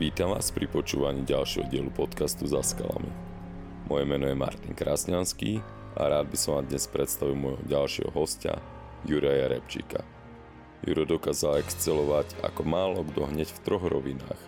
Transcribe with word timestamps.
Vítam 0.00 0.32
vás 0.32 0.48
pri 0.48 0.64
počúvaní 0.64 1.28
ďalšieho 1.28 1.68
dielu 1.68 1.92
podcastu 1.92 2.48
Za 2.48 2.64
skalami. 2.64 3.12
Moje 3.84 4.08
meno 4.08 4.24
je 4.24 4.32
Martin 4.32 4.72
Krasňanský 4.72 5.60
a 5.92 6.08
rád 6.08 6.32
by 6.32 6.40
som 6.40 6.56
vám 6.56 6.72
dnes 6.72 6.88
predstavil 6.88 7.36
môjho 7.36 7.60
ďalšieho 7.68 8.08
hostia, 8.16 8.56
Juraja 9.04 9.52
Repčíka. 9.52 10.00
Juro 10.88 11.04
dokázal 11.04 11.60
excelovať 11.60 12.32
ako 12.40 12.64
málo 12.64 13.04
kto 13.12 13.28
hneď 13.28 13.52
v 13.52 13.60
troch 13.60 13.84
rovinách. 13.84 14.40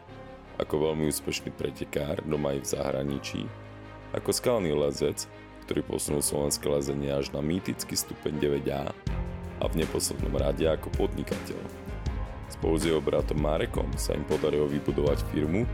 Ako 0.56 0.88
veľmi 0.88 1.12
úspešný 1.12 1.52
pretekár 1.52 2.24
doma 2.24 2.56
aj 2.56 2.64
v 2.64 2.70
zahraničí, 2.72 3.44
ako 4.16 4.32
skalný 4.32 4.72
lezec, 4.72 5.28
ktorý 5.68 5.84
posunul 5.84 6.24
slovenské 6.24 6.64
lezenie 6.64 7.12
až 7.12 7.28
na 7.36 7.44
mýtický 7.44 7.92
stupeň 7.92 8.40
9A 8.40 8.88
a 9.60 9.64
v 9.68 9.74
neposlednom 9.84 10.32
rade 10.32 10.64
ako 10.64 10.88
podnikateľ. 10.96 11.81
Spolu 12.52 12.76
s 12.76 12.84
jeho 12.84 13.00
bratom 13.00 13.40
Marekom 13.40 13.88
sa 13.96 14.12
im 14.12 14.28
podarilo 14.28 14.68
vybudovať 14.68 15.24
firmu, 15.32 15.64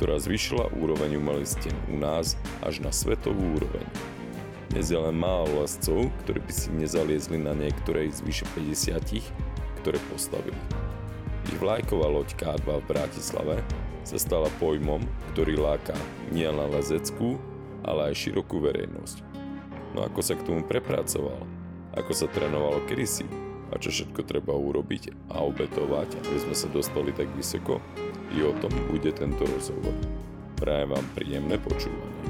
ktorá 0.00 0.16
zvyšila 0.16 0.72
úroveň 0.80 1.20
umelistien 1.20 1.76
u 1.92 2.00
nás 2.00 2.40
až 2.64 2.80
na 2.80 2.88
svetovú 2.88 3.60
úroveň. 3.60 3.84
Dnes 4.72 4.88
je 4.88 4.96
len 4.96 5.12
málo 5.12 5.60
lescov, 5.60 6.08
ktorí 6.24 6.40
by 6.40 6.52
si 6.52 6.68
nezaliezli 6.72 7.36
na 7.36 7.52
niektorej 7.52 8.16
z 8.16 8.20
vyše 8.24 8.46
50, 8.56 9.24
ktoré 9.84 10.00
postavili. 10.08 10.58
Ich 11.52 11.60
vlajková 11.60 12.08
loď 12.10 12.32
K2 12.34 12.64
v 12.64 12.88
Bratislave 12.90 13.56
sa 14.02 14.16
stala 14.16 14.48
pojmom, 14.58 15.04
ktorý 15.32 15.60
láka 15.60 15.94
nielen 16.32 16.72
lezeckú, 16.72 17.36
ale 17.84 18.10
aj 18.10 18.18
širokú 18.24 18.58
verejnosť. 18.64 19.20
No 19.94 20.02
ako 20.02 20.20
sa 20.24 20.34
k 20.34 20.44
tomu 20.48 20.64
prepracoval? 20.66 21.44
Ako 21.94 22.12
sa 22.12 22.26
trénovalo 22.28 22.84
kedysi? 22.88 23.45
A 23.76 23.84
čo 23.84 23.92
všetko 23.92 24.24
treba 24.24 24.56
urobiť 24.56 25.28
a 25.36 25.44
obetovať, 25.44 26.08
aby 26.24 26.38
sme 26.48 26.56
sa 26.56 26.64
dostali 26.72 27.12
tak 27.12 27.28
vysoko, 27.36 27.76
i 28.32 28.40
o 28.40 28.56
tom 28.56 28.72
bude 28.88 29.12
tento 29.12 29.44
rozhovor. 29.44 29.92
Prajem 30.56 30.96
vám 30.96 31.06
príjemné 31.12 31.60
počúvanie. 31.60 32.24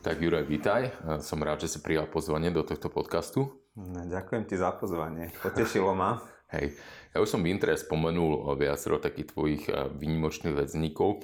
Tak 0.00 0.24
Juraj, 0.24 0.48
vítaj. 0.48 0.96
Som 1.20 1.44
rád, 1.44 1.68
že 1.68 1.76
si 1.76 1.84
prijal 1.84 2.08
pozvanie 2.08 2.48
do 2.48 2.64
tohto 2.64 2.88
podcastu. 2.88 3.52
No, 3.76 4.08
ďakujem 4.08 4.48
ti 4.48 4.56
za 4.56 4.72
pozvanie. 4.72 5.28
Potešilo 5.44 5.92
ma. 5.92 6.16
Hej, 6.56 6.80
ja 7.12 7.20
už 7.20 7.28
som 7.28 7.44
v 7.44 7.52
intre 7.52 7.76
spomenul 7.76 8.56
viacero 8.56 8.96
takých 8.96 9.36
tvojich 9.36 9.62
eh, 9.68 9.92
výnimočných 9.92 10.56
vedzníkov 10.56 11.20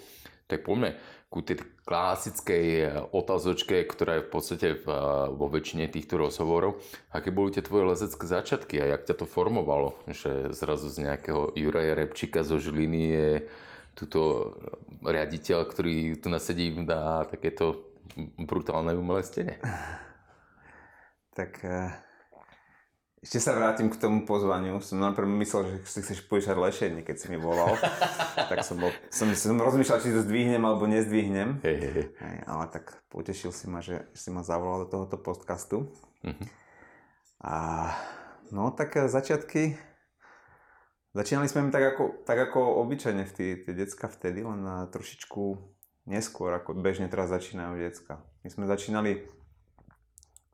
tak 0.48 0.64
poďme 0.64 0.96
ku 1.28 1.44
tej 1.44 1.60
klasickej 1.84 2.66
eh, 2.80 2.88
otázočke, 3.12 3.84
ktorá 3.84 4.20
je 4.20 4.26
v 4.26 4.30
podstate 4.32 4.68
v, 4.80 4.86
eh, 4.88 5.28
vo 5.32 5.46
väčšine 5.52 5.88
týchto 5.92 6.16
rozhovorov. 6.16 6.80
Aké 7.12 7.28
boli 7.28 7.52
tie 7.52 7.60
tvoje 7.60 7.84
lezecké 7.84 8.24
začiatky 8.24 8.80
a 8.80 8.96
jak 8.96 9.04
ťa 9.04 9.24
to 9.24 9.26
formovalo? 9.28 9.96
Že 10.08 10.56
zrazu 10.56 10.88
z 10.88 11.04
nejakého 11.04 11.52
Juraja 11.52 11.92
Repčíka 11.96 12.40
zo 12.44 12.56
Žiliny 12.56 13.02
je 13.12 13.28
tuto 13.92 14.54
riaditeľ, 15.04 15.58
ktorý 15.68 16.16
tu 16.22 16.32
nasedí 16.32 16.72
na 16.80 17.28
takéto 17.28 17.84
brutálne 18.40 18.96
umelé 18.96 19.22
stene. 19.22 19.60
Tak 21.38 21.62
eh, 21.62 21.94
ešte 23.18 23.42
sa 23.42 23.50
vrátim 23.58 23.90
k 23.90 23.98
tomu 23.98 24.22
pozvaniu. 24.22 24.78
Som 24.78 25.02
najprv 25.02 25.26
myslel, 25.42 25.82
že 25.82 25.90
si 25.90 25.98
chceš 26.06 26.22
požičať 26.30 26.54
lešenie, 26.54 27.02
keď 27.02 27.16
si 27.18 27.26
mi 27.26 27.38
volal. 27.38 27.74
tak 28.50 28.62
som, 28.62 28.78
bol, 28.78 28.94
som, 29.10 29.26
som 29.34 29.58
rozmýšľal, 29.58 29.98
či 29.98 30.14
to 30.14 30.22
zdvihnem 30.22 30.62
alebo 30.62 30.86
nezdvihnem. 30.86 31.58
Hey, 31.66 31.82
hey, 31.82 32.14
hey. 32.14 32.38
ale 32.46 32.70
tak 32.70 32.94
potešil 33.10 33.50
si 33.50 33.66
ma, 33.66 33.82
že 33.82 34.06
si 34.14 34.30
ma 34.30 34.46
zavolal 34.46 34.86
do 34.86 34.90
tohoto 34.94 35.18
podcastu. 35.18 35.90
Uh-huh. 36.22 36.46
A 37.42 37.54
no 38.54 38.70
tak 38.70 38.94
začiatky... 38.94 39.74
Začínali 41.16 41.50
sme 41.50 41.74
tak 41.74 41.96
ako, 41.96 42.22
tak 42.22 42.38
ako 42.38 42.78
obyčajne 42.86 43.26
v 43.26 43.32
tie, 43.34 43.50
tie 43.58 43.74
decka 43.74 44.06
vtedy, 44.06 44.46
len 44.46 44.62
na 44.62 44.86
trošičku 44.86 45.58
neskôr, 46.06 46.54
ako 46.54 46.78
bežne 46.78 47.10
teraz 47.10 47.34
začínajú 47.34 47.74
decka. 47.80 48.22
My 48.46 48.48
sme 48.52 48.70
začínali 48.70 49.26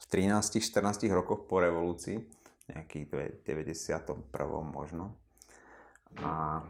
v 0.00 0.04
13-14 0.08 1.12
rokoch 1.12 1.44
po 1.44 1.60
revolúcii 1.60 2.43
nejakých 2.70 3.40
91. 3.44 4.24
možno. 4.64 5.12
A 6.20 6.62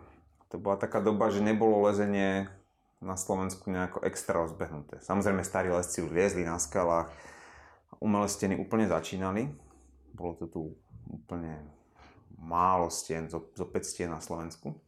to 0.50 0.58
bola 0.58 0.78
taká 0.78 0.98
doba, 0.98 1.30
že 1.30 1.44
nebolo 1.44 1.86
lezenie 1.86 2.48
na 3.04 3.20
Slovensku 3.20 3.68
nejako 3.68 4.02
extra 4.08 4.40
rozbehnuté. 4.40 5.02
Samozrejme 5.04 5.44
starí 5.44 5.68
lesci 5.68 6.00
už 6.00 6.10
liezli 6.10 6.42
na 6.48 6.56
skalách, 6.56 7.12
umelé 8.00 8.26
steny 8.26 8.56
úplne 8.56 8.88
začínali. 8.88 9.52
Bolo 10.16 10.38
to 10.40 10.46
tu 10.48 10.60
úplne 11.10 11.60
málo 12.40 12.88
stien, 12.88 13.28
zo, 13.28 13.52
zo 13.52 13.68
5 13.68 13.84
stien 13.84 14.10
na 14.10 14.24
Slovensku, 14.24 14.78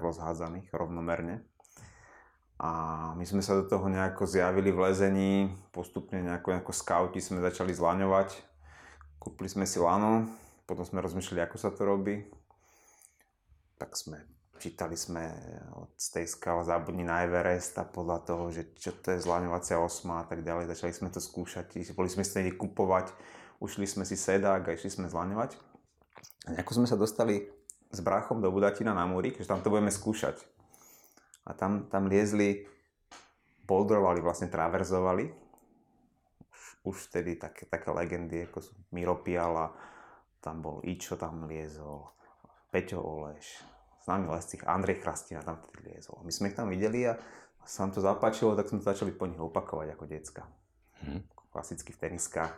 rozhádzaných 0.00 0.72
rovnomerne. 0.72 1.44
A 2.54 2.70
my 3.18 3.24
sme 3.26 3.42
sa 3.42 3.58
do 3.58 3.66
toho 3.66 3.90
nejako 3.90 4.30
zjavili 4.30 4.70
v 4.70 4.88
lezení, 4.88 5.32
postupne 5.74 6.22
nejako, 6.22 6.54
nejako 6.54 6.72
scouti 6.72 7.18
sme 7.18 7.42
začali 7.42 7.74
zlaňovať, 7.74 8.53
Kúpili 9.24 9.48
sme 9.48 9.64
si 9.64 9.80
lano, 9.80 10.28
potom 10.68 10.84
sme 10.84 11.00
rozmýšľali, 11.00 11.48
ako 11.48 11.56
sa 11.56 11.72
to 11.72 11.88
robí. 11.88 12.20
Tak 13.80 13.96
sme, 13.96 14.20
čítali 14.60 15.00
sme 15.00 15.32
od 15.80 15.96
tej 15.96 16.28
skala 16.28 16.60
Zabudni 16.60 17.08
na 17.08 17.24
Everest 17.24 17.72
a 17.80 17.88
podľa 17.88 18.20
toho, 18.20 18.52
že 18.52 18.76
čo 18.76 18.92
to 18.92 19.16
je 19.16 19.24
zlaňovacia 19.24 19.80
osma 19.80 20.20
a 20.20 20.28
tak 20.28 20.44
ďalej. 20.44 20.68
Začali 20.68 20.92
sme 20.92 21.08
to 21.08 21.24
skúšať, 21.24 21.72
boli 21.96 22.12
sme 22.12 22.20
si 22.20 22.52
kupovať, 22.52 23.16
ušli 23.64 23.88
sme 23.88 24.04
si 24.04 24.12
sedák 24.12 24.60
a 24.68 24.76
išli 24.76 24.92
sme 24.92 25.08
zlaňovať. 25.08 25.56
A 26.44 26.60
nejako 26.60 26.84
sme 26.84 26.86
sa 26.86 27.00
dostali 27.00 27.48
s 27.88 28.04
bráchom 28.04 28.44
do 28.44 28.52
Budatina 28.52 28.92
na 28.92 29.08
Múrik, 29.08 29.40
že 29.40 29.48
tam 29.48 29.64
to 29.64 29.72
budeme 29.72 29.88
skúšať. 29.88 30.36
A 31.48 31.56
tam, 31.56 31.88
tam 31.88 32.12
liezli, 32.12 32.68
boldrovali, 33.64 34.20
vlastne 34.20 34.52
traverzovali 34.52 35.43
už 36.84 37.10
vtedy 37.10 37.40
také, 37.40 37.64
také 37.64 37.88
legendy, 37.90 38.44
ako 38.44 38.58
sú 38.60 38.72
Miro 38.92 39.16
Piala, 39.24 39.72
tam 40.44 40.60
bol 40.60 40.84
Ičo, 40.84 41.16
tam 41.16 41.48
liezol, 41.48 42.12
Peťo 42.68 43.00
Oleš, 43.00 43.64
známy 44.04 44.28
lesci, 44.28 44.60
Andrej 44.60 45.00
Chrastina 45.00 45.40
tam 45.40 45.56
vtedy 45.64 45.96
liezol. 45.96 46.20
My 46.20 46.32
sme 46.32 46.52
ich 46.52 46.56
tam 46.56 46.68
videli 46.68 47.08
a 47.08 47.16
sa 47.64 47.88
nám 47.88 47.96
to 47.96 48.04
zapáčilo, 48.04 48.52
tak 48.52 48.68
sme 48.68 48.84
to 48.84 48.92
začali 48.92 49.16
po 49.16 49.24
nich 49.24 49.40
opakovať 49.40 49.96
ako 49.96 50.04
decka. 50.04 50.44
Hmm. 51.00 51.24
Klasicky 51.48 51.96
v 51.96 52.00
teniskách, 52.04 52.52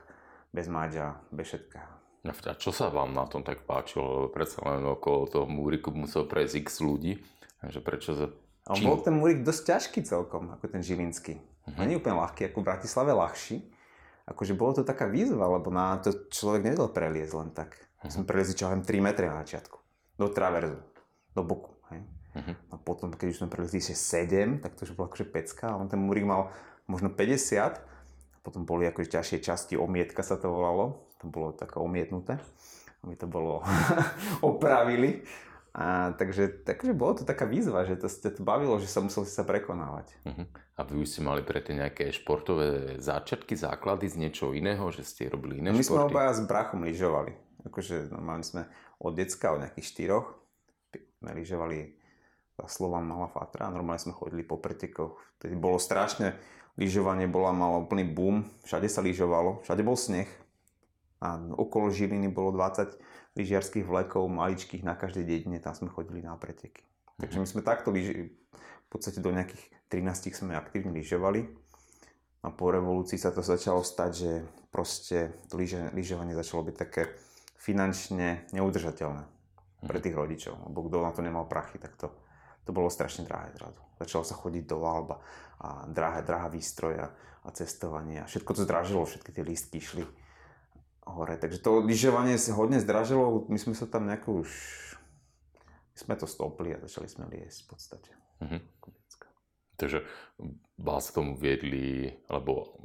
bez 0.50 0.66
máďa, 0.66 1.22
bez 1.30 1.54
všetkého. 1.54 1.94
A 2.26 2.58
čo 2.58 2.74
sa 2.74 2.90
vám 2.90 3.14
na 3.14 3.22
tom 3.30 3.46
tak 3.46 3.62
páčilo? 3.62 4.26
Predsa 4.34 4.66
len 4.66 4.82
okolo 4.82 5.30
toho 5.30 5.46
múriku 5.46 5.94
musel 5.94 6.26
prejsť 6.26 6.54
x 6.58 6.68
ľudí. 6.82 7.22
Takže 7.62 7.80
prečo 7.86 8.10
za... 8.18 8.26
Čím? 8.74 8.90
bol 8.90 8.98
ten 8.98 9.14
múrik 9.14 9.46
dosť 9.46 9.62
ťažký 9.62 10.00
celkom, 10.02 10.50
ako 10.50 10.66
ten 10.66 10.82
žilinský. 10.82 11.38
Uh-huh. 11.38 11.86
Nie 11.86 12.02
úplne 12.02 12.18
ľahký, 12.18 12.50
ako 12.50 12.66
v 12.66 12.66
Bratislave 12.66 13.14
ľahší, 13.14 13.62
akože 14.26 14.58
bolo 14.58 14.82
to 14.82 14.82
taká 14.82 15.06
výzva, 15.06 15.46
lebo 15.46 15.70
na 15.70 16.02
to 16.02 16.26
človek 16.28 16.66
nevedel 16.66 16.90
preliezť 16.90 17.34
len 17.38 17.50
tak. 17.54 17.78
Uh-huh. 17.78 18.10
Sme 18.10 18.26
preliezli 18.26 18.58
čo 18.58 18.66
3 18.66 18.82
metre 18.98 19.30
na 19.30 19.46
začiatku. 19.46 19.78
Do 20.18 20.28
traverzu. 20.34 20.82
Do 21.32 21.42
boku. 21.46 21.78
Hej. 21.94 22.02
Uh-huh. 22.34 22.54
A 22.70 22.74
potom, 22.76 23.14
keď 23.14 23.26
už 23.32 23.38
sme 23.40 23.48
preliezli 23.48 23.80
7, 23.80 24.60
tak 24.60 24.74
to 24.74 24.84
už 24.84 24.98
bolo 24.98 25.06
akože 25.08 25.26
pecka. 25.30 25.70
A 25.70 25.78
on 25.78 25.86
ten 25.86 26.02
múrik 26.02 26.26
mal 26.26 26.50
možno 26.90 27.08
50. 27.14 27.78
A 27.78 28.38
potom 28.42 28.66
boli 28.66 28.90
akože 28.90 29.14
ťažšie 29.14 29.38
časti, 29.40 29.74
omietka 29.78 30.26
sa 30.26 30.34
to 30.34 30.50
volalo. 30.50 31.06
To 31.22 31.30
bolo 31.30 31.54
také 31.54 31.78
omietnuté. 31.78 32.42
A 33.00 33.02
my 33.06 33.14
to 33.14 33.30
bolo 33.30 33.62
opravili. 34.42 35.22
A 35.76 36.16
takže, 36.16 36.64
takže 36.64 36.96
bolo 36.96 37.20
to 37.20 37.28
taká 37.28 37.44
výzva, 37.44 37.84
že 37.84 38.00
to 38.00 38.08
to 38.08 38.40
bavilo, 38.40 38.80
že 38.80 38.88
sa 38.88 39.04
musel 39.04 39.28
si 39.28 39.36
sa 39.36 39.44
prekonávať. 39.44 40.08
Uh-huh. 40.24 40.48
A 40.72 40.80
vy 40.88 41.04
už 41.04 41.08
ste 41.12 41.20
mali 41.20 41.44
predtým 41.44 41.84
nejaké 41.84 42.08
športové 42.16 42.96
začiatky, 42.96 43.52
základy 43.60 44.08
z 44.08 44.16
niečo 44.16 44.56
iného, 44.56 44.88
že 44.88 45.04
ste 45.04 45.28
robili 45.28 45.60
iné 45.60 45.76
My 45.76 45.84
športy? 45.84 45.92
My 45.92 46.08
sme 46.08 46.12
obaja 46.16 46.32
s 46.32 46.40
brachom 46.48 46.80
lyžovali. 46.80 47.36
Akože 47.68 48.08
normálne 48.08 48.40
sme 48.40 48.64
od 48.96 49.12
decka, 49.12 49.52
od 49.52 49.68
nejakých 49.68 49.86
štyroch, 49.92 50.26
sme 51.20 51.30
lyžovali 51.36 51.92
za 52.56 52.66
slova 52.72 53.04
Mala 53.04 53.28
Fatra, 53.28 53.68
normálne 53.68 54.00
sme 54.00 54.16
chodili 54.16 54.48
po 54.48 54.56
pretekoch. 54.56 55.20
Vtedy 55.36 55.60
bolo 55.60 55.76
strašne, 55.76 56.40
lyžovanie 56.80 57.28
bola 57.28 57.52
malo 57.52 57.84
úplný 57.84 58.08
boom, 58.08 58.48
všade 58.64 58.88
sa 58.88 59.04
lyžovalo, 59.04 59.60
všade 59.60 59.84
bol 59.84 59.92
sneh, 60.00 60.28
a 61.20 61.40
okolo 61.56 61.88
Žiliny 61.88 62.28
bolo 62.28 62.52
20 62.52 62.96
lyžiarských 63.36 63.84
vlekov, 63.84 64.26
maličkých 64.32 64.82
na 64.82 64.96
každej 64.96 65.24
dedine, 65.28 65.60
tam 65.60 65.76
sme 65.76 65.92
chodili 65.92 66.24
na 66.24 66.34
preteky. 66.40 66.82
Takže 67.20 67.38
my 67.40 67.46
sme 67.46 67.60
takto 67.60 67.92
lyži, 67.92 68.32
v 68.56 68.88
podstate 68.88 69.20
do 69.20 69.32
nejakých 69.32 69.60
13 69.92 70.32
sme 70.32 70.56
aktívne 70.56 70.92
lyžovali. 70.96 71.44
A 72.44 72.52
po 72.52 72.70
revolúcii 72.70 73.18
sa 73.18 73.34
to 73.34 73.42
začalo 73.42 73.82
stať, 73.82 74.10
že 74.12 74.32
proste 74.70 75.34
to 75.50 75.58
lyžovanie 75.92 76.36
začalo 76.36 76.68
byť 76.70 76.76
také 76.76 77.10
finančne 77.58 78.46
neudržateľné 78.54 79.24
pre 79.82 79.98
tých 79.98 80.14
rodičov. 80.14 80.54
Lebo 80.70 80.86
kto 80.86 81.02
na 81.02 81.12
to 81.12 81.24
nemal 81.24 81.48
prachy, 81.48 81.82
tak 81.82 81.98
to, 81.98 82.12
to 82.62 82.70
bolo 82.70 82.86
strašne 82.92 83.26
drahé 83.26 83.50
zrazu. 83.58 83.82
Začalo 83.98 84.24
sa 84.24 84.36
chodiť 84.36 84.64
do 84.68 84.84
Alba 84.84 85.18
a 85.58 85.88
drahé, 85.88 86.22
drahá 86.22 86.46
výstroja 86.52 87.10
a 87.42 87.48
cestovanie 87.50 88.22
a 88.22 88.28
všetko 88.28 88.50
to 88.52 88.60
zdražilo, 88.62 89.08
všetky 89.08 89.30
tie 89.32 89.44
lístky 89.46 89.76
išli 89.80 90.04
hore. 91.06 91.38
Takže 91.38 91.62
to 91.62 91.80
lyžovanie 91.80 92.36
sa 92.36 92.52
hodne 92.58 92.82
zdražilo, 92.82 93.46
my 93.46 93.58
sme 93.58 93.72
sa 93.72 93.86
tam 93.86 94.10
nejako 94.10 94.44
už... 94.44 94.50
My 95.96 95.98
sme 96.02 96.14
to 96.20 96.26
stopli 96.28 96.76
a 96.76 96.82
začali 96.82 97.08
sme 97.08 97.24
liesť 97.32 97.58
v 97.64 97.68
podstate. 97.72 98.10
Mhm. 98.44 98.58
Takže 99.76 100.08
vás 100.80 101.12
tomu 101.12 101.36
viedli, 101.36 102.08
alebo 102.32 102.80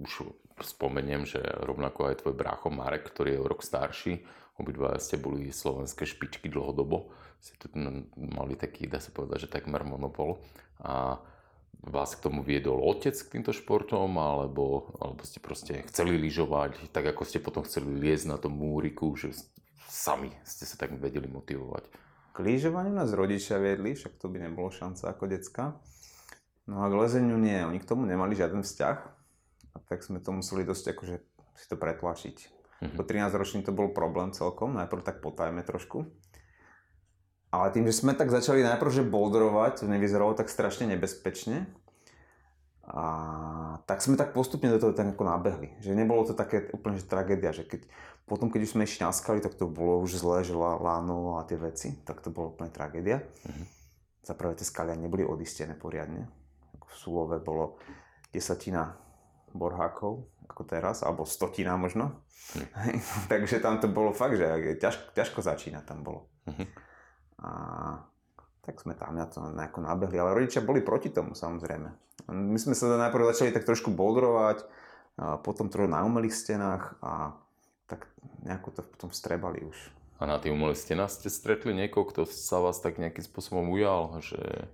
už 0.00 0.32
spomeniem, 0.64 1.28
že 1.28 1.40
rovnako 1.40 2.08
aj 2.08 2.24
tvoj 2.24 2.34
brácho 2.36 2.72
Marek, 2.72 3.12
ktorý 3.12 3.36
je 3.36 3.42
o 3.44 3.48
rok 3.48 3.60
starší, 3.60 4.24
obidva 4.56 4.96
ste 5.00 5.20
boli 5.20 5.52
slovenské 5.52 6.04
špičky 6.08 6.48
dlhodobo, 6.48 7.12
ste 7.40 7.56
tu 7.56 7.68
mali 8.16 8.56
taký, 8.56 8.88
dá 8.88 9.00
sa 9.00 9.12
povedať, 9.12 9.48
že 9.48 9.52
takmer 9.52 9.84
monopol. 9.84 10.40
A 10.80 11.20
vás 11.80 12.12
k 12.12 12.24
tomu 12.28 12.44
viedol 12.44 12.80
otec 12.84 13.16
k 13.16 13.40
týmto 13.40 13.56
športom, 13.56 14.12
alebo, 14.20 14.92
alebo 15.00 15.24
ste 15.24 15.40
proste 15.40 15.80
chceli 15.88 16.20
lyžovať, 16.20 16.92
tak 16.92 17.08
ako 17.08 17.24
ste 17.24 17.40
potom 17.40 17.64
chceli 17.64 17.96
liezť 17.96 18.26
na 18.28 18.36
tom 18.36 18.52
múriku, 18.52 19.16
že 19.16 19.32
sami 19.88 20.30
ste 20.44 20.68
sa 20.68 20.76
tak 20.76 20.92
vedeli 21.00 21.26
motivovať? 21.26 21.88
K 22.30 22.36
lyžovaniu 22.38 22.94
nás 22.94 23.10
rodičia 23.10 23.58
viedli, 23.58 23.96
však 23.96 24.20
to 24.20 24.30
by 24.30 24.38
nebolo 24.38 24.70
šanca 24.70 25.10
ako 25.10 25.24
decka. 25.26 25.64
No 26.70 26.84
a 26.84 26.92
k 26.92 26.94
lezeniu 26.94 27.40
nie, 27.40 27.58
oni 27.66 27.82
k 27.82 27.88
tomu 27.88 28.06
nemali 28.06 28.38
žiaden 28.38 28.62
vzťah. 28.62 28.98
A 29.74 29.76
tak 29.86 30.06
sme 30.06 30.22
to 30.22 30.30
museli 30.30 30.62
dosť 30.62 30.94
akože 30.94 31.16
si 31.58 31.66
to 31.66 31.74
pretlačiť. 31.74 32.36
Mm-hmm. 32.80 32.96
Po 32.96 33.02
13 33.04 33.34
ročný 33.36 33.60
to 33.66 33.76
bol 33.76 33.92
problém 33.92 34.32
celkom, 34.32 34.72
najprv 34.72 35.02
tak 35.04 35.20
potajme 35.20 35.60
trošku. 35.66 36.08
Ale 37.50 37.74
tým, 37.74 37.86
že 37.90 37.98
sme 37.98 38.14
tak 38.14 38.30
začali 38.30 38.62
najprv, 38.62 38.90
že 38.94 39.02
boldrovať, 39.02 39.82
to 39.82 39.90
nevyzeralo 39.90 40.38
tak 40.38 40.46
strašne 40.46 40.86
nebezpečne. 40.86 41.66
A 42.90 43.04
tak 43.86 44.02
sme 44.02 44.18
tak 44.18 44.34
postupne 44.34 44.70
do 44.70 44.78
toho 44.78 44.94
tak 44.94 45.14
ako 45.14 45.22
nabehli. 45.26 45.74
Že 45.82 45.98
nebolo 45.98 46.26
to 46.26 46.34
také 46.34 46.70
úplne 46.74 46.98
že 46.98 47.06
tragédia, 47.06 47.54
že 47.54 47.66
keď, 47.66 47.86
potom 48.26 48.50
keď 48.50 48.66
už 48.66 48.74
sme 48.78 48.86
šňaskali, 48.86 49.42
tak 49.42 49.58
to 49.58 49.66
bolo 49.70 50.02
už 50.02 50.18
zlé, 50.18 50.46
že 50.46 50.54
láno 50.58 51.38
a 51.38 51.46
tie 51.46 51.58
veci, 51.58 51.98
tak 52.02 52.22
to 52.22 52.34
bolo 52.34 52.54
úplne 52.54 52.70
tragédia. 52.70 53.22
Mm-hmm. 53.22 53.66
Za 54.26 54.34
prvé 54.34 54.54
tie 54.58 54.66
skalia 54.66 54.98
neboli 54.98 55.22
odistené 55.22 55.74
poriadne 55.78 56.40
v 56.90 56.94
Súlove 56.98 57.38
bolo 57.38 57.78
desatina 58.34 58.98
borhákov, 59.54 60.26
ako 60.50 60.62
teraz, 60.66 61.02
alebo 61.06 61.26
stotina 61.26 61.78
možno. 61.78 62.22
Hm. 62.54 62.66
Takže 63.32 63.62
tam 63.62 63.78
to 63.78 63.86
bolo 63.90 64.10
fakt, 64.10 64.38
že 64.38 64.78
ťažko, 64.78 65.14
ťažko 65.14 65.38
začína 65.42 65.80
tam 65.86 66.02
bolo. 66.02 66.30
Hm. 66.50 66.66
A 67.40 67.50
tak 68.60 68.76
sme 68.84 68.92
tam 68.92 69.16
na 69.16 69.24
to 69.24 69.40
nejako 69.40 69.80
nabehli, 69.80 70.20
ale 70.20 70.36
rodičia 70.36 70.60
boli 70.60 70.84
proti 70.84 71.08
tomu 71.08 71.32
samozrejme. 71.32 71.88
My 72.30 72.58
sme 72.60 72.76
sa 72.76 73.00
najprv 73.00 73.32
začali 73.32 73.50
tak 73.50 73.64
trošku 73.64 73.90
boldrovať, 73.90 74.62
a 75.20 75.36
potom 75.40 75.68
trochu 75.68 75.90
na 75.90 76.00
umelých 76.04 76.32
stenách 76.32 76.96
a 77.04 77.36
tak 77.88 78.08
nejako 78.46 78.68
to 78.72 78.80
potom 78.86 79.10
strebali 79.12 79.64
už. 79.66 79.76
A 80.20 80.28
na 80.28 80.36
tých 80.36 80.52
umelých 80.52 80.80
stenách 80.80 81.12
ste 81.12 81.32
stretli 81.32 81.72
niekoho, 81.72 82.08
kto 82.08 82.28
sa 82.28 82.60
vás 82.60 82.80
tak 82.80 83.00
nejakým 83.00 83.24
spôsobom 83.24 83.72
ujal, 83.72 84.20
že 84.20 84.68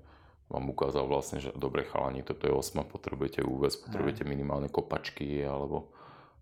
vám 0.47 0.71
ukázal 0.71 1.07
vlastne, 1.11 1.43
že 1.43 1.55
dobre 1.55 1.87
chalani, 1.87 2.23
toto 2.23 2.47
je 2.47 2.55
osma, 2.55 2.87
potrebujete 2.87 3.43
úves, 3.43 3.75
potrebujete 3.75 4.23
minimálne 4.23 4.71
kopačky 4.71 5.43
alebo... 5.43 5.91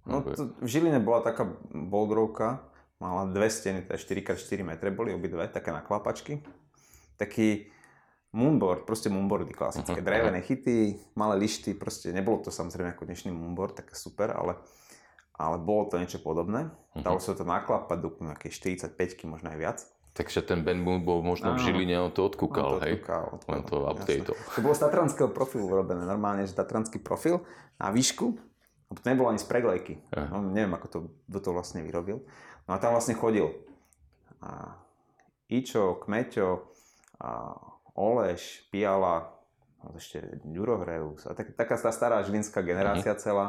No 0.05 0.21
to, 0.21 0.53
v 0.61 0.69
Žiline 0.69 1.01
bola 1.01 1.25
taká 1.25 1.49
boldrovka, 1.73 2.61
mala 3.03 3.27
dve 3.31 3.51
steny, 3.51 3.85
teda 3.87 3.99
4x4 3.99 4.61
metre 4.63 4.91
boli 4.95 5.15
obidve, 5.15 5.47
také 5.51 5.75
naklapačky. 5.75 6.43
Taký 7.15 7.71
moonboard, 8.35 8.83
proste 8.83 9.07
moonboardy 9.11 9.55
klasické, 9.55 10.03
uh-huh, 10.03 10.07
drevené 10.11 10.43
chyty, 10.43 10.99
malé 11.15 11.39
lišty, 11.39 11.79
proste 11.79 12.11
nebolo 12.11 12.43
to 12.43 12.51
samozrejme 12.51 12.91
ako 12.99 13.07
dnešný 13.07 13.31
moonboard, 13.31 13.79
také 13.79 13.95
super, 13.95 14.35
ale, 14.35 14.59
ale 15.39 15.57
bolo 15.63 15.87
to 15.87 16.03
niečo 16.03 16.19
podobné. 16.19 16.67
Uh-huh. 16.67 17.03
Dalo 17.07 17.23
sa 17.23 17.39
to 17.39 17.47
naklapať 17.47 17.99
do 18.03 18.11
nejakej 18.19 18.51
45 18.83 19.31
možno 19.31 19.55
aj 19.55 19.59
viac. 19.59 19.79
Takže 20.15 20.47
ten 20.47 20.63
Ben 20.63 20.79
Moon 20.79 21.03
bol 21.03 21.27
možno 21.27 21.59
v 21.59 21.67
Žiline, 21.67 21.99
on 21.99 22.15
to 22.15 22.23
odkúkal, 22.23 22.79
on 22.79 22.83
to 22.83 22.87
hej? 22.87 23.03
Odkúkal, 23.03 23.25
Len 23.51 23.63
to 23.67 23.77
update. 23.83 24.23
To 24.31 24.61
bolo 24.63 24.75
z 24.79 24.87
tatranského 24.87 25.27
profilu 25.27 25.67
urobené, 25.67 26.07
normálne, 26.07 26.47
že 26.47 26.55
tatranský 26.55 27.03
profil 27.03 27.43
na 27.83 27.91
výšku, 27.91 28.39
to 28.95 29.03
nebolo 29.11 29.35
ani 29.35 29.43
z 29.43 29.47
preglejky. 29.51 29.95
No, 30.31 30.39
neviem, 30.39 30.71
ako 30.71 30.87
to, 30.87 30.99
kto 31.27 31.39
to 31.43 31.51
vlastne 31.51 31.83
vyrobil. 31.83 32.23
No 32.65 32.75
a 32.75 32.81
tam 32.81 32.97
vlastne 32.97 33.17
chodil 33.17 33.53
a 34.45 34.77
Ičo, 35.49 36.01
Kmeťo, 36.01 36.69
a 37.21 37.57
Oleš, 37.97 38.69
Piala, 38.69 39.31
ešte 39.93 40.41
Ďurohreus 40.49 41.29
a 41.29 41.37
tak, 41.37 41.53
taká 41.53 41.77
tá 41.77 41.93
stará 41.93 42.25
žilinská 42.25 42.65
generácia 42.65 43.13
uh-huh. 43.13 43.21
celá 43.21 43.47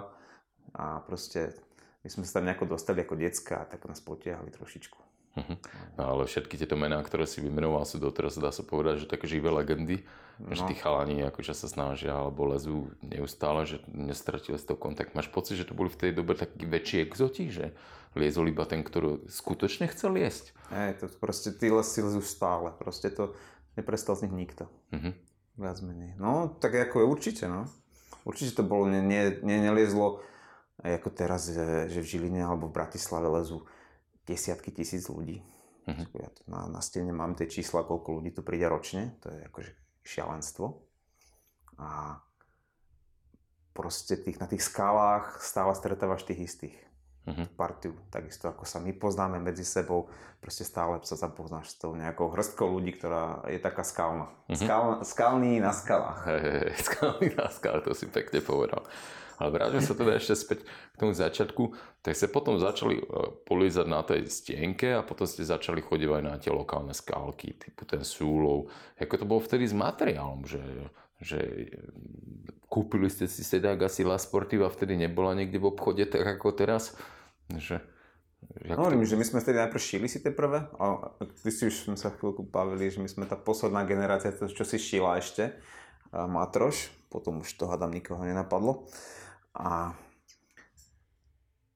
a 0.76 1.00
proste 1.08 1.56
my 2.04 2.10
sme 2.12 2.24
sa 2.28 2.40
tam 2.40 2.46
nejako 2.52 2.76
dostali 2.76 3.02
ako 3.02 3.16
decka 3.16 3.64
a 3.64 3.68
tak 3.68 3.88
nás 3.88 4.04
potiahli 4.04 4.52
trošičku. 4.52 5.00
Uh-huh. 5.36 5.56
No 6.00 6.04
ale 6.16 6.24
všetky 6.32 6.56
tieto 6.56 6.80
mená, 6.80 7.04
ktoré 7.04 7.28
si 7.28 7.44
vymenoval, 7.44 7.84
sú 7.84 8.00
doteraz, 8.00 8.40
dá 8.40 8.56
sa 8.56 8.64
povedať, 8.64 9.04
že 9.04 9.12
také 9.12 9.28
živé 9.28 9.52
legendy. 9.52 10.08
No. 10.36 10.52
Že 10.52 10.68
tí 10.68 10.76
chalani 10.76 11.24
akože 11.32 11.56
sa 11.56 11.72
snažia 11.72 12.12
alebo 12.12 12.44
lezú 12.52 12.92
neustále, 13.00 13.64
že 13.64 13.80
nestratili 13.88 14.60
z 14.60 14.68
toho 14.68 14.76
kontakt. 14.76 15.16
Máš 15.16 15.32
pocit, 15.32 15.56
že 15.56 15.64
to 15.64 15.72
boli 15.72 15.88
v 15.88 15.96
tej 15.96 16.12
dobe 16.12 16.36
takí 16.36 16.68
väčší 16.68 17.08
exoti, 17.08 17.48
že 17.48 17.72
liezol 18.20 18.52
iba 18.52 18.68
ten, 18.68 18.84
ktorý 18.84 19.24
skutočne 19.32 19.88
chcel 19.92 20.16
liesť? 20.20 20.52
Hej, 20.76 20.92
to 21.00 21.06
proste 21.24 21.56
tí 21.56 21.72
lesy 21.72 22.04
lezú 22.04 22.20
stále. 22.20 22.76
Proste 22.76 23.16
to 23.16 23.32
neprestal 23.80 24.20
z 24.20 24.28
nich 24.28 24.36
nikto. 24.48 24.68
Uh-huh. 24.92 25.16
Viac 25.56 25.80
menej. 25.80 26.20
No, 26.20 26.52
tak 26.60 26.76
ako 26.76 27.00
je 27.00 27.06
určite, 27.08 27.44
no. 27.48 27.72
Určite 28.28 28.60
to 28.60 28.64
bolo, 28.68 28.92
ne, 28.92 29.00
ne, 29.00 29.40
ne, 29.40 29.72
neliezlo 29.72 30.20
ako 30.84 31.16
teraz, 31.16 31.48
že 31.88 31.96
v 31.96 32.04
Žiline 32.04 32.44
alebo 32.44 32.68
v 32.68 32.76
Bratislave 32.76 33.32
lezú 33.32 33.64
desiatky 34.26 34.74
tisíc 34.74 35.08
ľudí. 35.08 35.46
Uh-huh. 35.86 36.06
Ja 36.18 36.30
na, 36.50 36.66
na 36.68 36.82
stene 36.82 37.14
mám 37.14 37.38
tie 37.38 37.46
čísla, 37.46 37.86
koľko 37.86 38.22
ľudí 38.22 38.34
tu 38.34 38.42
príde 38.42 38.66
ročne, 38.66 39.14
to 39.22 39.30
je 39.30 39.40
akože 39.46 39.72
šialenstvo. 40.02 40.82
A 41.78 42.22
proste 43.76 44.18
tých, 44.18 44.42
na 44.42 44.50
tých 44.50 44.66
skalách 44.66 45.44
stále 45.46 45.76
stretávaš 45.78 46.26
tých 46.26 46.50
istých. 46.50 46.78
Uh-huh. 47.26 47.50
Partiu, 47.58 47.98
takisto 48.14 48.46
ako 48.50 48.70
sa 48.70 48.78
my 48.78 48.94
poznáme 48.94 49.42
medzi 49.42 49.66
sebou, 49.66 50.14
proste 50.42 50.62
stále 50.62 51.02
sa 51.02 51.18
zapoznáš 51.18 51.74
s 51.74 51.82
tou 51.82 51.98
nejakou 51.98 52.30
hrstkou 52.30 52.70
ľudí, 52.70 52.94
ktorá 52.94 53.46
je 53.50 53.58
taká 53.58 53.82
skalná. 53.82 54.30
Uh-huh. 54.46 54.58
Skal, 54.58 54.84
skalný 55.02 55.58
na 55.58 55.74
skalách. 55.74 56.22
Hey, 56.26 56.74
skalný 56.86 57.34
na 57.34 57.50
skalách, 57.50 57.90
to 57.90 57.94
si 57.98 58.06
pekne 58.10 58.42
povedal. 58.46 58.86
Ale 59.36 59.52
vráťme 59.52 59.84
sa 59.84 59.94
teda 59.98 60.16
ešte 60.16 60.36
späť 60.36 60.60
k 60.64 61.00
tomu 61.00 61.12
začiatku. 61.12 61.64
Tak 62.00 62.14
ste 62.16 62.32
potom 62.32 62.56
začali 62.56 63.00
e, 63.00 63.04
polízať 63.44 63.86
na 63.88 64.00
tej 64.06 64.28
stienke 64.32 64.96
a 64.96 65.04
potom 65.04 65.28
ste 65.28 65.44
začali 65.44 65.84
chodiť 65.84 66.08
aj 66.08 66.24
na 66.24 66.36
tie 66.40 66.56
lokálne 66.56 66.96
skálky, 66.96 67.60
typu 67.60 67.84
ten 67.84 68.04
súlov. 68.08 68.72
Ako 68.96 69.20
to 69.20 69.26
bolo 69.28 69.44
vtedy 69.44 69.68
s 69.68 69.76
materiálom, 69.76 70.48
že, 70.48 70.64
že 71.20 71.68
kúpili 72.72 73.12
ste 73.12 73.28
si 73.28 73.44
sedák 73.44 73.92
asi 73.92 74.08
La 74.08 74.16
Sportiva, 74.16 74.72
vtedy 74.72 74.96
nebola 74.96 75.36
niekde 75.36 75.60
v 75.60 75.70
obchode 75.72 76.08
tak 76.08 76.24
ako 76.24 76.56
teraz. 76.56 76.96
Že, 77.52 77.84
Jak 78.66 78.78
Hovorím, 78.78 79.02
to... 79.04 79.10
že 79.10 79.18
my 79.18 79.26
sme 79.26 79.40
vtedy 79.42 79.58
najprv 79.58 79.82
šili 79.82 80.08
si 80.08 80.22
tie 80.22 80.30
prvé, 80.30 80.70
a 80.78 80.86
ty 81.42 81.50
si 81.50 81.66
už 81.66 81.90
sme 81.90 81.98
sa 81.98 82.14
chvíľku 82.14 82.46
bavili, 82.46 82.94
že 82.94 83.02
my 83.02 83.10
sme 83.10 83.26
tá 83.26 83.34
posledná 83.34 83.82
generácia, 83.90 84.30
čo 84.32 84.64
si 84.64 84.78
šila 84.78 85.18
ešte, 85.18 85.58
matroš, 86.14 86.94
potom 87.10 87.42
už 87.42 87.50
to 87.58 87.66
hádam 87.66 87.90
nikoho 87.90 88.22
nenapadlo. 88.22 88.86
A 89.56 89.96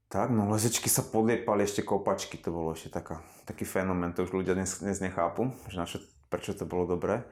tak, 0.10 0.34
no 0.34 0.50
lezečky 0.52 0.90
sa 0.90 1.06
podliepali, 1.06 1.64
ešte 1.64 1.86
kopačky, 1.86 2.42
to 2.42 2.50
bolo 2.50 2.74
ešte 2.74 2.90
taká, 2.92 3.22
taký 3.46 3.64
fenomén, 3.64 4.12
to 4.12 4.26
už 4.26 4.34
ľudia 4.34 4.58
dnes, 4.58 4.82
dnes 4.82 5.00
nechápu, 5.00 5.54
že 5.70 5.78
naše, 5.78 5.98
prečo 6.34 6.58
to 6.58 6.66
bolo 6.66 6.90
dobré. 6.90 7.24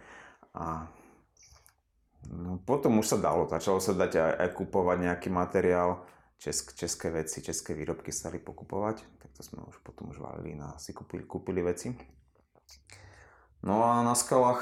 A 0.53 0.87
no, 2.29 2.61
potom 2.63 3.01
už 3.01 3.11
sa 3.11 3.17
dalo, 3.17 3.49
začalo 3.49 3.81
sa 3.81 3.97
dať 3.97 4.11
aj, 4.21 4.33
aj 4.39 4.49
kupovať 4.55 4.97
nejaký 5.03 5.29
materiál, 5.33 6.05
česk, 6.37 6.77
české 6.77 7.09
veci, 7.09 7.41
české 7.41 7.73
výrobky 7.73 8.13
sa 8.13 8.29
dali 8.29 8.39
pokupovať, 8.39 9.03
tak 9.19 9.29
to 9.33 9.41
sme 9.41 9.65
už 9.65 9.81
potom 9.81 10.13
už 10.13 10.21
valili 10.21 10.53
na 10.53 10.77
si 10.77 10.93
kúpili, 10.93 11.25
kúpili 11.25 11.65
veci. 11.65 11.97
No 13.65 13.81
a 13.83 14.05
na 14.05 14.13
skalách, 14.13 14.61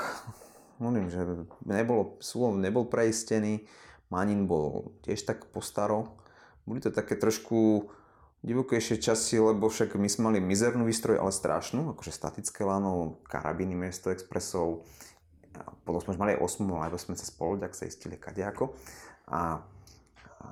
hovorím, 0.80 1.12
že 1.12 1.20
nebolo, 1.68 2.15
súlom 2.24 2.63
nebol 2.63 2.88
preistený, 2.88 3.68
Manin 4.10 4.46
bol 4.46 4.96
tiež 5.02 5.26
tak 5.26 5.50
postaro. 5.50 6.18
Boli 6.66 6.82
to 6.82 6.90
také 6.94 7.18
trošku 7.18 7.90
divokejšie 8.46 9.02
časy, 9.02 9.42
lebo 9.42 9.70
však 9.70 9.98
my 9.98 10.06
sme 10.06 10.30
mali 10.30 10.40
mizernú 10.42 10.86
výstroj, 10.86 11.18
ale 11.18 11.34
strašnú, 11.34 11.98
akože 11.98 12.14
statické 12.14 12.62
lano, 12.62 13.18
karabiny 13.26 13.74
miesto 13.74 14.14
expresov. 14.14 14.86
Potom 15.82 16.02
sme 16.02 16.14
už 16.14 16.22
mali 16.22 16.32
aj 16.38 16.62
8, 16.62 16.70
alebo 16.70 16.98
sme 17.02 17.18
sa 17.18 17.26
spolu, 17.26 17.58
tak 17.58 17.74
sa 17.74 17.90
istili 17.90 18.22
kadejako. 18.22 18.78
A, 19.34 19.66
a 20.42 20.48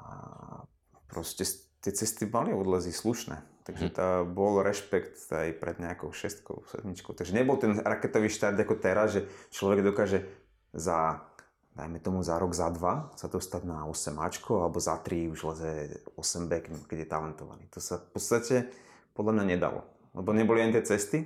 proste 1.06 1.46
tie 1.86 1.94
cesty 1.94 2.26
mali 2.26 2.50
odlezy 2.50 2.90
slušné. 2.90 3.54
Takže 3.64 3.86
mhm. 3.92 3.94
to 3.96 4.06
bol 4.28 4.60
rešpekt 4.60 5.16
aj 5.32 5.56
pred 5.56 5.78
nejakou 5.80 6.12
šestkou, 6.12 6.68
sedmičkou. 6.74 7.16
Takže 7.16 7.32
nebol 7.32 7.56
ten 7.62 7.80
raketový 7.80 8.28
štart 8.28 8.60
ako 8.60 8.76
teraz, 8.82 9.16
že 9.16 9.22
človek 9.56 9.86
dokáže 9.86 10.26
za 10.74 11.22
dajme 11.74 11.98
tomu 12.00 12.22
za 12.22 12.38
rok, 12.38 12.54
za 12.54 12.70
dva 12.70 13.10
sa 13.18 13.26
dostať 13.26 13.62
na 13.66 13.86
8 13.90 14.18
Ačko, 14.22 14.62
alebo 14.62 14.78
za 14.78 14.98
3 15.02 15.34
už 15.34 15.40
leze 15.54 15.72
8 16.18 16.50
B, 16.50 16.52
keď 16.86 16.98
je 17.04 17.08
talentovaný. 17.10 17.66
To 17.74 17.82
sa 17.82 17.98
v 17.98 18.08
podstate 18.14 18.56
podľa 19.18 19.42
mňa 19.42 19.46
nedalo. 19.46 19.82
Lebo 20.14 20.30
neboli 20.34 20.62
ani 20.62 20.78
tie 20.78 20.86
cesty, 20.86 21.26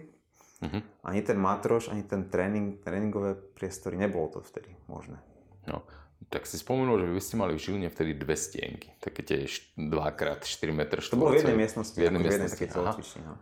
uh-huh. 0.64 0.82
ani 1.04 1.20
ten 1.24 1.36
matroš, 1.36 1.92
ani 1.92 2.08
ten 2.08 2.32
tréning, 2.32 2.80
tréningové 2.80 3.36
priestory, 3.36 4.00
nebolo 4.00 4.32
to 4.32 4.40
vtedy 4.40 4.72
možné. 4.88 5.20
No, 5.68 5.84
tak 6.32 6.48
si 6.48 6.56
spomenul, 6.56 7.04
že 7.04 7.08
vy 7.12 7.20
ste 7.20 7.36
mali 7.36 7.52
v 7.56 7.62
Žiline 7.62 7.92
vtedy 7.92 8.16
dve 8.16 8.40
stienky, 8.40 8.96
také 9.04 9.28
tie 9.28 9.44
2x4 9.76 10.68
m 10.72 10.82
štvorcové. 10.88 11.12
To 11.12 11.20
bolo 11.20 11.36
v 11.36 11.40
jednej 11.44 11.60
miestnosti, 11.60 11.98
v 12.00 12.04
jednej 12.08 12.24
miestnosti, 12.24 12.64
miestnosti. 12.64 13.20
No. 13.24 13.36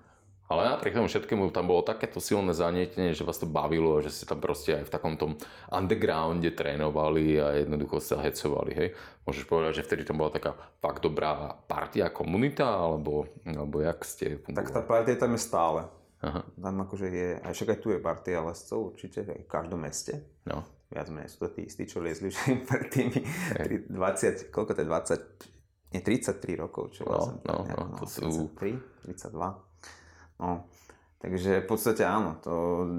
Ale 0.45 0.69
napriek 0.69 0.93
tomu 0.93 1.09
všetkému 1.09 1.49
tam 1.49 1.65
bolo 1.65 1.81
takéto 1.81 2.21
silné 2.21 2.53
zanietenie, 2.53 3.17
že 3.17 3.25
vás 3.25 3.41
to 3.41 3.49
bavilo, 3.49 3.97
že 4.05 4.13
ste 4.13 4.29
tam 4.29 4.37
proste 4.37 4.77
aj 4.77 4.85
v 4.85 4.93
takom 4.93 5.17
tom 5.17 5.41
undergrounde 5.73 6.53
trénovali 6.53 7.41
a 7.41 7.57
jednoducho 7.65 7.97
sa 7.97 8.21
hecovali, 8.21 8.71
hej. 8.77 8.89
Môžeš 9.25 9.49
povedať, 9.49 9.81
že 9.81 9.85
vtedy 9.89 10.05
tam 10.05 10.21
bola 10.21 10.29
taká 10.29 10.53
fakt 10.85 11.01
dobrá 11.01 11.57
partia, 11.65 12.13
komunita, 12.13 12.77
alebo, 12.77 13.25
alebo 13.41 13.81
jak 13.81 14.05
ste 14.05 14.37
fungovali? 14.37 14.61
Tak 14.61 14.69
tá 14.69 14.81
partia 14.85 15.17
tam 15.17 15.33
je 15.33 15.41
stále. 15.41 15.81
Aha. 16.21 16.41
Tam 16.45 16.75
akože 16.77 17.07
je, 17.09 17.29
aj 17.41 17.53
však 17.53 17.69
aj 17.73 17.79
tu 17.81 17.87
je 17.89 17.99
partia 17.99 18.37
lescov 18.45 18.93
určite, 18.93 19.25
aj 19.25 19.41
v 19.45 19.49
každom 19.49 19.81
meste. 19.81 20.21
No. 20.45 20.61
Viac 20.93 21.09
menej 21.09 21.33
sú 21.33 21.49
to 21.49 21.57
tí 21.57 21.65
istí, 21.65 21.89
čo 21.89 22.05
liezli 22.05 22.29
už 22.29 22.37
pred 22.69 22.93
tými 22.93 23.17
20, 23.89 24.53
koľko 24.53 24.77
to 24.77 24.85
je, 24.85 24.87
20, 24.93 25.97
nie 25.97 26.01
33 26.05 26.61
rokov, 26.61 26.93
čo 26.93 27.01
no, 27.01 27.09
vlastne. 27.09 27.37
No, 27.49 27.65
no, 27.65 27.77
no, 27.93 27.97
to 27.97 28.05
33, 28.05 29.09
32. 29.09 29.64
No, 30.39 30.67
takže 31.23 31.63
v 31.63 31.67
podstate 31.67 32.03
áno, 32.03 32.39
to, 32.43 32.51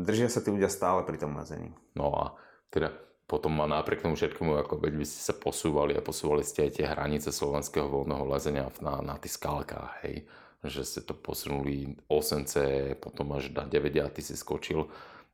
držia 0.06 0.32
sa 0.32 0.40
tí 0.40 0.48
ľudia 0.48 0.72
stále 0.72 1.04
pri 1.04 1.20
tom 1.20 1.36
lezení. 1.36 1.72
No 1.92 2.12
a 2.12 2.24
teda 2.72 2.92
potom 3.26 3.58
ma 3.58 3.66
napriek 3.66 4.06
tomu 4.06 4.14
všetkému, 4.14 4.54
ako 4.62 4.78
veď 4.78 4.94
by 5.02 5.06
ste 5.06 5.20
sa 5.20 5.34
posúvali 5.34 5.98
a 5.98 6.04
posúvali 6.04 6.46
ste 6.46 6.70
aj 6.70 6.72
tie 6.78 6.86
hranice 6.86 7.34
slovenského 7.34 7.90
voľného 7.90 8.24
lezenia 8.30 8.70
na, 8.78 9.02
na 9.02 9.18
tých 9.18 9.36
skalkách, 9.36 10.06
hej. 10.06 10.30
Že 10.62 10.82
ste 10.82 11.00
to 11.04 11.14
posunuli 11.14 11.98
8C, 12.10 12.54
potom 12.98 13.34
až 13.34 13.50
na 13.54 13.66
9 13.66 14.02
a 14.02 14.10
ty 14.10 14.22
si 14.22 14.38
skočil. 14.38 14.86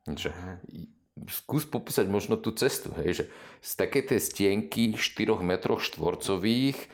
Že, 0.09 0.29
skús 1.29 1.69
popísať 1.69 2.09
možno 2.09 2.41
tú 2.41 2.49
cestu, 2.57 2.89
hej, 2.97 3.23
že 3.23 3.25
z 3.61 3.71
takej 3.77 4.03
tej 4.13 4.19
stienky 4.19 4.83
4 4.97 5.37
metrov 5.45 5.77
štvorcových, 5.77 6.89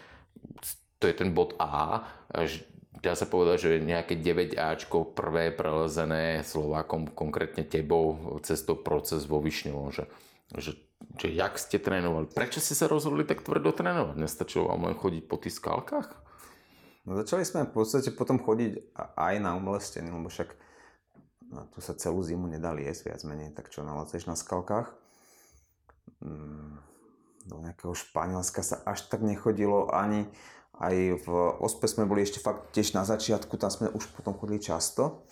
to 0.99 1.03
je 1.07 1.15
ten 1.15 1.31
bod 1.31 1.55
A, 1.55 2.03
až 2.27 2.67
dá 2.99 3.15
sa 3.15 3.27
povedať, 3.27 3.57
že 3.59 3.71
nejaké 3.85 4.19
9 4.19 4.59
Ačko 4.59 5.07
prvé 5.07 5.55
prelezené 5.55 6.43
Slovákom, 6.43 7.11
konkrétne 7.11 7.63
tebou, 7.63 8.39
cestou 8.43 8.75
proces 8.75 9.23
vo 9.23 9.39
Višňovom, 9.39 9.91
že, 9.91 10.05
že, 10.55 10.75
že 11.15 11.27
jak 11.31 11.55
ste 11.55 11.79
trénovali? 11.79 12.27
Prečo 12.31 12.59
ste 12.59 12.75
sa 12.75 12.91
rozhodli 12.91 13.23
tak 13.23 13.43
tvrdo 13.43 13.71
trénovať? 13.71 14.15
Nestačilo 14.19 14.67
vám 14.67 14.91
len 14.91 14.95
chodiť 14.99 15.23
po 15.25 15.39
tých 15.39 15.55
skalkách? 15.57 16.29
No, 17.07 17.15
začali 17.15 17.47
sme 17.47 17.65
v 17.65 17.73
podstate 17.73 18.11
potom 18.11 18.37
chodiť 18.37 18.93
aj 19.15 19.35
na 19.39 19.55
umelé 19.55 19.79
steny, 19.79 20.11
lebo 20.11 20.27
však 20.27 20.51
no, 21.55 21.65
tu 21.71 21.79
sa 21.79 21.95
celú 21.95 22.19
zimu 22.21 22.45
nedali 22.45 22.83
jesť 22.83 23.15
viac 23.15 23.21
menej, 23.23 23.55
tak 23.55 23.71
čo 23.71 23.81
nalaceš 23.81 24.27
na 24.27 24.35
skalkách. 24.35 24.91
Mm, 26.19 26.77
do 27.47 27.55
nejakého 27.63 27.95
Španielska 27.95 28.61
sa 28.61 28.83
až 28.85 29.07
tak 29.07 29.23
nechodilo 29.23 29.89
ani, 29.89 30.29
aj 30.79 30.95
v 31.23 31.27
OSPE 31.59 31.87
sme 31.91 32.07
boli 32.07 32.23
ešte 32.23 32.39
fakt 32.39 32.71
tiež 32.71 32.95
na 32.95 33.03
začiatku, 33.03 33.59
tam 33.59 33.67
sme 33.67 33.91
už 33.91 34.15
potom 34.15 34.31
chodili 34.39 34.63
často, 34.63 35.27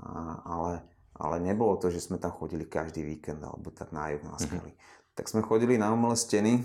a, 0.00 0.40
ale, 0.48 0.72
ale 1.12 1.36
nebolo 1.44 1.76
to, 1.76 1.92
že 1.92 2.08
sme 2.08 2.16
tam 2.16 2.32
chodili 2.32 2.64
každý 2.64 3.04
víkend 3.04 3.44
alebo 3.44 3.68
tak 3.68 3.92
na 3.92 4.08
juh 4.08 4.24
na 4.24 4.40
skaly. 4.40 4.72
Mm-hmm. 4.72 5.12
Tak 5.12 5.28
sme 5.28 5.44
chodili 5.44 5.76
na 5.76 5.92
umelé 5.92 6.16
steny, 6.16 6.64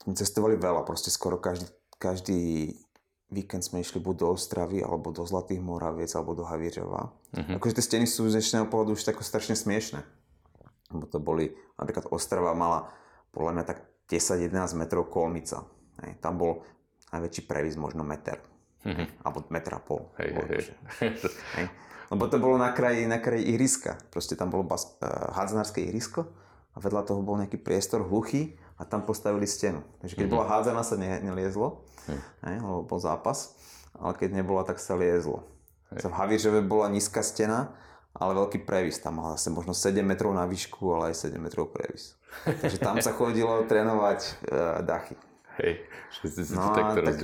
sme 0.00 0.16
cestovali 0.16 0.56
veľa, 0.56 0.88
proste 0.88 1.12
skoro 1.12 1.36
každý, 1.36 1.68
každý 2.00 2.40
víkend 3.28 3.60
sme 3.60 3.84
išli 3.84 4.00
buď 4.00 4.14
do 4.16 4.26
Ostravy, 4.32 4.80
alebo 4.80 5.12
do 5.12 5.22
Zlatých 5.28 5.60
Moraviec, 5.60 6.10
alebo 6.16 6.32
do 6.32 6.48
Havířova. 6.48 7.12
Mm-hmm. 7.36 7.56
Akože 7.60 7.76
tie 7.76 7.84
steny 7.84 8.06
sú 8.08 8.26
z 8.26 8.40
dnešného 8.40 8.66
pohľadu 8.72 8.96
už 8.96 9.04
tako 9.04 9.20
strašne 9.20 9.54
smiešne. 9.54 10.00
Lebo 10.90 11.04
to 11.06 11.22
boli, 11.22 11.54
napríklad 11.78 12.10
Ostrava 12.10 12.56
mala 12.56 12.90
podľa 13.30 13.52
mňa 13.60 13.64
tak 13.68 13.78
10-11 14.10 14.74
metrov 14.74 15.06
kolmica. 15.06 15.62
Hej. 16.04 16.12
Tam 16.22 16.38
bol 16.38 16.62
najväčší 17.10 17.42
previs 17.46 17.74
možno 17.74 18.06
meter. 18.06 18.38
Mm-hmm. 18.86 19.06
Alebo 19.26 19.44
metra 19.52 19.76
pol. 19.82 20.08
Hej, 20.16 20.28
hej, 20.32 20.46
hej. 20.48 20.62
hej. 21.60 21.66
Lebo 22.10 22.26
to 22.26 22.42
bolo 22.42 22.58
na 22.58 22.74
kraji, 22.74 23.06
na 23.06 23.22
kraji 23.22 23.54
ihriska. 23.54 24.00
Proste 24.10 24.34
tam 24.34 24.50
bolo 24.50 24.66
bas, 24.66 24.98
uh, 24.98 25.30
hádzanárske 25.36 25.84
ihrisko 25.84 26.26
a 26.74 26.76
vedľa 26.82 27.06
toho 27.06 27.20
bol 27.22 27.38
nejaký 27.38 27.60
priestor 27.60 28.02
hluchý 28.02 28.58
a 28.80 28.88
tam 28.88 29.06
postavili 29.06 29.46
stenu. 29.46 29.84
Takže 30.02 30.18
keď 30.18 30.26
mm-hmm. 30.26 30.34
bola 30.34 30.50
hádzaná 30.50 30.82
sa 30.82 30.96
ne, 30.96 31.20
neliezlo, 31.20 31.84
mm. 32.08 32.20
hej, 32.48 32.56
lebo 32.64 32.80
bol 32.88 32.98
zápas, 32.98 33.54
ale 33.94 34.16
keď 34.16 34.40
nebola, 34.40 34.64
tak 34.64 34.80
sa 34.80 34.96
liezlo. 34.96 35.44
Hej. 35.92 36.08
V 36.08 36.14
Havířove 36.14 36.64
bola 36.64 36.88
nízka 36.88 37.20
stena, 37.20 37.74
ale 38.16 38.34
veľký 38.34 38.66
previs. 38.66 38.98
Tam 38.98 39.22
mal 39.22 39.38
zase 39.38 39.54
možno 39.54 39.70
7 39.76 40.02
metrov 40.02 40.34
na 40.34 40.46
výšku, 40.46 40.82
ale 40.94 41.14
aj 41.14 41.30
7 41.30 41.38
metrov 41.38 41.70
previs. 41.70 42.18
Takže 42.46 42.78
tam 42.82 42.98
sa 42.98 43.14
chodilo 43.14 43.66
trénovať 43.70 44.18
uh, 44.50 44.82
dachy. 44.82 45.14
Hej, 45.58 45.82
že 46.22 46.26
ste 46.30 46.42
si 46.46 46.54
no, 46.54 46.70
to 46.70 46.78
takto 46.78 47.00
tak, 47.02 47.16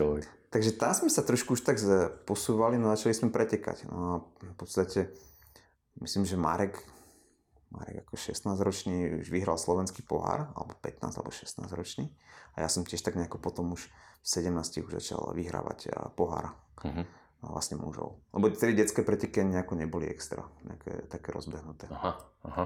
Takže 0.50 0.70
tam 0.78 0.92
sme 0.96 1.10
sa 1.12 1.22
trošku 1.22 1.54
už 1.54 1.62
tak 1.62 1.76
posúvali, 2.24 2.80
no 2.80 2.90
začali 2.90 3.12
sme 3.12 3.28
pretekať. 3.34 3.86
No 3.90 3.98
a 4.00 4.12
v 4.40 4.56
podstate, 4.56 5.12
myslím, 6.00 6.24
že 6.24 6.40
Marek, 6.40 6.80
Marek 7.68 8.08
ako 8.08 8.16
16-ročný 8.16 9.20
už 9.20 9.28
vyhral 9.28 9.60
slovenský 9.60 10.06
pohár, 10.06 10.48
alebo 10.56 10.72
15 10.80 11.18
alebo 11.18 11.30
16 11.34 11.66
ročný. 11.76 12.08
A 12.56 12.64
ja 12.64 12.68
som 12.72 12.88
tiež 12.88 13.04
tak 13.04 13.20
nejako 13.20 13.36
potom 13.36 13.76
už 13.76 13.90
v 14.24 14.26
17 14.26 14.86
už 14.86 14.92
začal 15.02 15.20
vyhrávať 15.36 15.92
pohár. 16.16 16.56
Uh-huh. 16.76 17.08
vlastne 17.40 17.80
mužov. 17.80 18.20
Lebo 18.36 18.52
tie 18.52 18.76
detské 18.76 19.00
preteky 19.00 19.40
nejako 19.40 19.80
neboli 19.80 20.12
extra, 20.12 20.44
nejaké 20.60 21.08
také 21.08 21.32
rozbehnuté. 21.32 21.88
Aha, 21.88 22.20
aha. 22.44 22.64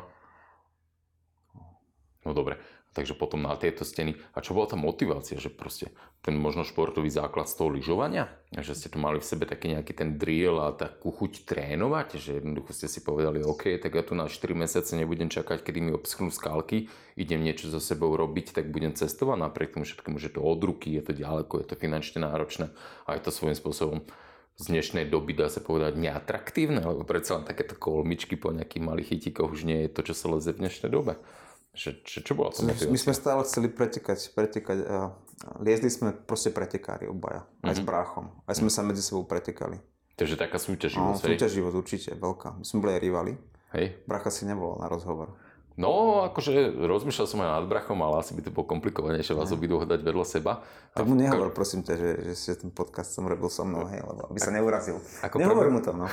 No 2.26 2.31
dobre. 2.35 2.59
Takže 2.90 3.14
potom 3.14 3.47
na 3.47 3.54
tieto 3.54 3.87
steny. 3.87 4.18
A 4.35 4.42
čo 4.42 4.50
bola 4.50 4.66
tá 4.66 4.75
motivácia, 4.75 5.38
že 5.38 5.47
proste 5.47 5.94
ten 6.26 6.35
možno 6.35 6.66
športový 6.66 7.06
základ 7.06 7.47
z 7.47 7.54
toho 7.54 7.70
lyžovania? 7.70 8.26
Že 8.50 8.75
ste 8.75 8.88
tu 8.90 8.99
mali 8.99 9.23
v 9.23 9.28
sebe 9.30 9.47
taký 9.47 9.70
nejaký 9.70 9.94
ten 9.94 10.18
drill 10.18 10.59
a 10.59 10.75
takú 10.75 11.14
chuť 11.14 11.47
trénovať? 11.47 12.18
Že 12.18 12.30
jednoducho 12.42 12.75
ste 12.75 12.90
si 12.90 13.06
povedali, 13.06 13.47
OK, 13.47 13.78
tak 13.78 13.94
ja 13.94 14.02
tu 14.02 14.18
na 14.18 14.26
4 14.26 14.42
mesiace 14.59 14.99
nebudem 14.99 15.30
čakať, 15.30 15.62
kedy 15.62 15.78
mi 15.78 15.94
obschnú 15.94 16.35
skalky, 16.35 16.90
idem 17.14 17.47
niečo 17.47 17.70
so 17.70 17.78
sebou 17.78 18.11
robiť, 18.18 18.59
tak 18.59 18.75
budem 18.75 18.99
cestovať 18.99 19.38
napriek 19.38 19.78
tomu 19.78 19.87
všetkému, 19.87 20.18
že 20.18 20.35
to 20.35 20.42
od 20.42 20.59
ruky, 20.59 20.90
je 20.99 21.06
to 21.06 21.12
ďaleko, 21.14 21.62
je 21.62 21.66
to 21.70 21.78
finančne 21.78 22.26
náročné 22.26 22.75
a 23.06 23.14
je 23.14 23.23
to 23.23 23.30
svojím 23.30 23.54
spôsobom 23.54 24.02
z 24.61 24.68
dnešnej 24.68 25.09
doby 25.09 25.32
dá 25.32 25.49
sa 25.49 25.64
povedať 25.64 25.97
neatraktívne, 25.97 26.85
lebo 26.85 27.00
predsa 27.09 27.40
len 27.40 27.49
takéto 27.49 27.80
kolmičky 27.80 28.37
po 28.37 28.52
nejakých 28.52 28.85
malých 28.85 29.09
chytikoch 29.16 29.56
už 29.56 29.64
nie 29.64 29.88
je 29.88 29.94
to, 29.97 30.04
čo 30.04 30.12
sa 30.12 30.28
leze 30.37 30.52
v 30.52 30.61
dnešnej 30.61 30.92
dobe. 30.92 31.16
Že, 31.71 32.03
čo, 32.03 32.19
čo 32.27 32.33
bola 32.35 32.50
to 32.50 32.67
My 32.67 32.99
sme 32.99 33.15
stále 33.15 33.47
chceli 33.47 33.71
pretekať, 33.71 34.35
pretekať 34.35 34.79
a 34.91 35.15
liezli 35.62 35.87
sme 35.87 36.11
proste 36.12 36.50
pretekári 36.50 37.07
obaja, 37.07 37.47
mm-hmm. 37.47 37.69
aj 37.71 37.75
s 37.79 37.83
mhm. 37.83 37.87
bráchom. 37.87 38.25
Aj 38.45 38.55
sme 38.59 38.69
mm-hmm. 38.69 38.75
sa 38.75 38.89
medzi 38.91 39.03
sebou 39.07 39.25
pretekali. 39.25 39.79
Takže 40.19 40.37
taká 40.37 40.61
súťaživosť, 40.61 41.17
no, 41.17 41.29
súťaživosť 41.33 41.77
určite, 41.81 42.11
veľká. 42.12 42.61
My 42.61 42.65
sme 42.67 42.79
boli 42.85 42.93
aj 42.93 43.00
rivali. 43.00 43.33
Hej. 43.73 43.87
Bracha 44.05 44.29
si 44.29 44.45
nevolal 44.45 44.85
na 44.85 44.89
rozhovor. 44.91 45.33
No, 45.80 46.28
akože 46.28 46.76
rozmýšľal 46.76 47.25
som 47.25 47.40
aj 47.40 47.64
nad 47.64 47.64
brachom, 47.64 47.96
ale 48.04 48.20
asi 48.20 48.37
by 48.37 48.44
to 48.44 48.52
bolo 48.52 48.68
komplikovanejšie 48.68 49.32
vás 49.32 49.49
obidvoch 49.49 49.88
dať 49.88 50.04
vedľa 50.04 50.26
seba. 50.28 50.60
Tak 50.92 51.08
mu 51.08 51.16
nehovor, 51.16 51.56
prosím 51.56 51.80
ťa, 51.80 51.94
že, 51.96 52.10
že 52.20 52.32
si 52.37 52.52
ten 52.52 52.68
podcast 52.68 53.16
som 53.16 53.25
robil 53.25 53.49
so 53.49 53.64
mnou, 53.64 53.88
hej, 53.88 54.04
lebo 54.04 54.28
aby 54.28 54.37
sa 54.37 54.52
neurazil. 54.52 55.00
Ako 55.25 55.40
nehovor 55.40 55.72
mu 55.72 55.80
to, 55.80 55.96
no. 55.96 56.04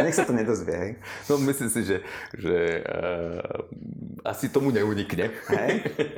Nech 0.00 0.16
sa 0.16 0.24
to 0.24 0.32
nedozvie, 0.32 0.72
hej. 0.72 0.92
No, 1.28 1.36
myslím 1.44 1.68
si, 1.68 1.84
že, 1.84 2.00
že 2.32 2.80
uh, 2.88 4.32
asi 4.32 4.48
tomu 4.48 4.72
neunikne. 4.72 5.28
Hej? 5.28 5.72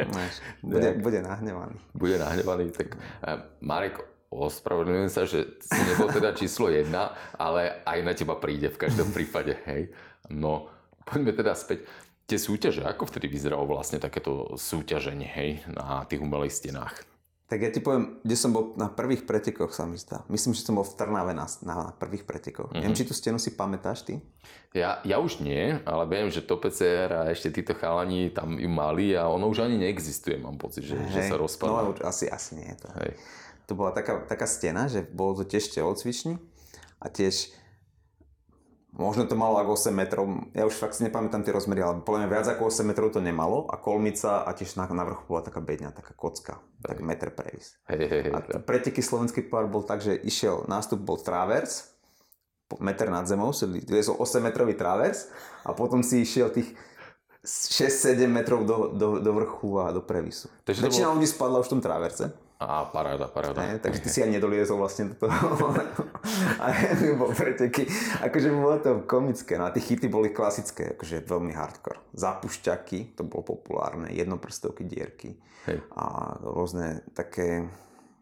Bude, 0.63 0.95
bude 0.95 1.19
nahnevaný. 1.19 1.75
Bude 1.99 2.17
nahnevaný, 2.23 2.71
tak 2.71 2.95
uh, 2.95 3.43
Marek, 3.59 3.99
ospravedlňujem 4.31 5.11
sa, 5.11 5.27
že 5.27 5.59
si 5.63 5.81
nebol 5.95 6.11
teda 6.11 6.35
číslo 6.35 6.71
jedna, 6.71 7.15
ale 7.39 7.83
aj 7.87 7.99
na 8.07 8.13
teba 8.15 8.39
príde 8.39 8.71
v 8.71 8.79
každom 8.79 9.11
prípade, 9.17 9.59
hej. 9.67 9.91
No, 10.31 10.71
poďme 11.05 11.37
teda 11.37 11.53
späť 11.55 11.85
tie 12.25 12.39
súťaže, 12.41 12.85
ako 12.85 13.09
vtedy 13.09 13.29
vyzeralo 13.29 13.69
vlastne 13.69 14.01
takéto 14.01 14.57
súťaženie, 14.57 15.29
hej, 15.29 15.51
na 15.69 16.09
tých 16.09 16.25
umelých 16.25 16.57
stenách? 16.57 17.05
Tak 17.45 17.61
ja 17.61 17.69
ti 17.69 17.85
poviem, 17.85 18.25
kde 18.25 18.37
som 18.41 18.57
bol 18.57 18.73
na 18.81 18.89
prvých 18.89 19.29
pretekoch 19.29 19.77
sa 19.77 19.85
mi 19.85 20.01
zdá. 20.01 20.25
Myslím, 20.33 20.57
že 20.57 20.65
som 20.65 20.81
bol 20.81 20.87
v 20.89 20.97
Trnave 20.97 21.37
na, 21.37 21.45
na 21.61 21.93
prvých 21.93 22.25
pretekoch. 22.25 22.73
Mm-hmm. 22.73 22.81
Neviem, 22.81 22.97
či 22.97 23.05
tú 23.05 23.13
stenu 23.13 23.37
si 23.37 23.53
pamätáš 23.53 24.01
ty? 24.01 24.17
Ja, 24.73 25.05
ja 25.05 25.21
už 25.21 25.45
nie, 25.45 25.77
ale 25.85 26.03
viem, 26.09 26.33
že 26.33 26.41
PCR 26.41 27.13
a 27.13 27.23
ešte 27.29 27.53
títo 27.53 27.77
chalani 27.77 28.33
tam 28.33 28.57
ju 28.57 28.67
mali 28.67 29.13
a 29.13 29.29
ono 29.29 29.53
už 29.53 29.69
ani 29.69 29.77
neexistuje, 29.77 30.41
mám 30.41 30.57
pocit, 30.57 30.89
že, 30.89 30.97
hey, 30.97 31.13
že 31.13 31.21
sa 31.29 31.37
rozpadá. 31.37 31.85
No 31.85 31.93
asi, 32.09 32.33
asi 32.33 32.65
nie. 32.65 32.73
To, 32.81 32.89
Hej. 32.97 33.13
to 33.69 33.73
bola 33.77 33.93
taká, 33.93 34.25
taká 34.25 34.49
stena, 34.49 34.89
že 34.89 35.05
bolo 35.05 35.39
to 35.39 35.45
tiež 35.45 35.69
telocvični 35.69 36.41
a 36.97 37.13
tiež 37.13 37.53
Možno 38.95 39.27
to 39.27 39.35
malo 39.35 39.59
ako 39.59 39.75
8 39.75 39.91
metrov, 39.91 40.27
ja 40.55 40.63
už 40.71 40.79
fakt 40.79 40.95
si 40.95 41.03
nepamätám 41.03 41.43
tie 41.43 41.51
rozmery, 41.51 41.83
ale 41.83 42.07
podľa 42.07 42.25
mňa 42.25 42.31
viac 42.31 42.47
ako 42.47 42.71
8 42.71 42.87
metrov 42.87 43.11
to 43.11 43.19
nemalo 43.19 43.67
a 43.67 43.75
kolmica 43.75 44.47
a 44.47 44.51
tiež 44.55 44.79
na, 44.79 44.87
na 44.87 45.03
vrchu 45.03 45.27
bola 45.27 45.43
taká 45.43 45.59
bedňa, 45.59 45.91
taká 45.91 46.15
kocka, 46.15 46.63
tak 46.79 47.03
meter 47.03 47.35
previs. 47.35 47.75
Hej, 47.91 48.07
hej, 48.07 48.23
hej. 48.31 48.33
A 48.33 48.39
t- 48.39 48.55
preteky 48.63 49.03
slovenský 49.03 49.51
pohár 49.51 49.67
bol 49.67 49.83
tak, 49.83 49.99
že 49.99 50.15
išiel, 50.15 50.71
nástup 50.71 51.03
bol 51.03 51.19
travers, 51.19 51.91
meter 52.79 53.11
nad 53.11 53.27
zemou, 53.27 53.51
si 53.51 53.67
liezol 53.67 54.15
8 54.15 54.39
metrový 54.39 54.79
travers 54.79 55.27
a 55.67 55.75
potom 55.75 56.07
si 56.07 56.23
išiel 56.23 56.55
tých 56.55 56.71
6-7 57.45 58.31
metrov 58.31 58.63
do, 58.63 58.95
do, 58.95 59.09
do 59.19 59.31
vrchu 59.37 59.75
a 59.83 59.91
do 59.91 60.01
previsu. 60.07 60.49
Takže 60.65 60.81
Väčšina 60.87 61.13
ľudí 61.13 61.29
spadla 61.29 61.61
už 61.61 61.69
v 61.69 61.73
tom 61.77 61.83
traverse. 61.83 62.44
Á, 62.55 62.87
paráda, 62.87 63.27
paráda. 63.27 63.67
Ne, 63.67 63.83
takže 63.83 64.01
ty 64.01 64.09
si 64.09 64.23
ani 64.23 64.39
nedoliezol 64.39 64.79
vlastne 64.79 65.11
do 65.11 65.27
toho. 65.27 65.75
a 66.63 66.67
bol 67.19 67.35
preteky. 67.35 67.83
Akože 68.23 68.49
bolo 68.55 68.79
to 68.79 68.91
komické. 69.11 69.59
No 69.59 69.67
a 69.67 69.75
tie 69.75 69.83
chyty 69.83 70.07
boli 70.07 70.31
klasické, 70.31 70.95
akože 70.95 71.27
veľmi 71.27 71.51
hardcore. 71.51 71.99
Zapušťaky, 72.15 73.19
to 73.19 73.27
bolo 73.27 73.59
populárne, 73.59 74.15
jednoprstovky 74.15 74.87
dierky. 74.87 75.35
Hej. 75.67 75.83
A 75.99 76.39
rôzne 76.41 77.03
také, 77.11 77.67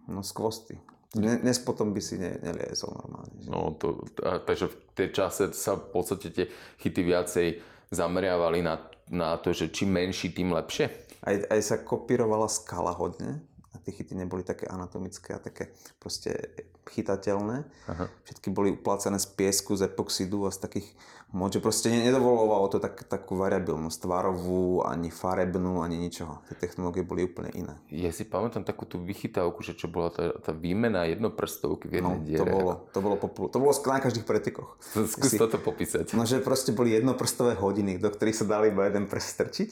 no 0.09 0.25
skvosty. 0.25 0.81
Dnes 1.13 1.61
potom 1.61 1.93
by 1.93 2.01
si 2.01 2.17
ne, 2.17 2.41
neliezol 2.41 2.97
normálne. 2.97 3.37
Že? 3.37 3.49
No, 3.53 3.77
to, 3.77 4.01
a, 4.25 4.41
takže 4.41 4.73
v 4.73 4.77
tej 4.97 5.09
čase 5.13 5.53
sa 5.53 5.77
v 5.77 5.93
podstate 5.93 6.33
tie 6.33 6.49
chyty 6.81 7.05
viacej 7.05 7.61
zameriavali 7.93 8.65
na, 8.65 8.81
na 9.13 9.37
to, 9.37 9.53
že 9.53 9.69
čím 9.69 9.93
menší, 9.93 10.33
tým 10.33 10.57
lepšie. 10.57 10.89
Aj, 11.21 11.37
aj 11.53 11.61
sa 11.61 11.77
kopírovala 11.85 12.49
skala 12.49 12.97
hodne. 12.97 13.45
Tie 13.83 13.93
chyty 13.93 14.15
neboli 14.15 14.43
také 14.43 14.65
anatomické 14.65 15.35
a 15.35 15.39
také 15.39 15.71
proste 15.97 16.55
chytateľné. 16.85 17.63
Aha. 17.89 18.07
Všetky 18.25 18.49
boli 18.49 18.73
uplácané 18.73 19.17
z 19.17 19.27
piesku, 19.29 19.75
z 19.75 19.87
epoxidu 19.87 20.45
a 20.45 20.51
z 20.51 20.59
takých 20.61 20.89
mod, 21.31 21.49
že 21.49 21.59
proste 21.59 21.89
nedovolovalo 21.89 22.69
to 22.69 22.77
tak, 22.77 23.09
takú 23.09 23.35
variabilnosť 23.35 24.05
tvarovú, 24.05 24.85
ani 24.85 25.09
farebnú, 25.09 25.81
ani 25.81 25.97
ničoho. 25.97 26.45
Tie 26.45 26.61
technológie 26.61 27.01
boli 27.01 27.25
úplne 27.25 27.49
iné. 27.55 27.75
Ja 27.89 28.13
si 28.13 28.23
pamätám 28.23 28.63
takú 28.63 28.85
tú 28.85 29.01
vychytávku, 29.01 29.65
že 29.65 29.73
čo 29.73 29.89
bola 29.89 30.13
tá, 30.13 30.29
tá 30.37 30.53
výmena 30.53 31.09
jednoprstovky 31.09 31.89
v 31.89 31.93
jednej 31.99 32.19
No, 32.21 32.21
diere. 32.21 32.37
to 32.37 32.47
bolo, 32.47 32.73
to 32.93 32.99
bolo, 33.01 33.17
popul- 33.17 33.49
to 33.49 33.57
bolo 33.57 33.73
na 33.73 33.99
každých 33.99 34.29
pretekoch. 34.29 34.77
Skús 35.09 35.33
si- 35.33 35.41
toto 35.41 35.57
popísať. 35.57 36.13
No, 36.13 36.29
že 36.29 36.37
proste 36.39 36.69
boli 36.71 36.93
jednoprstové 36.93 37.57
hodiny, 37.57 37.97
do 37.97 38.13
ktorých 38.13 38.37
sa 38.37 38.45
dali 38.45 38.69
iba 38.69 38.85
jeden 38.85 39.09
prst 39.09 39.29
strčiť 39.33 39.71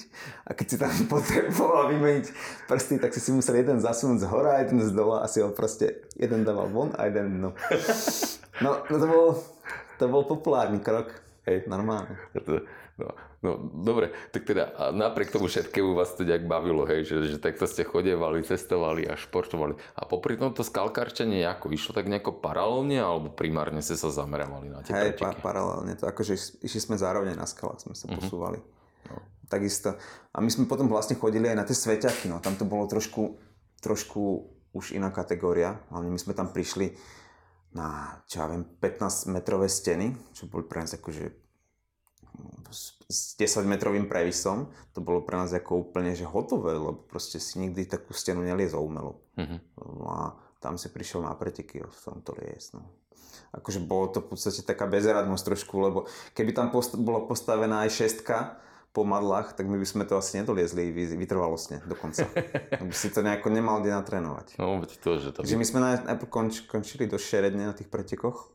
a 0.49 0.57
keď 0.57 0.65
si 0.67 0.77
tam 0.81 0.89
potreboval 1.13 1.93
vymeniť 1.93 2.27
prsty, 2.73 2.97
tak 2.97 3.13
si 3.13 3.21
si 3.21 3.37
musel 3.37 3.61
jeden 3.61 3.77
zasunúť 4.01 4.19
z 4.19 4.27
hora, 4.27 4.65
jeden 4.65 4.81
z 4.81 4.91
dola 4.91 5.21
a 5.21 5.29
si 5.29 5.39
ho 5.39 5.53
proste 5.53 6.09
jeden 6.15 6.41
dával 6.41 6.67
von 6.67 6.97
a 6.97 7.05
jeden 7.05 7.37
dnu. 7.37 7.51
No, 8.59 8.81
no 8.83 8.97
to 8.97 9.07
bol, 9.07 9.29
to 9.97 10.05
bol 10.07 10.25
populárny 10.25 10.81
krok. 10.81 11.13
Hej. 11.45 11.69
Normálne. 11.69 12.17
To- 12.41 12.65
No, 13.01 13.09
no, 13.41 13.51
dobre, 13.81 14.13
tak 14.29 14.45
teda 14.45 14.93
napriek 14.93 15.33
tomu 15.33 15.49
všetkému 15.49 15.97
vás 15.97 16.13
to 16.13 16.21
nejak 16.21 16.45
bavilo, 16.45 16.85
hej, 16.85 17.01
že, 17.03 17.17
že 17.27 17.41
takto 17.41 17.65
ste 17.65 17.81
chodevali, 17.81 18.45
cestovali 18.45 19.09
a 19.09 19.17
športovali. 19.17 19.73
A 19.97 20.05
popri 20.05 20.37
tomto 20.37 20.61
skalkarčenie 20.61 21.41
ako 21.49 21.73
išlo 21.73 21.97
tak 21.97 22.05
nejako 22.05 22.37
paralelne 22.37 23.01
alebo 23.01 23.33
primárne 23.33 23.81
ste 23.81 23.97
sa 23.97 24.13
zamerávali 24.13 24.69
na 24.69 24.85
tie 24.85 24.93
Hej, 24.93 25.17
pa, 25.17 25.33
paralelne 25.33 25.97
to, 25.97 26.05
akože 26.05 26.37
iš- 26.37 26.61
išli 26.61 26.81
sme 26.83 26.97
zároveň 26.99 27.33
na 27.33 27.49
skalách, 27.49 27.81
sme 27.81 27.97
sa 27.97 28.05
Mhm. 28.05 28.21
posúvali. 28.21 28.61
Takisto. 29.49 29.97
A 30.31 30.39
my 30.39 30.47
sme 30.47 30.69
potom 30.69 30.85
vlastne 30.85 31.17
chodili 31.17 31.49
aj 31.49 31.57
na 31.57 31.65
tie 31.65 31.75
sveťaky, 31.75 32.29
no 32.29 32.37
tam 32.37 32.53
to 32.53 32.63
bolo 32.63 32.85
trošku, 32.85 33.33
trošku 33.81 34.47
už 34.71 34.95
iná 34.95 35.11
kategória. 35.11 35.83
Hlavne 35.91 36.13
my 36.13 36.21
sme 36.21 36.33
tam 36.33 36.55
prišli 36.55 36.95
na, 37.73 38.19
čo 38.27 38.43
ja 38.43 38.47
viem, 38.51 38.63
15 38.63 39.31
metrové 39.31 39.67
steny, 39.67 40.15
čo 40.35 40.47
boli 40.47 40.67
pre 40.67 40.83
nás 40.83 40.95
akože 40.95 41.25
s- 42.71 42.95
s 43.11 43.19
10 43.35 43.67
metrovým 43.67 44.07
previsom, 44.07 44.71
to 44.95 45.03
bolo 45.03 45.23
pre 45.27 45.35
nás 45.37 45.51
ako 45.51 45.91
úplne 45.91 46.15
že 46.15 46.27
hotové, 46.27 46.75
lebo 46.79 46.95
proste 47.07 47.43
si 47.43 47.59
nikdy 47.59 47.87
takú 47.87 48.15
stenu 48.15 48.43
neliezol 48.43 48.87
umelo. 48.87 49.23
Mhm. 49.39 49.57
No 49.99 50.07
a 50.07 50.23
tam 50.61 50.79
si 50.79 50.93
prišiel 50.93 51.25
na 51.25 51.35
preteky 51.35 51.83
v 51.83 51.99
tomto 52.05 52.37
lies. 52.39 52.71
No. 52.77 52.87
Akože 53.51 53.83
bolo 53.83 54.15
to 54.15 54.23
v 54.23 54.35
podstate 54.35 54.63
taká 54.63 54.87
bezradnosť 54.87 55.45
trošku, 55.47 55.75
lebo 55.83 55.99
keby 56.39 56.55
tam 56.55 56.71
post- 56.71 56.95
bola 56.95 57.27
postavená 57.27 57.83
aj 57.87 57.91
šestka 57.91 58.61
po 58.91 59.03
madlách, 59.03 59.53
tak 59.53 59.65
my 59.65 59.77
by 59.77 59.85
sme 59.85 60.03
to 60.03 60.15
asi 60.15 60.39
nedoliezli 60.39 60.91
vy- 60.91 61.15
vytrvalostne 61.17 61.79
dokonca. 61.85 62.27
by 62.83 62.91
si 62.91 63.09
to 63.09 63.23
nejako 63.23 63.49
nemal 63.49 63.79
kde 63.79 63.93
natrénovať. 63.93 64.59
No, 64.59 64.79
veď 64.79 64.91
to, 64.97 65.11
že 65.17 65.29
to 65.31 65.41
Takže 65.41 65.55
my 65.55 65.65
sme 65.65 65.79
najprv 65.81 66.27
konč, 66.27 66.67
končili 66.67 67.05
do 67.05 67.15
šeredne 67.15 67.65
na 67.65 67.73
tých 67.73 67.87
pretekoch. 67.87 68.51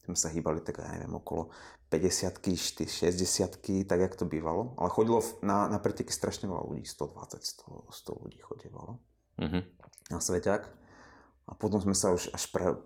Tam 0.00 0.14
sa 0.14 0.28
hýbali 0.28 0.60
tak, 0.60 0.78
ja 0.78 0.90
neviem, 0.92 1.10
okolo 1.12 1.50
50 1.88 2.38
60 2.38 2.86
tak 3.84 3.98
jak 4.00 4.14
to 4.14 4.24
bývalo. 4.24 4.74
Ale 4.76 4.88
chodilo 4.88 5.18
na, 5.40 5.66
na 5.66 5.76
preteky 5.76 6.08
strašne 6.08 6.46
veľa 6.46 6.62
ľudí, 6.64 6.82
120, 6.82 7.42
100, 7.42 7.90
100 7.90 8.22
ľudí 8.22 8.38
chodevalo 8.38 9.02
Mhm. 9.38 9.60
na 10.08 10.18
Sveťák. 10.18 10.62
A 11.44 11.58
potom 11.58 11.82
sme 11.82 11.98
sa 11.98 12.14
už 12.14 12.30
až 12.30 12.46
pre, 12.46 12.78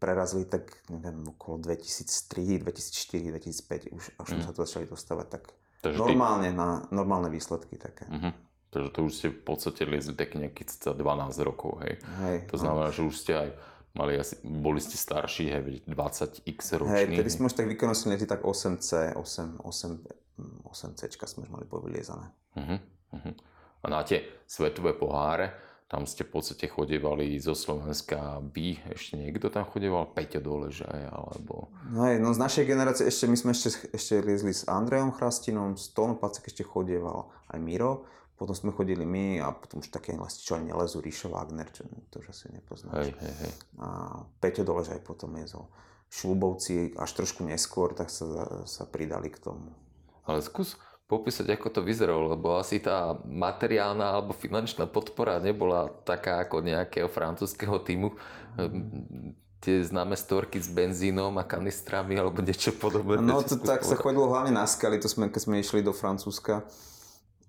prerazili 0.00 0.48
tak, 0.48 0.72
neviem, 0.88 1.20
okolo 1.28 1.60
2003, 1.60 2.64
2004, 2.64 3.28
2005. 3.28 3.92
Už, 3.92 4.04
už 4.16 4.26
sme 4.26 4.40
sa 4.40 4.56
tu 4.56 4.64
začali 4.64 4.88
dostávať 4.88 5.26
tak 5.28 5.44
Takže 5.90 5.98
ty- 5.98 6.10
normálne 6.12 6.48
na 6.52 6.68
normálne 6.90 7.28
výsledky 7.30 7.76
také. 7.78 8.06
Mhm. 8.10 8.30
Takže 8.66 8.90
to 8.92 9.00
už 9.08 9.12
ste 9.14 9.26
v 9.32 9.40
podstate 9.40 9.82
liezli 9.88 10.12
tak 10.12 10.36
nejakých 10.36 10.68
cca 10.68 10.92
12 10.92 11.38
rokov, 11.46 11.80
hej. 11.86 11.96
Hej, 12.20 12.50
To 12.52 12.60
znamená, 12.60 12.92
že 12.92 13.08
už 13.08 13.14
ste 13.16 13.32
aj 13.32 13.48
mali 13.96 14.20
asi, 14.20 14.36
boli 14.44 14.82
ste 14.84 15.00
starší, 15.00 15.48
hej, 15.48 15.62
veď 15.64 15.74
20x 15.88 16.44
Hej, 16.44 16.78
roční. 16.84 17.16
tedy 17.16 17.30
sme 17.32 17.48
už 17.48 17.56
tak 17.56 17.66
vykonali 17.72 18.26
tak 18.28 18.44
8C, 18.44 19.16
8, 19.16 19.64
8, 19.64 20.68
8C 20.68 21.00
sme 21.24 21.48
už 21.48 21.50
mali 21.50 21.64
povyliezané. 21.64 22.28
Uh-huh, 22.52 22.78
uh-huh. 23.16 23.34
A 23.80 23.86
na 23.88 24.04
tie 24.04 24.28
svetové 24.44 24.92
poháre, 24.92 25.56
tam 25.86 26.02
ste 26.02 26.26
v 26.26 26.34
podstate 26.34 26.66
chodievali 26.66 27.38
zo 27.38 27.54
Slovenska 27.54 28.42
vy, 28.42 28.82
ešte 28.90 29.14
niekto 29.14 29.46
tam 29.54 29.62
chodieval, 29.70 30.10
Peťo 30.10 30.42
Doležaj, 30.42 31.14
alebo... 31.14 31.70
No, 31.94 32.10
hej, 32.10 32.18
no 32.18 32.34
z 32.34 32.42
našej 32.42 32.64
generácie 32.66 33.06
ešte, 33.06 33.30
my 33.30 33.38
sme 33.38 33.50
ešte, 33.54 33.94
ešte 33.94 34.18
liezli 34.18 34.50
s 34.50 34.66
Andrejom 34.66 35.14
Chrastinom, 35.14 35.78
s 35.78 35.94
Tóno 35.94 36.18
Pacek 36.18 36.50
ešte 36.50 36.66
chodieval 36.66 37.30
aj 37.54 37.58
Miro, 37.62 38.10
potom 38.34 38.52
sme 38.52 38.74
chodili 38.74 39.06
my 39.06 39.40
a 39.40 39.54
potom 39.54 39.78
už 39.78 39.94
také 39.94 40.12
vlastne, 40.18 40.42
čo 40.42 40.58
aj 40.58 40.66
nelezú, 40.66 40.98
Ríšo 40.98 41.30
Wagner, 41.30 41.70
čo 41.70 41.86
to 42.10 42.18
už 42.18 42.34
asi 42.34 42.50
nepoznáš. 42.50 43.06
Hej, 43.06 43.12
hej, 43.22 43.34
hej. 43.46 43.52
A 43.78 44.20
Peťo 44.42 44.66
Doležaj 44.66 45.00
potom 45.06 45.38
jezol. 45.38 45.70
Šlubovci 46.10 46.98
až 46.98 47.10
trošku 47.14 47.46
neskôr, 47.46 47.94
tak 47.94 48.12
sa, 48.12 48.66
sa 48.66 48.84
pridali 48.84 49.30
k 49.30 49.38
tomu. 49.38 49.70
Ale 50.26 50.42
skús 50.42 50.74
popísať, 51.06 51.54
ako 51.54 51.70
to 51.70 51.80
vyzeralo, 51.86 52.34
lebo 52.34 52.58
asi 52.58 52.82
tá 52.82 53.14
materiálna 53.22 54.18
alebo 54.18 54.34
finančná 54.34 54.90
podpora 54.90 55.38
nebola 55.38 55.86
taká 56.02 56.42
ako 56.42 56.66
nejakého 56.66 57.06
francúzského 57.06 57.78
týmu. 57.82 58.14
Ehm, 58.58 59.34
Tie 59.56 59.82
známe 59.82 60.14
storky 60.14 60.62
s 60.62 60.68
benzínom 60.70 61.32
a 61.40 61.42
kanistrami 61.42 62.14
alebo 62.14 62.44
niečo 62.44 62.76
podobné. 62.76 63.18
No 63.18 63.40
to 63.42 63.56
tak 63.58 63.82
sa 63.82 63.98
chodilo 63.98 64.28
hlavne 64.30 64.52
na 64.52 64.68
skaly, 64.68 65.00
to 65.00 65.10
sme, 65.10 65.32
keď 65.32 65.42
sme 65.42 65.58
išli 65.58 65.80
do 65.82 65.96
Francúzska, 65.96 66.62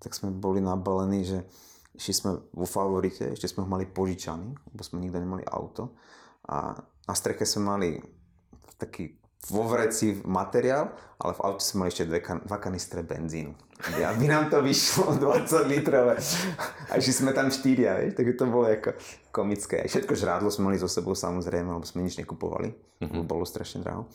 tak 0.02 0.16
sme 0.16 0.32
boli 0.32 0.58
nabalení, 0.58 1.22
že 1.22 1.44
išli 1.94 2.14
sme 2.16 2.30
vo 2.50 2.66
favorite, 2.66 3.36
ešte 3.36 3.52
sme 3.52 3.62
ho 3.62 3.68
mali 3.70 3.86
požičaný, 3.86 4.50
lebo 4.50 4.82
sme 4.82 5.04
nikto 5.04 5.20
nemali 5.20 5.44
auto. 5.46 5.94
A 6.48 6.80
na 6.80 7.14
streche 7.14 7.44
sme 7.44 7.76
mali 7.76 7.88
taký 8.80 9.14
vo 9.46 9.62
vreci 9.70 10.18
materiál, 10.26 10.90
ale 11.22 11.32
v 11.34 11.40
aute 11.46 11.62
sme 11.62 11.86
mali 11.86 11.94
ešte 11.94 12.10
dve 12.10 12.20
kan- 12.20 12.42
dva 12.42 12.58
kanistre 12.58 13.06
benzínu. 13.06 13.54
Aby, 13.78 14.26
nám 14.26 14.50
to 14.50 14.58
vyšlo 14.58 15.14
20 15.22 15.70
litrové. 15.70 16.18
A 16.90 16.98
išli 16.98 17.14
sme 17.14 17.30
tam 17.30 17.48
štyria, 17.48 18.02
vieš, 18.02 18.18
takže 18.18 18.34
to 18.34 18.44
bolo 18.50 18.66
ako 18.66 18.98
komické. 19.30 19.86
Všetko 19.86 20.18
žrádlo 20.18 20.50
sme 20.50 20.74
mali 20.74 20.82
so 20.82 20.90
sebou 20.90 21.14
samozrejme, 21.14 21.70
lebo 21.70 21.86
sme 21.86 22.02
nič 22.02 22.18
nekupovali, 22.18 22.74
mm-hmm. 22.74 23.22
bolo 23.22 23.46
strašne 23.46 23.86
draho 23.86 24.10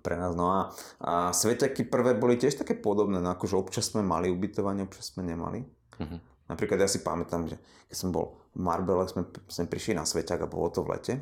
pre 0.00 0.16
nás. 0.16 0.32
No 0.32 0.54
a, 0.54 0.60
a 1.02 1.12
sveťaky 1.34 1.90
prvé 1.90 2.16
boli 2.16 2.38
tiež 2.38 2.62
také 2.62 2.78
podobné, 2.78 3.18
no 3.18 3.34
akože 3.34 3.58
občas 3.58 3.90
sme 3.92 4.06
mali 4.06 4.30
ubytovanie, 4.30 4.86
občas 4.86 5.12
sme 5.12 5.26
nemali. 5.26 5.66
Mhm. 6.00 6.30
Napríklad 6.50 6.82
ja 6.82 6.90
si 6.90 7.02
pamätám, 7.06 7.46
že 7.46 7.62
keď 7.86 7.96
som 7.96 8.10
bol 8.10 8.34
v 8.54 8.66
Marbele, 8.66 9.06
sme, 9.06 9.22
sme 9.46 9.70
prišli 9.70 9.94
na 9.94 10.02
sveťak 10.02 10.42
a 10.42 10.50
bolo 10.50 10.66
to 10.70 10.82
v 10.82 10.98
lete. 10.98 11.14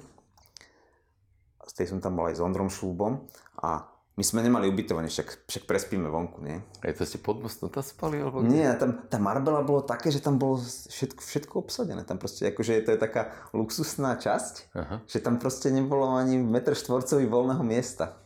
Z 1.69 1.73
tej 1.77 1.87
som 1.93 2.01
tam 2.01 2.17
bol 2.17 2.33
aj 2.33 2.41
s 2.41 2.45
Ondrom 2.45 2.73
Šúbom 2.73 3.29
a 3.61 3.85
my 4.19 4.27
sme 4.27 4.43
nemali 4.43 4.67
ubytovanie, 4.67 5.07
však, 5.07 5.47
však 5.47 5.65
prespíme 5.71 6.11
vonku, 6.11 6.43
nie? 6.43 6.59
Aj 6.83 6.91
to 6.91 7.07
ste 7.07 7.23
pod 7.23 7.39
mostom 7.39 7.71
tam 7.71 7.87
spali? 7.87 8.19
Alebo? 8.19 8.43
Nie, 8.43 8.75
tam, 8.75 9.07
tá 9.07 9.15
Marbella 9.23 9.63
bolo 9.63 9.87
také, 9.87 10.11
že 10.11 10.19
tam 10.19 10.43
bolo 10.43 10.59
všetko, 10.59 11.23
všetko 11.23 11.55
obsadené. 11.63 12.03
Tam 12.03 12.19
proste 12.19 12.51
akože 12.51 12.83
to 12.83 12.91
je 12.91 12.99
taká 12.99 13.31
luxusná 13.55 14.19
časť, 14.19 14.75
Aha. 14.75 15.07
že 15.07 15.23
tam 15.23 15.39
proste 15.39 15.71
nebolo 15.71 16.19
ani 16.19 16.35
metr 16.35 16.75
štvorcový 16.75 17.31
voľného 17.31 17.63
miesta. 17.63 18.19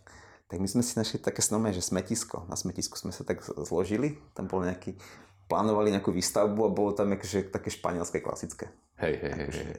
Tak 0.49 0.65
my 0.65 0.69
sme 0.69 0.81
si 0.81 0.97
našli 0.97 1.21
také 1.21 1.45
snomé, 1.45 1.77
že 1.77 1.85
smetisko. 1.85 2.49
Na 2.49 2.57
smetisku 2.57 2.97
sme 2.97 3.13
sa 3.13 3.21
tak 3.29 3.45
zložili, 3.45 4.17
tam 4.33 4.49
bol 4.49 4.65
nejaký, 4.65 4.97
plánovali 5.45 5.93
nejakú 5.93 6.09
výstavbu 6.09 6.61
a 6.65 6.73
bolo 6.73 6.97
tam 6.97 7.13
akože 7.13 7.53
také 7.53 7.69
španielské 7.69 8.25
klasické. 8.25 8.73
Hej, 8.97 9.21
hej, 9.21 9.33
hej, 9.33 9.49
hej. 9.53 9.77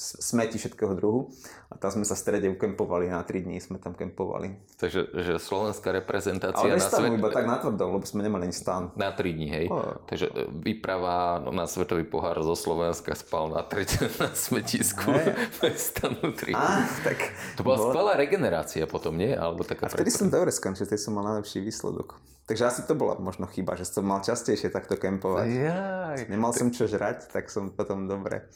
Smeti 0.00 0.56
všetkého 0.56 0.96
druhu. 0.96 1.28
A 1.70 1.78
tam 1.78 1.92
sme 1.92 2.02
sa 2.08 2.18
v 2.18 2.22
strede 2.24 2.46
ukempovali, 2.50 3.12
na 3.12 3.22
3 3.22 3.46
dní 3.46 3.60
sme 3.62 3.78
tam 3.78 3.94
kempovali. 3.94 4.58
Takže 4.80 5.12
že 5.12 5.38
slovenská 5.38 5.94
reprezentácia 5.94 6.66
Ale 6.66 6.80
na 6.80 6.88
svet... 6.88 7.14
iba 7.14 7.30
tak 7.30 7.46
natvrdo, 7.46 8.00
lebo 8.00 8.02
sme 8.08 8.26
nemali 8.26 8.50
ani 8.50 8.56
stan. 8.56 8.90
Na 8.98 9.14
3 9.14 9.36
dní, 9.36 9.48
hej. 9.52 9.66
O. 9.70 10.02
Takže 10.08 10.26
e, 10.32 10.50
výprava 10.50 11.38
no, 11.44 11.54
na 11.54 11.70
Svetový 11.70 12.02
pohár 12.08 12.40
zo 12.42 12.58
Slovenska 12.58 13.14
spal 13.14 13.52
na 13.54 13.62
treť 13.62 14.02
na 14.24 14.32
smetisku 14.32 15.14
stanu 15.92 16.32
3. 16.34 16.56
Á, 16.56 16.88
tak... 17.06 17.18
To 17.54 17.62
bola 17.62 17.78
skvelá 17.78 18.12
regenerácia 18.18 18.88
potom, 18.88 19.14
nie? 19.14 19.30
Alebo 19.30 19.62
taká 19.62 19.86
A 19.86 19.94
vtedy 19.94 20.10
som 20.10 20.26
dobre 20.26 20.50
skončil, 20.50 20.88
vtedy 20.88 20.98
som 20.98 21.14
mal 21.14 21.28
najlepší 21.28 21.62
výsledok. 21.62 22.18
Takže 22.50 22.66
asi 22.66 22.82
to 22.82 22.98
bola 22.98 23.14
možno 23.22 23.46
chyba, 23.46 23.78
že 23.78 23.86
som 23.86 24.02
mal 24.02 24.26
častejšie 24.26 24.74
takto 24.74 24.98
kempovať. 24.98 25.46
Jaj. 25.46 26.18
Nemal 26.26 26.50
som 26.50 26.74
čo 26.74 26.90
žrať, 26.90 27.30
tak 27.30 27.46
som 27.46 27.70
potom 27.70 28.10
dobre, 28.10 28.50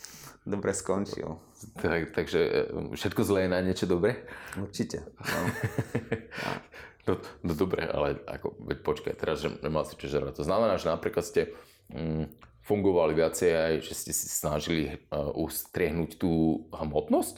dobre 0.44 0.76
skončil. 0.76 1.40
Tak, 1.80 2.12
takže 2.12 2.40
e, 2.40 2.60
všetko 2.94 3.20
zlé 3.24 3.48
je 3.48 3.50
na 3.50 3.60
niečo 3.64 3.88
dobré? 3.88 4.28
Určite. 4.56 5.08
No. 5.18 5.42
No, 7.04 7.20
no 7.44 7.52
dobre, 7.52 7.84
ale 7.84 8.16
ako, 8.24 8.64
veď 8.64 8.78
počkaj, 8.80 9.14
teraz, 9.20 9.44
že 9.44 9.52
nemal 9.60 9.84
si 9.84 9.92
čo 10.00 10.08
žrať. 10.08 10.40
To 10.40 10.44
znamená, 10.48 10.80
že 10.80 10.88
napríklad 10.88 11.20
ste 11.20 11.52
mm, 11.92 12.32
fungovali 12.64 13.12
viacej 13.12 13.50
aj, 13.52 13.74
že 13.84 13.92
ste 13.92 14.12
si 14.16 14.26
snažili 14.32 14.88
uh, 15.12 15.28
ustriehnúť 15.36 16.16
tú 16.16 16.64
hmotnosť? 16.72 17.36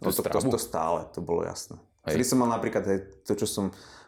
Tú 0.00 0.08
To, 0.08 0.16
to, 0.16 0.22
to, 0.24 0.56
to 0.56 0.60
stále, 0.60 1.04
to 1.12 1.20
bolo 1.20 1.44
jasné. 1.44 1.76
Hej. 2.08 2.16
Vtedy 2.16 2.24
som 2.24 2.40
mal 2.40 2.50
napríklad 2.56 2.84
aj 2.88 2.98
to, 3.28 3.36
čo 3.36 3.44
som 3.44 3.66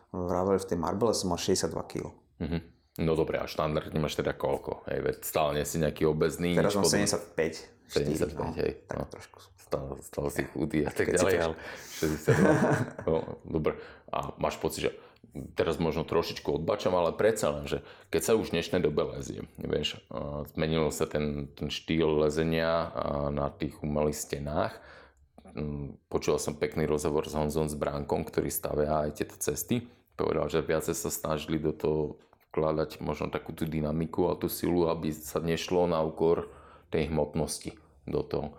vravel 0.09 0.57
v 0.57 0.69
tej 0.73 0.79
Marbele, 0.81 1.13
som 1.13 1.29
mal 1.29 1.39
62 1.39 1.69
kg. 1.85 2.09
Mhm. 2.41 2.59
No 2.95 3.19
dobre, 3.19 3.43
a 3.43 3.51
štandardne 3.51 3.99
máš 3.99 4.15
teda 4.15 4.31
koľko? 4.31 4.87
Hej, 4.87 4.99
veď 5.03 5.17
stále 5.27 5.51
nie 5.59 5.67
si 5.67 5.83
nejaký 5.83 6.07
obezný. 6.07 6.55
Teraz 6.55 6.79
mám 6.79 6.87
podobné. 6.87 7.11
75. 7.11 7.75
75, 7.91 8.39
no, 8.39 8.55
hej, 8.55 8.73
Tak 8.87 8.97
no. 8.97 9.05
trošku. 9.11 9.39
Stále, 9.59 9.91
stále 10.07 10.29
si 10.31 10.43
chudý 10.55 10.87
a 10.87 10.93
tak 10.95 11.11
ďalej, 11.11 11.35
ale 11.43 11.55
62. 11.99 12.39
no, 13.11 13.43
dobre. 13.43 13.75
A 14.15 14.31
máš 14.39 14.63
pocit, 14.63 14.87
že 14.87 14.91
teraz 15.59 15.83
možno 15.83 16.07
trošičku 16.07 16.63
odbačam, 16.63 16.95
ale 16.95 17.11
predsa 17.11 17.51
len, 17.51 17.67
že 17.67 17.83
keď 18.15 18.23
sa 18.23 18.33
už 18.39 18.55
v 18.55 18.61
dnešnej 18.61 18.81
dobe 18.87 19.03
lezie, 19.11 19.43
vieš, 19.59 19.99
zmenil 20.55 20.95
sa 20.95 21.11
ten, 21.11 21.51
ten 21.59 21.75
štýl 21.75 22.23
lezenia 22.23 22.95
na 23.35 23.51
tých 23.51 23.75
umelých 23.83 24.15
stenách. 24.15 24.79
Mm, 25.59 25.99
Počul 26.07 26.39
som 26.39 26.55
pekný 26.55 26.87
rozhovor 26.87 27.27
s 27.27 27.35
Honzom 27.35 27.67
s 27.67 27.75
Bránkom, 27.75 28.23
ktorý 28.23 28.51
stavia 28.51 29.07
aj 29.07 29.19
tieto 29.19 29.35
cesty. 29.39 29.87
Povedal, 30.15 30.47
že 30.47 30.63
viacej 30.63 30.95
sa 30.95 31.11
snažili 31.11 31.59
do 31.59 31.75
toho 31.75 32.23
vkladať 32.55 33.03
možno 33.03 33.35
takú 33.35 33.51
tú 33.51 33.67
dynamiku 33.67 34.31
a 34.31 34.38
tú 34.38 34.47
silu, 34.47 34.87
aby 34.87 35.11
sa 35.11 35.43
nešlo 35.43 35.90
na 35.90 35.99
úkor 36.07 36.47
tej 36.95 37.11
hmotnosti 37.11 37.75
do 38.07 38.23
toho. 38.23 38.55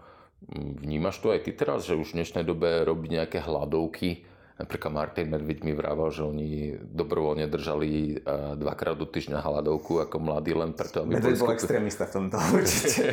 Mm, 0.51 0.83
Vnímaš 0.83 1.23
to 1.23 1.31
aj 1.31 1.47
ty 1.47 1.55
teraz, 1.55 1.87
že 1.87 1.95
už 1.95 2.11
v 2.11 2.19
dnešnej 2.19 2.43
dobe 2.43 2.83
robiť 2.83 3.09
nejaké 3.23 3.39
hladovky? 3.39 4.27
Napríklad 4.55 4.91
Martin 4.91 5.31
Medviď 5.31 5.67
mi 5.67 5.71
vrával, 5.75 6.11
že 6.11 6.23
oni 6.27 6.75
dobrovoľne 6.79 7.47
držali 7.47 7.91
eh, 7.91 8.59
dvakrát 8.59 8.99
do 8.99 9.07
týždňa 9.07 9.39
hladovku 9.39 10.03
ako 10.03 10.19
mladí 10.19 10.51
len 10.51 10.75
preto, 10.75 11.07
aby 11.07 11.15
Medveď 11.15 11.39
bol 11.39 11.55
extrémista 11.55 12.03
v 12.07 12.11
tomto 12.19 12.35
určite. 12.59 13.03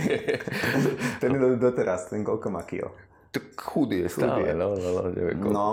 ten 1.23 1.31
je 1.31 1.39
do- 1.39 1.59
doteraz, 1.63 2.11
ten 2.11 2.27
koľko 2.27 2.51
má 2.51 2.67
kilo. 2.67 2.91
Tak 3.31 3.55
chudý 3.55 4.03
je 4.07 4.09
stále, 4.11 4.51
no, 4.59 4.75
no, 4.75 4.89
no, 4.99 5.03
neviem 5.15 5.39
koľko. 5.39 5.55
No. 5.55 5.71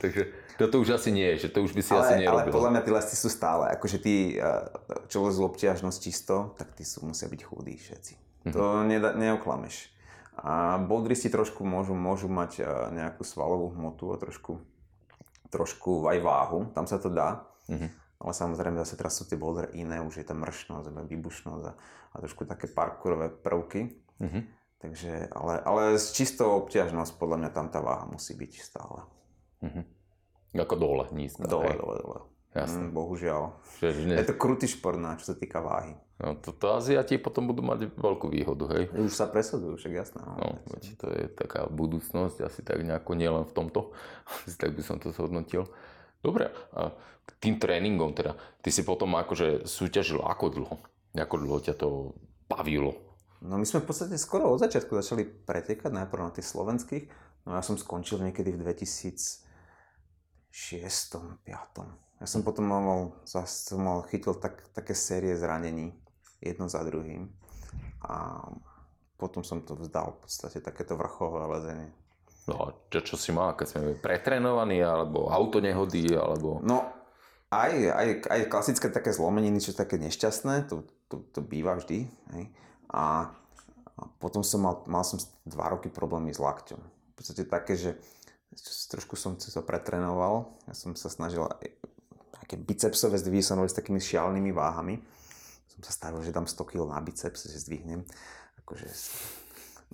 Takže 0.00 0.22
toto 0.60 0.76
už 0.84 1.00
asi 1.00 1.08
nie 1.08 1.40
že 1.40 1.48
to 1.48 1.64
už 1.64 1.72
by 1.72 1.80
si 1.80 1.92
asi 1.96 2.20
Ale, 2.20 2.28
ale 2.28 2.40
nerobil. 2.44 2.52
podľa 2.52 2.70
mňa 2.76 2.82
tí 2.84 2.90
lesci 2.92 3.16
sú 3.16 3.32
stále, 3.32 3.72
akože 3.72 3.96
tí, 3.96 4.36
eh, 4.36 4.44
čo 5.08 5.24
lezú 5.24 5.48
obťažnosť 5.48 5.98
čisto, 5.98 6.52
tak 6.60 6.76
tí 6.76 6.84
sú, 6.84 7.08
musia 7.08 7.32
byť 7.32 7.40
chudí 7.40 7.80
všetci. 7.80 8.12
Mhm. 8.44 8.52
To 8.52 8.84
neda, 8.84 9.16
neoklameš. 9.16 9.88
A 10.40 10.80
boulderisti 10.80 11.28
trošku 11.32 11.64
môžu, 11.64 11.96
môžu 11.96 12.28
mať 12.28 12.60
eh, 12.60 12.68
nejakú 12.92 13.24
svalovú 13.24 13.72
hmotu 13.72 14.12
a 14.12 14.20
trošku, 14.20 14.60
trošku 15.48 16.04
aj 16.12 16.18
váhu, 16.20 16.68
tam 16.76 16.84
sa 16.84 17.00
to 17.00 17.08
dá. 17.08 17.48
Mhm. 17.72 17.88
Ale 18.20 18.32
samozrejme 18.36 18.76
zase 18.84 19.00
teraz 19.00 19.16
sú 19.16 19.24
tie 19.24 19.40
bouldery 19.40 19.80
iné, 19.80 20.04
už 20.04 20.20
je 20.20 20.28
tam 20.28 20.44
mršnosť, 20.44 20.92
výbušnosť 20.92 21.64
a, 21.64 21.72
a 22.12 22.16
trošku 22.20 22.44
také 22.44 22.68
parkourové 22.68 23.32
prvky. 23.32 23.96
Mhm. 24.20 24.60
Takže, 24.80 25.28
ale, 25.36 25.60
ale 25.60 25.82
z 26.00 26.06
čistou 26.16 26.56
obťažnosť 26.64 27.20
podľa 27.20 27.36
mňa 27.36 27.50
tam 27.52 27.68
tá 27.68 27.84
váha 27.84 28.08
musí 28.08 28.32
byť 28.32 28.52
stále. 28.60 29.04
Mhm. 29.60 29.99
Ako 30.54 30.74
dole, 30.74 31.04
nízko. 31.14 31.46
Dole, 31.46 31.70
hej. 31.70 31.78
dole, 31.78 31.96
dole. 32.02 32.20
Jasné. 32.50 32.90
Mm, 32.90 32.90
bohužiaľ. 32.90 33.42
Že, 33.78 33.86
Je 34.10 34.26
to 34.26 34.34
krutý 34.34 34.66
šport, 34.66 34.98
na 34.98 35.14
čo 35.14 35.30
sa 35.30 35.34
týka 35.38 35.62
váhy. 35.62 35.94
no, 36.18 36.34
to, 36.42 36.50
to 36.50 36.74
Aziati 36.74 37.14
potom 37.22 37.46
budú 37.46 37.62
mať 37.62 37.94
veľkú 37.94 38.26
výhodu, 38.26 38.66
hej? 38.74 38.90
Už 38.90 39.14
sa 39.14 39.30
presadzujú, 39.30 39.78
však 39.78 39.92
jasné. 39.94 40.18
No. 40.18 40.34
No, 40.34 40.46
veď 40.74 40.82
to 40.98 41.06
je 41.14 41.24
taká 41.30 41.70
budúcnosť, 41.70 42.42
asi 42.42 42.60
tak 42.66 42.82
nejako 42.82 43.14
nielen 43.14 43.46
v 43.46 43.54
tomto, 43.54 43.94
asi 44.46 44.58
tak 44.58 44.74
by 44.74 44.82
som 44.82 44.98
to 44.98 45.14
zhodnotil. 45.14 45.70
Dobre, 46.20 46.50
a 46.74 46.90
k 47.24 47.30
tým 47.38 47.62
tréningom 47.62 48.12
teda, 48.18 48.34
ty 48.66 48.74
si 48.74 48.82
potom 48.82 49.14
akože 49.14 49.70
súťažil 49.70 50.18
ako 50.20 50.44
dlho? 50.50 50.76
Ako 51.14 51.34
dlho 51.38 51.58
ťa 51.62 51.74
to 51.78 52.18
bavilo? 52.50 52.98
no 53.40 53.56
my 53.56 53.64
sme 53.64 53.80
v 53.80 53.88
podstate 53.88 54.20
skoro 54.20 54.52
od 54.52 54.60
začiatku 54.60 54.92
začali 54.92 55.24
pretekať, 55.24 55.88
najprv 55.88 56.28
na 56.28 56.32
tých 56.34 56.44
slovenských. 56.44 57.04
No 57.48 57.56
ja 57.56 57.64
som 57.64 57.80
skončil 57.80 58.20
niekedy 58.20 58.52
v 58.52 58.60
2006 60.50 61.46
2005. 61.46 62.20
Ja 62.20 62.28
som 62.28 62.44
potom 62.44 62.68
mal, 62.68 63.16
som 63.24 63.80
mal 63.80 64.04
chytil 64.12 64.36
tak, 64.36 64.60
také 64.76 64.92
série 64.92 65.32
zranení, 65.32 65.96
jedno 66.36 66.68
za 66.68 66.84
druhým. 66.84 67.32
A 68.04 68.44
potom 69.16 69.40
som 69.40 69.64
to 69.64 69.76
vzdal 69.76 70.16
v 70.16 70.28
podstate, 70.28 70.60
takéto 70.60 71.00
vrcholové 71.00 71.48
lezenie. 71.56 71.90
No 72.48 72.54
a 72.60 72.66
čo, 72.92 73.00
čo 73.04 73.16
si 73.16 73.32
mal, 73.32 73.56
keď 73.56 73.66
sme 73.68 73.96
pretrenovaní, 74.00 74.84
alebo 74.84 75.32
autonehody, 75.32 76.12
alebo... 76.12 76.60
No, 76.60 76.88
aj, 77.48 77.72
aj, 77.72 78.08
aj 78.28 78.40
klasické 78.52 78.92
také 78.92 79.16
zlomeniny, 79.16 79.60
čo 79.60 79.76
také 79.76 79.96
nešťastné, 79.96 80.68
to, 80.68 80.84
to, 81.08 81.24
to 81.30 81.40
býva 81.40 81.76
vždy. 81.80 82.04
Hej. 82.36 82.44
A, 82.92 83.32
a 83.96 84.00
potom 84.20 84.44
som 84.44 84.60
mal, 84.60 84.84
mal 84.88 85.04
som 85.08 85.20
dva 85.48 85.72
roky 85.72 85.88
problémy 85.88 86.32
s 86.36 86.40
lakťom. 86.40 86.80
V 86.80 87.14
podstate 87.16 87.48
také, 87.48 87.76
že 87.76 87.96
trošku 88.90 89.14
som 89.14 89.38
to 89.38 89.62
pretrenoval. 89.62 90.58
Ja 90.66 90.74
som 90.74 90.98
sa 90.98 91.06
snažil 91.06 91.46
také 92.34 92.58
bicepsové 92.58 93.18
zdvihy 93.18 93.42
s 93.42 93.76
takými 93.76 94.02
šialenými 94.02 94.50
váhami. 94.50 94.98
Som 95.70 95.80
sa 95.86 95.94
stavil, 95.94 96.22
že 96.26 96.34
dám 96.34 96.50
100 96.50 96.70
kg 96.70 96.90
na 96.90 97.00
biceps, 97.00 97.46
že 97.46 97.62
zdvihnem. 97.62 98.02
Akože 98.66 98.90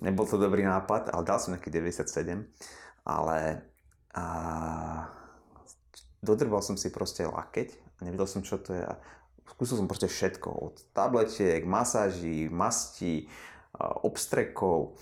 nebol 0.01 0.25
to 0.25 0.41
dobrý 0.41 0.65
nápad, 0.65 1.13
ale 1.13 1.21
dal 1.21 1.37
som 1.37 1.53
nejaký 1.53 1.69
97. 1.69 2.45
Ale 3.05 3.61
a, 4.17 4.25
dodrbal 6.25 6.65
som 6.65 6.75
si 6.75 6.89
proste 6.89 7.23
lakeť 7.23 7.87
nevedel 8.01 8.27
som, 8.29 8.45
čo 8.45 8.61
to 8.61 8.77
je. 8.77 8.83
Skúsil 9.47 9.79
som 9.79 9.89
proste 9.89 10.11
všetko. 10.11 10.49
Od 10.51 10.75
tabletiek, 10.93 11.63
masáží, 11.65 12.45
mastí, 12.51 13.25
a, 13.73 13.97
obstrekov, 14.05 14.99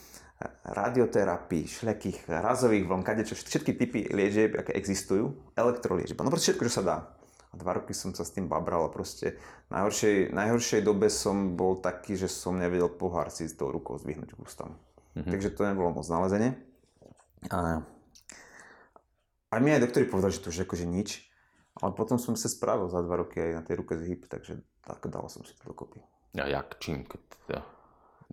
radioterapii, 0.65 1.63
všelijakých 1.63 2.27
razových 2.27 2.83
vln, 2.83 3.03
kadečo, 3.07 3.39
všetky 3.39 3.71
typy 3.79 3.99
liežieb, 4.11 4.59
aké 4.59 4.75
existujú, 4.75 5.31
elektroliečba. 5.55 6.27
No 6.27 6.31
proste 6.31 6.51
všetko, 6.51 6.67
čo 6.67 6.75
sa 6.81 6.83
dá. 6.83 6.97
A 7.51 7.55
dva 7.55 7.79
roky 7.79 7.95
som 7.95 8.11
sa 8.11 8.27
s 8.27 8.35
tým 8.35 8.51
babral 8.51 8.83
a 8.83 8.91
proste 8.91 9.39
v 9.71 9.79
najhoršej, 9.79 10.35
najhoršej 10.35 10.81
dobe 10.83 11.07
som 11.07 11.55
bol 11.55 11.79
taký, 11.79 12.19
že 12.19 12.27
som 12.27 12.59
nevedel 12.59 12.91
pohár 12.91 13.31
si 13.31 13.47
s 13.47 13.55
tou 13.55 13.71
rukou 13.71 13.95
zdvihnúť 13.95 14.35
k 14.35 14.41
ústam. 14.43 14.75
Mm-hmm. 15.15 15.31
Takže 15.31 15.49
to 15.55 15.61
nebolo 15.63 15.95
moc 15.95 16.05
nalezenie. 16.11 16.59
A 17.47 17.79
aj 19.55 19.59
mi 19.63 19.71
aj 19.71 19.87
doktori 19.87 20.03
povedali, 20.03 20.35
že 20.35 20.43
to 20.43 20.51
už 20.51 20.67
akože 20.67 20.83
nič. 20.83 21.23
Ale 21.79 21.95
potom 21.95 22.19
som 22.19 22.35
sa 22.35 22.51
spravil 22.51 22.91
za 22.91 22.99
dva 22.99 23.23
roky 23.23 23.39
aj 23.39 23.51
na 23.55 23.63
tej 23.63 23.75
ruke 23.79 23.95
zhyb, 23.95 24.27
takže 24.27 24.59
tak 24.83 25.07
dal 25.07 25.27
som 25.31 25.43
si 25.47 25.55
to 25.55 25.71
dokopy. 25.71 26.03
A 26.35 26.47
jak, 26.51 26.75
čím? 26.83 27.07
Keď 27.07 27.21
teda 27.47 27.59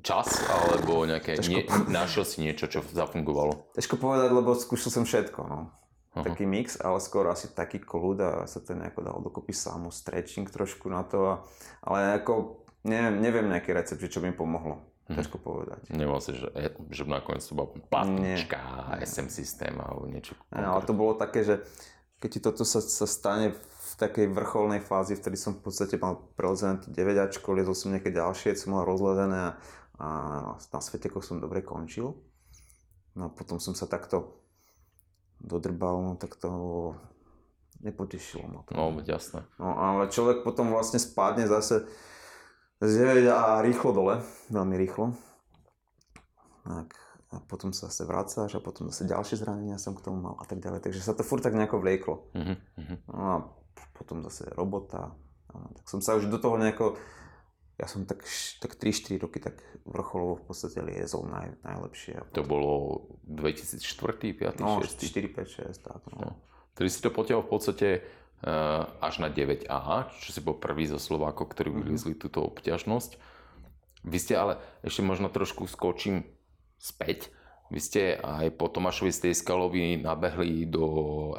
čas, 0.00 0.40
alebo 0.48 1.04
nejaké... 1.04 1.36
Ťažko 1.36 1.52
Nie, 1.52 1.62
našiel 1.92 2.24
si 2.24 2.36
niečo, 2.40 2.72
čo 2.72 2.80
zafungovalo? 2.80 3.76
Ťažko 3.76 4.00
povedať, 4.00 4.30
lebo 4.32 4.56
skúšal 4.56 4.90
som 4.90 5.04
všetko, 5.04 5.40
no. 5.44 5.60
Aha. 6.12 6.28
Taký 6.28 6.44
mix, 6.44 6.76
ale 6.76 7.00
skoro 7.00 7.32
asi 7.32 7.48
taký 7.56 7.80
kľud 7.80 8.18
a 8.20 8.30
sa 8.44 8.60
to 8.60 8.76
nejako 8.76 9.00
dalo 9.00 9.18
dokopy 9.24 9.56
samo, 9.56 9.88
stretching 9.88 10.44
trošku 10.44 10.92
na 10.92 11.08
to. 11.08 11.18
A, 11.24 11.34
ale 11.88 12.20
ako, 12.20 12.64
neviem, 12.84 13.16
neviem 13.16 13.48
nejaký 13.48 13.72
recept, 13.72 14.04
čo 14.12 14.20
by 14.20 14.28
mi 14.28 14.36
pomohlo. 14.36 14.92
Ťažko 15.08 15.36
povedať. 15.40 15.80
Nemal 15.92 16.20
si, 16.22 16.36
že, 16.36 16.48
e, 16.54 16.72
že 16.92 17.04
nakoniec 17.04 17.44
to 17.44 17.52
bola 17.56 17.68
platnička, 17.90 18.56
SM 19.02 19.28
systém 19.28 19.74
alebo 19.76 20.08
niečo. 20.08 20.38
Ne, 20.54 20.64
ale 20.64 20.84
to 20.86 20.94
bolo 20.94 21.18
také, 21.18 21.44
že 21.44 21.64
keď 22.22 22.28
ti 22.30 22.40
toto 22.40 22.62
sa, 22.62 22.78
sa 22.78 23.06
stane 23.08 23.52
v 23.56 23.92
takej 23.98 24.30
vrcholnej 24.30 24.80
fázi, 24.80 25.18
vtedy 25.18 25.34
som 25.36 25.58
v 25.58 25.68
podstate 25.68 25.98
mal 25.98 26.22
prelezené 26.38 26.80
to 26.80 26.88
9 26.94 27.18
liezol 27.50 27.76
som 27.76 27.92
nejaké 27.92 28.14
ďalšie, 28.14 28.56
som 28.56 28.78
mal 28.78 28.86
rozlezené 28.86 29.52
a, 29.52 29.58
a 29.98 30.08
na 30.56 30.80
svetekoch 30.80 31.24
som 31.24 31.42
dobre 31.42 31.60
končil. 31.60 32.16
No 33.12 33.28
a 33.28 33.30
potom 33.32 33.60
som 33.60 33.76
sa 33.76 33.84
takto 33.84 34.40
dodrbal, 35.42 36.00
no 36.00 36.12
tak 36.16 36.38
to 36.40 36.94
nepotešilo 37.82 38.46
ma 38.48 38.60
to. 38.64 38.72
No, 38.72 38.94
jasné. 39.04 39.44
No 39.58 39.74
ale 39.76 40.08
človek 40.08 40.46
potom 40.46 40.72
vlastne 40.72 41.02
spadne 41.02 41.44
zase 41.50 41.84
z 42.80 42.92
9 42.98 43.26
a 43.28 43.60
rýchlo 43.60 43.90
dole, 43.92 44.14
veľmi 44.48 44.74
rýchlo. 44.80 45.12
Tak 46.62 46.88
a 47.32 47.40
potom 47.40 47.72
sa 47.72 47.88
zase 47.88 48.04
vracáš 48.04 48.52
a 48.52 48.60
potom 48.60 48.92
zase 48.92 49.08
ďalšie 49.08 49.40
zranenia 49.40 49.80
som 49.80 49.96
k 49.96 50.04
tomu 50.04 50.20
mal 50.20 50.36
a 50.36 50.44
tak 50.44 50.60
ďalej. 50.60 50.84
Takže 50.84 51.00
sa 51.00 51.16
to 51.16 51.24
furt 51.24 51.40
tak 51.40 51.56
nejako 51.56 51.80
vlieklo. 51.80 52.28
Uh-huh. 52.36 52.56
No 53.08 53.20
a 53.24 53.34
potom 53.96 54.20
zase 54.20 54.52
robota. 54.52 55.16
A 55.48 55.56
tak 55.72 55.88
som 55.88 56.04
sa 56.04 56.12
už 56.12 56.28
do 56.28 56.36
toho 56.36 56.60
nejako, 56.60 57.00
ja 57.82 57.90
som 57.90 58.06
tak, 58.06 58.22
tak 58.62 58.78
3-4 58.78 59.18
roky 59.18 59.42
tak 59.42 59.58
vrcholovo 59.82 60.38
v 60.38 60.44
podstate 60.46 60.78
liezol 60.78 61.26
naj, 61.26 61.58
najlepšie. 61.66 62.22
To 62.30 62.46
bolo 62.46 63.02
2004, 63.26 63.82
5, 64.54 64.62
no, 64.62 64.78
6. 64.78 65.02
4, 65.02 65.26
5, 65.34 65.66
6, 65.74 65.82
tak. 65.82 66.00
No. 66.14 66.18
No. 66.22 66.30
Tedy 66.78 66.86
si 66.86 67.02
to 67.02 67.10
potiahol 67.10 67.42
v 67.42 67.50
podstate 67.50 67.88
uh, 68.46 68.86
až 69.02 69.18
na 69.18 69.26
9A, 69.26 70.14
čo 70.22 70.30
si 70.30 70.38
bol 70.38 70.54
prvý 70.62 70.86
zo 70.86 71.02
Slovákov, 71.02 71.50
ktorí 71.50 71.74
vyliezli 71.74 72.14
túto 72.14 72.46
obťažnosť. 72.46 73.18
Vy 74.06 74.18
ste 74.22 74.38
ale, 74.38 74.62
ešte 74.86 75.02
možno 75.02 75.26
trošku 75.26 75.66
skočím 75.66 76.22
späť, 76.78 77.34
vy 77.72 77.80
ste 77.80 78.02
aj 78.20 78.52
po 78.60 78.68
Tomášovi 78.68 79.08
Stejskalovi 79.08 80.04
nabehli 80.04 80.68
do 80.68 80.84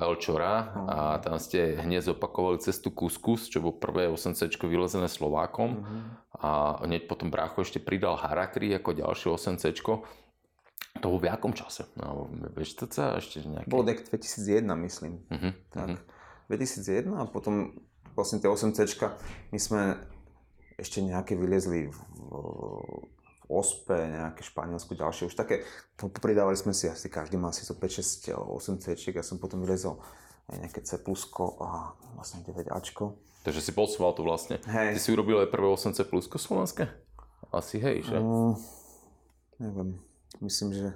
Elčora 0.01 0.73
a 0.89 0.97
tam 1.21 1.37
ste 1.37 1.77
hneď 1.77 2.09
zopakovali 2.09 2.57
cestu 2.57 2.89
Kuskus, 2.89 3.45
čo 3.45 3.61
bol 3.61 3.77
prvé 3.77 4.09
8C 4.09 4.49
vylezené 4.65 5.05
Slovákom 5.05 5.85
a 6.33 6.81
hneď 6.81 7.05
potom 7.05 7.29
Brácho 7.29 7.61
ešte 7.61 7.77
pridal 7.77 8.17
Harakri 8.17 8.73
ako 8.73 8.97
ďalšie 8.97 9.29
8C. 9.29 9.77
To 11.01 11.05
bolo 11.09 11.21
v 11.21 11.29
jakom 11.29 11.53
čase? 11.53 11.85
No, 12.01 12.29
vieš 12.57 12.81
to 12.81 12.89
sa 12.89 13.21
ešte 13.21 13.45
nejaké... 13.45 13.69
Bolo 13.69 13.85
dek 13.85 14.01
2001, 14.09 14.65
myslím. 14.89 15.21
Mhm, 15.29 15.49
Tak, 15.69 16.01
2001 16.49 17.13
a 17.13 17.29
potom 17.29 17.77
vlastne 18.17 18.41
tie 18.41 18.49
8C, 18.49 18.89
my 19.53 19.59
sme 19.61 19.81
ešte 20.81 21.05
nejaké 21.05 21.37
vyliezli 21.37 21.93
v, 21.93 21.97
v 22.17 23.12
Ospe, 23.53 23.93
nejaké 23.93 24.41
Španielsku, 24.41 24.97
ďalšie 24.97 25.29
už 25.29 25.35
také, 25.37 25.61
to 25.95 26.09
pridávali 26.09 26.57
sme 26.57 26.73
si 26.73 26.89
asi, 26.89 27.07
každý 27.07 27.37
má 27.37 27.53
asi 27.53 27.63
so 27.63 27.77
5, 27.77 28.33
6, 28.33 28.33
8 28.33 28.81
C, 28.81 28.97
ja 29.13 29.23
som 29.23 29.37
potom 29.37 29.61
vyliezol 29.61 30.01
aj 30.51 30.57
nejaké 30.59 30.81
C 30.83 30.97
a 31.61 31.93
vlastne 32.17 32.43
9 32.43 32.73
Ačko. 32.73 33.17
Takže 33.43 33.59
si 33.59 33.71
posúval 33.75 34.15
to 34.15 34.23
vlastne. 34.23 34.59
Hej. 34.63 34.95
Ty 34.95 35.01
si 35.03 35.09
urobil 35.11 35.43
aj 35.43 35.51
prvé 35.51 35.67
8C 35.67 36.07
plusko 36.07 36.39
slovenské? 36.39 36.87
Asi 37.51 37.77
hej, 37.77 38.07
že? 38.07 38.15
Mm, 38.15 38.55
neviem, 39.59 39.89
myslím, 40.39 40.71
že 40.71 40.87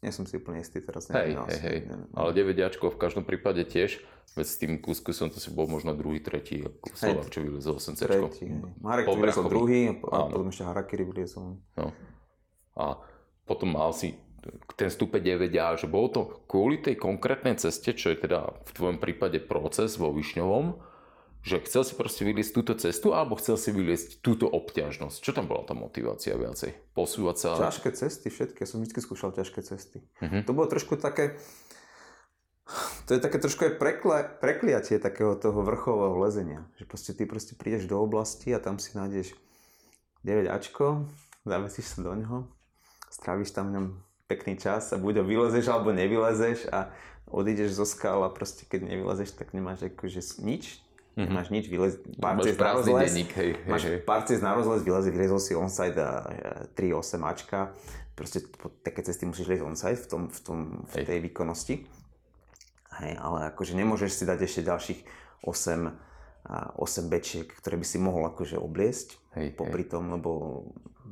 nie 0.00 0.12
som 0.16 0.24
si 0.24 0.40
úplne 0.40 0.64
istý 0.64 0.80
teraz. 0.80 1.12
Hej, 1.12 1.36
neviem, 1.36 1.44
hej, 1.44 1.52
asi, 1.52 1.60
hej. 1.60 1.78
neviem. 1.84 2.10
Ale 2.16 2.30
9 2.32 2.80
v 2.80 2.98
každom 2.98 3.24
prípade 3.28 3.60
tiež. 3.68 4.00
Veď 4.38 4.46
s 4.46 4.56
tým 4.62 4.78
kuskusom 4.78 5.34
to 5.34 5.42
si 5.42 5.50
bol 5.50 5.66
možno 5.66 5.90
druhý, 5.90 6.22
tretí 6.22 6.62
ako 6.62 6.86
Slovak, 6.94 7.28
čo 7.34 7.42
vylezol 7.42 7.82
8 7.82 7.98
C. 7.98 8.00
Tretí. 8.06 8.46
Marek 8.78 9.10
Po 9.10 9.18
vyliezol 9.18 9.50
druhý 9.50 9.80
a 10.06 10.30
potom 10.30 10.46
ešte 10.54 10.62
Harakiri 10.62 11.02
vyliezol. 11.02 11.58
No. 11.74 11.90
A 12.78 13.02
potom 13.42 13.74
mal 13.74 13.90
si 13.90 14.14
ten 14.78 14.88
stupeň 14.88 15.36
9A, 15.36 15.76
že 15.76 15.90
bolo 15.90 16.08
to 16.08 16.20
kvôli 16.46 16.80
tej 16.80 16.96
konkrétnej 16.96 17.58
ceste, 17.58 17.92
čo 17.92 18.14
je 18.14 18.22
teda 18.22 18.54
v 18.64 18.70
tvojom 18.72 18.96
prípade 19.02 19.42
proces 19.42 19.98
vo 19.98 20.14
Višňovom, 20.14 20.78
že 21.40 21.60
chcel 21.64 21.82
si 21.84 21.92
proste 21.96 22.22
vyliesť 22.24 22.52
túto 22.52 22.72
cestu 22.76 23.16
alebo 23.16 23.36
chcel 23.36 23.56
si 23.56 23.72
vyliesť 23.72 24.20
túto 24.20 24.44
obťažnosť. 24.46 25.18
Čo 25.24 25.32
tam 25.32 25.48
bola 25.48 25.64
tá 25.64 25.72
motivácia 25.72 26.36
viacej? 26.36 26.92
Posúvať 26.92 27.36
sa? 27.36 27.48
Ťažké 27.56 27.88
cesty, 27.96 28.28
všetky. 28.28 28.58
Ja 28.64 28.68
som 28.68 28.84
vždy 28.84 29.00
skúšal 29.00 29.32
ťažké 29.32 29.60
cesty. 29.64 30.04
Mhm. 30.20 30.44
To 30.44 30.52
bolo 30.52 30.68
trošku 30.68 31.00
také... 31.00 31.36
To 33.06 33.18
je 33.18 33.20
také 33.20 33.42
trošku 33.42 33.66
aj 33.66 33.72
prekla, 33.82 34.18
prekliatie 34.38 35.02
takého 35.02 35.34
toho 35.34 35.66
vrchového 35.66 36.14
lezenia. 36.22 36.62
Že 36.78 36.84
proste 36.86 37.12
ty 37.14 37.26
proste 37.26 37.58
prídeš 37.58 37.90
do 37.90 37.98
oblasti 37.98 38.54
a 38.54 38.62
tam 38.62 38.78
si 38.78 38.94
nájdeš 38.94 39.34
9 40.22 40.46
Ačko, 40.46 41.10
zavesíš 41.42 41.98
sa 41.98 42.06
do 42.06 42.12
ňoho, 42.14 42.38
stráviš 43.10 43.50
tam 43.50 43.72
v 43.72 43.74
ňom 43.74 43.86
pekný 44.30 44.54
čas 44.54 44.94
a 44.94 44.96
buď 45.00 45.20
ho 45.20 45.24
vylezeš 45.26 45.66
alebo 45.66 45.90
nevylezeš 45.90 46.70
a 46.70 46.94
odídeš 47.26 47.74
zo 47.74 47.86
skal 47.88 48.22
a 48.22 48.30
proste 48.30 48.62
keď 48.62 48.86
nevylezeš, 48.86 49.34
tak 49.34 49.50
nemáš 49.50 49.90
akože 49.90 50.22
nič. 50.42 50.78
Nemáš 51.18 51.50
nič, 51.50 51.66
vylez, 51.66 51.98
ciest 52.46 52.56
na 52.56 52.72
rozles, 52.72 53.10
denník, 53.10 53.34
hej, 53.34 53.50
hej, 53.52 53.68
máš 53.68 53.82
hej. 53.84 54.40
na 54.40 54.54
rozles, 54.54 54.80
vylezol, 54.86 55.10
vylezol 55.10 55.40
si 55.42 55.52
onside 55.58 55.98
a 55.98 56.22
e, 56.70 56.94
3-8 56.94 57.20
Ačka. 57.26 57.74
Proste 58.14 58.46
také 58.80 59.02
cesty 59.02 59.26
musíš 59.26 59.50
liezť 59.50 59.64
onside 59.66 59.98
v, 60.00 60.06
tom, 60.06 60.22
v, 60.30 60.38
tom, 60.40 60.58
v 60.86 60.94
Hej. 60.96 61.04
tej 61.10 61.18
výkonnosti. 61.28 61.74
Hej, 63.00 63.16
ale 63.16 63.48
akože 63.52 63.72
nemôžeš 63.76 64.10
si 64.12 64.24
dať 64.28 64.38
ešte 64.44 64.68
ďalších 64.68 65.00
8, 65.44 65.88
a 66.48 66.72
8 66.76 67.12
bečiek, 67.12 67.48
ktoré 67.48 67.76
by 67.76 67.86
si 67.86 68.00
mohol 68.00 68.28
akože 68.32 68.56
obliesť 68.56 69.20
Hej, 69.36 69.56
popri 69.56 69.84
tom, 69.84 70.08
lebo 70.12 70.62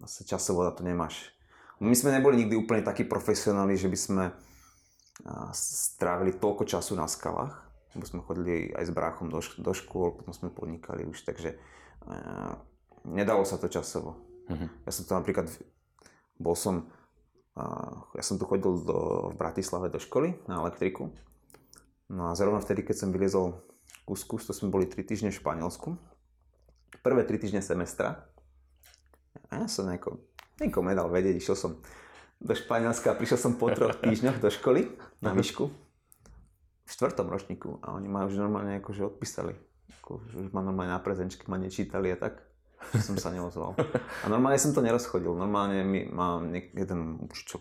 zase 0.05 0.25
časovo 0.25 0.65
na 0.65 0.73
to 0.73 0.85
nemáš. 0.85 1.33
My 1.79 1.95
sme 1.95 2.11
neboli 2.11 2.43
nikdy 2.43 2.59
úplne 2.59 2.83
takí 2.83 3.07
profesionáli, 3.07 3.79
že 3.79 3.87
by 3.87 3.99
sme 3.99 4.25
strávili 5.55 6.35
toľko 6.35 6.67
času 6.67 6.95
na 6.95 7.07
skalách, 7.11 7.55
lebo 7.95 8.05
sme 8.07 8.23
chodili 8.23 8.71
aj 8.75 8.85
s 8.87 8.93
bráchom 8.95 9.31
do, 9.31 9.43
šk- 9.43 9.63
do 9.63 9.73
škôl, 9.75 10.15
potom 10.15 10.31
sme 10.35 10.51
podnikali 10.51 11.03
už, 11.07 11.27
takže 11.27 11.59
a, 12.07 12.55
nedalo 13.03 13.43
sa 13.43 13.59
to 13.59 13.67
časovo. 13.67 14.19
Mhm. 14.49 14.87
Ja 14.87 14.91
som 14.95 15.05
to 15.07 15.13
napríklad, 15.19 15.51
bol 16.39 16.55
som, 16.55 16.91
a, 17.59 17.95
ja 18.15 18.23
som 18.23 18.39
tu 18.39 18.47
chodil 18.47 18.83
do, 18.83 19.31
v 19.31 19.37
Bratislave 19.39 19.91
do 19.91 19.99
školy 19.99 20.39
na 20.47 20.63
elektriku, 20.63 21.11
no 22.09 22.29
a 22.29 22.37
zrovna 22.37 22.61
vtedy, 22.61 22.85
keď 22.85 22.97
som 23.07 23.13
vyliezol 23.13 23.61
kuskus, 24.09 24.49
to 24.49 24.57
sme 24.57 24.73
boli 24.73 24.89
3 24.89 25.05
týždne 25.05 25.31
v 25.33 25.39
Španielsku, 25.41 25.97
prvé 27.05 27.23
3 27.25 27.45
týždne 27.45 27.63
semestra, 27.63 28.29
a 29.49 29.65
ja 29.65 29.67
som 29.69 29.89
nejako, 29.89 30.21
nikomu 30.61 30.93
nedal 30.93 31.09
vedieť, 31.09 31.41
išiel 31.41 31.57
som 31.57 31.73
do 32.39 32.55
Španielska 32.55 33.13
a 33.13 33.19
prišiel 33.19 33.39
som 33.41 33.53
po 33.57 33.73
troch 33.73 33.97
týždňoch 34.05 34.39
do 34.39 34.49
školy 34.53 34.93
na 35.25 35.33
výšku 35.33 35.65
v 35.69 36.91
štvrtom 36.91 37.29
ročníku 37.29 37.81
a 37.85 37.93
oni 37.93 38.09
ma 38.09 38.25
už 38.25 38.41
normálne 38.41 38.81
akože 38.81 39.05
odpísali. 39.05 39.53
Ako, 40.01 40.25
už 40.25 40.49
ma 40.57 40.65
normálne 40.65 40.97
na 40.97 41.01
prezenčke 41.01 41.45
ma 41.49 41.61
nečítali 41.61 42.13
a 42.13 42.17
tak. 42.17 42.41
som 43.05 43.19
sa 43.21 43.29
neozval. 43.35 43.77
A 44.25 44.27
normálne 44.31 44.57
som 44.57 44.73
to 44.73 44.81
nerozchodil. 44.81 45.35
Normálne 45.37 45.85
mi 45.85 46.07
ma 46.09 46.41
jeden 46.73 47.21
učiteľ 47.27 47.61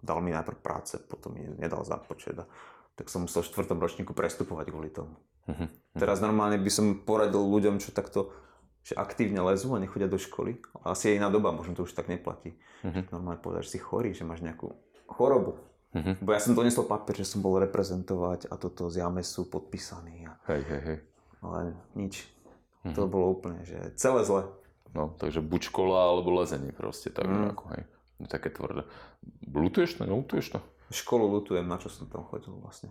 dal 0.00 0.18
mi 0.24 0.32
najprv 0.32 0.58
práce, 0.64 0.96
potom 1.04 1.36
mi 1.36 1.44
nedal 1.44 1.84
započet 1.84 2.40
a 2.40 2.48
tak 3.00 3.08
som 3.08 3.24
musel 3.24 3.40
v 3.40 3.48
štvrtom 3.48 3.80
ročníku 3.80 4.12
prestupovať 4.12 4.68
kvôli 4.68 4.92
tomu. 4.92 5.16
Mhm. 5.48 5.96
Teraz 5.96 6.20
normálne 6.20 6.60
by 6.60 6.68
som 6.68 7.00
poradil 7.00 7.40
ľuďom, 7.40 7.80
čo 7.80 7.90
takto 7.90 8.28
že 8.80 8.96
aktívne 8.96 9.44
lezú 9.44 9.76
a 9.76 9.78
nechodia 9.78 10.08
do 10.08 10.16
školy. 10.16 10.56
Asi 10.88 11.12
je 11.12 11.20
iná 11.20 11.28
doba, 11.28 11.52
možno 11.52 11.76
to 11.76 11.84
už 11.84 11.92
tak 11.92 12.08
neplatí. 12.08 12.56
Mhm. 12.80 13.12
Normálne 13.12 13.36
povedať, 13.36 13.68
že 13.68 13.76
si 13.76 13.80
chorý, 13.80 14.16
že 14.16 14.24
máš 14.24 14.40
nejakú 14.40 14.72
chorobu. 15.04 15.60
Mhm. 15.92 16.24
Bo 16.24 16.32
ja 16.32 16.40
som 16.40 16.56
donesol 16.56 16.88
papier, 16.88 17.20
že 17.20 17.28
som 17.28 17.40
bol 17.40 17.60
reprezentovať 17.60 18.48
a 18.48 18.56
toto 18.56 18.88
z 18.88 19.04
Jamesu 19.04 19.48
podpísaný. 19.48 20.28
A, 20.28 20.32
Hej, 20.48 20.62
hej, 20.64 20.80
hej. 20.80 20.98
ale 21.40 21.76
nič. 21.92 22.24
Mhm. 22.84 22.94
To 22.96 23.04
bolo 23.04 23.36
úplne, 23.36 23.60
že 23.68 23.76
celé 24.00 24.24
zle. 24.24 24.48
No, 24.90 25.12
takže 25.12 25.44
buď 25.44 25.70
škola, 25.70 26.10
alebo 26.10 26.34
lezenie 26.34 26.72
proste, 26.72 27.12
tak 27.12 27.28
Mm. 27.28 27.52
ako, 27.52 27.64
hej. 27.76 27.84
Také 28.26 28.48
tvrdé. 28.50 28.88
Lutuješ 29.46 29.96
to, 29.96 30.04
neutuješ 30.04 30.56
to? 30.56 30.60
Školu 30.90 31.30
lutujem, 31.30 31.62
na 31.62 31.76
čo 31.76 31.86
som 31.86 32.04
tam 32.04 32.22
chodil 32.24 32.50
vlastne. 32.52 32.90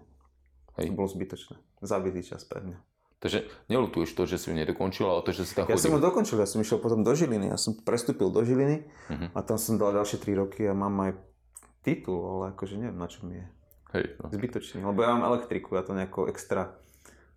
Hej. 0.76 0.90
To 0.90 0.96
bolo 0.96 1.08
zbytočné. 1.08 1.56
Zabitý 1.80 2.24
čas 2.24 2.42
pre 2.42 2.60
mňa. 2.62 2.80
Takže 3.20 3.40
nelutuješ 3.68 4.12
to, 4.12 4.24
že 4.24 4.38
si 4.38 4.48
ju 4.48 4.56
nedokončil, 4.56 5.04
ale 5.04 5.20
to, 5.22 5.30
že 5.30 5.44
si 5.44 5.52
tam 5.52 5.66
Ja 5.66 5.76
som 5.76 5.92
chodil. 5.92 6.00
ho 6.00 6.06
dokončil, 6.06 6.36
ja 6.36 6.48
som 6.48 6.58
išiel 6.58 6.78
potom 6.78 7.04
do 7.04 7.12
Žiliny. 7.12 7.48
Ja 7.48 7.58
som 7.58 7.76
prestúpil 7.76 8.28
do 8.28 8.40
Žiliny 8.40 8.88
Mhm. 9.10 9.26
a 9.30 9.40
tam 9.42 9.56
som 9.56 9.76
dal 9.76 9.92
ďalšie 9.94 10.18
3 10.18 10.34
roky 10.34 10.64
a 10.64 10.74
mám 10.74 10.96
aj 11.02 11.20
titul, 11.82 12.16
ale 12.18 12.44
akože 12.50 12.76
neviem 12.78 12.96
na 12.96 13.06
čo 13.06 13.24
mi 13.24 13.36
je. 13.36 13.46
Hej, 13.92 14.06
no. 14.18 14.30
Zbytočný, 14.30 14.80
lebo 14.82 15.00
ja 15.00 15.12
mám 15.12 15.28
elektriku, 15.28 15.74
ja 15.74 15.82
to 15.82 15.92
nejako 15.92 16.28
extra 16.28 16.80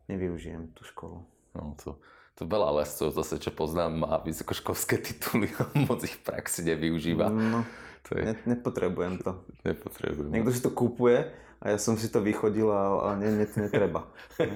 nevyužijem, 0.04 0.70
tú 0.70 0.84
školu. 0.84 1.24
no 1.52 1.74
to, 1.76 1.98
to 2.34 2.44
veľa 2.44 2.72
lescov 2.76 3.10
zase, 3.10 3.36
čo 3.36 3.50
poznám, 3.50 3.92
má 3.98 4.12
vysokoškolské 4.18 4.98
tituly 4.98 5.50
a 5.52 5.66
moc 5.82 5.98
ich 6.00 6.14
v 6.14 6.22
praxi 6.22 6.62
nevyužíva. 6.64 7.26
No, 7.26 7.66
To 8.02 8.18
je, 8.18 8.22
ne, 8.24 8.34
nepotrebujem 8.46 9.22
to. 9.22 9.38
nepotrebujem. 9.62 10.30
Niekto 10.30 10.50
si 10.50 10.60
to 10.60 10.70
kúpuje 10.74 11.30
a 11.62 11.64
ja 11.70 11.78
som 11.78 11.94
si 11.94 12.10
to 12.10 12.18
vychodil 12.18 12.66
a, 12.68 12.82
a 13.06 13.08
ne, 13.14 13.30
ne, 13.30 13.46
netreba. 13.46 14.10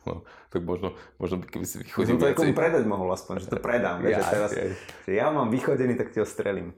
No, 0.00 0.24
tak 0.48 0.64
možno, 0.64 0.96
možno 1.20 1.44
by 1.44 1.44
keby 1.44 1.66
si 1.68 1.76
Ja 1.76 1.84
vychodil 1.84 2.16
som 2.16 2.24
to 2.24 2.32
viacej. 2.32 2.56
predať 2.56 2.88
mohol 2.88 3.12
aspoň, 3.12 3.44
že 3.44 3.52
to 3.52 3.60
predám. 3.60 4.00
Ja, 4.00 4.24
že 4.24 4.32
teraz, 4.32 4.50
ja. 4.56 4.64
že 5.04 5.12
ja 5.12 5.28
mám 5.28 5.52
vychodený, 5.52 5.92
tak 6.00 6.16
ti 6.16 6.24
ho 6.24 6.26
strelím. 6.26 6.72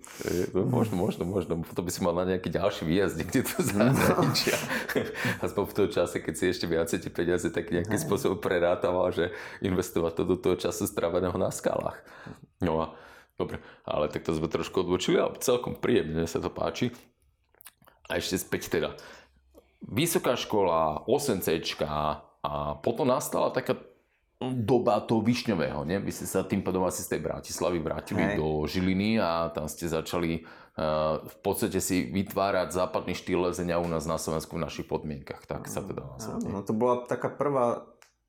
No, 0.50 0.66
možno, 0.66 0.98
možno, 0.98 1.22
možno. 1.22 1.62
Potom 1.62 1.86
by 1.86 1.92
si 1.94 2.02
mal 2.02 2.18
na 2.18 2.34
nejaký 2.34 2.50
ďalší 2.50 2.82
výjazd 2.82 3.22
niekde 3.22 3.46
do 3.46 3.62
zahraničia. 3.62 4.58
Aspoň 5.46 5.62
v 5.70 5.74
tom 5.78 5.88
čase, 5.94 6.18
keď 6.18 6.34
si 6.34 6.44
ešte 6.50 6.66
viacej 6.66 6.98
tie 6.98 7.12
peniaze 7.14 7.46
tak 7.46 7.70
nejakým 7.70 7.94
spôsobom 8.02 8.42
prerátával, 8.42 9.14
že 9.14 9.30
investovať 9.62 10.18
to 10.18 10.22
do 10.26 10.34
toho 10.34 10.58
času 10.58 10.90
stráveného 10.90 11.38
na 11.38 11.54
skalách. 11.54 12.02
No 12.58 12.82
a 12.82 12.84
dobre, 13.36 13.60
ale 13.84 14.08
tak 14.12 14.24
to 14.24 14.36
sme 14.36 14.48
trošku 14.48 14.84
odbočili, 14.84 15.18
ale 15.18 15.40
celkom 15.40 15.76
príjemne 15.78 16.22
mne 16.22 16.28
sa 16.28 16.38
to 16.38 16.52
páči. 16.52 16.92
A 18.10 18.18
ešte 18.20 18.36
späť 18.40 18.68
teda. 18.68 18.98
Vysoká 19.82 20.38
škola, 20.38 21.02
8C 21.10 21.58
a 22.42 22.74
potom 22.82 23.06
nastala 23.06 23.50
taká 23.54 23.78
doba 24.50 24.98
toho 25.06 25.22
Višňového, 25.22 25.86
nie? 25.86 26.02
Vy 26.02 26.10
ste 26.10 26.26
sa 26.26 26.42
tým 26.42 26.66
pádom 26.66 26.82
asi 26.82 27.06
z 27.06 27.14
tej 27.14 27.20
Bratislavy 27.22 27.78
vrátili 27.78 28.34
Hej. 28.34 28.36
do 28.42 28.66
Žiliny 28.66 29.22
a 29.22 29.54
tam 29.54 29.70
ste 29.70 29.86
začali 29.86 30.42
uh, 30.42 31.22
v 31.22 31.36
podstate 31.46 31.78
si 31.78 32.10
vytvárať 32.10 32.74
západný 32.74 33.14
štýl 33.14 33.46
lezenia 33.46 33.78
u 33.78 33.86
nás 33.86 34.02
na 34.02 34.18
Slovensku 34.18 34.58
v 34.58 34.64
našich 34.66 34.90
podmienkach. 34.90 35.46
Tak 35.46 35.70
sa 35.70 35.86
to 35.86 35.94
dá 35.94 36.02
nazvať. 36.02 36.42
No 36.50 36.66
to 36.66 36.74
bola 36.74 37.06
taká 37.06 37.30
prvá 37.30 37.86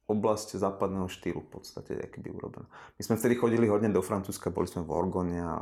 oblasť 0.07 0.59
západného 0.59 1.07
štýlu 1.07 1.41
v 1.43 1.49
podstate, 1.59 1.95
keby 2.11 2.35
urobená. 2.35 2.67
My 2.99 3.01
sme 3.01 3.15
vtedy 3.15 3.39
chodili 3.39 3.71
hodne 3.71 3.87
do 3.87 4.03
Francúzska, 4.03 4.51
boli 4.51 4.67
sme 4.67 4.83
v 4.83 4.91
Orgone 4.91 5.39
a, 5.39 5.57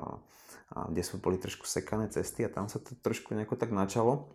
a 0.74 0.78
kde 0.90 1.04
sme 1.06 1.22
boli 1.22 1.38
trošku 1.38 1.70
sekané 1.70 2.10
cesty 2.10 2.42
a 2.42 2.50
tam 2.50 2.66
sa 2.66 2.82
to 2.82 2.98
trošku 3.00 3.38
nejako 3.38 3.54
tak 3.56 3.70
načalo. 3.70 4.34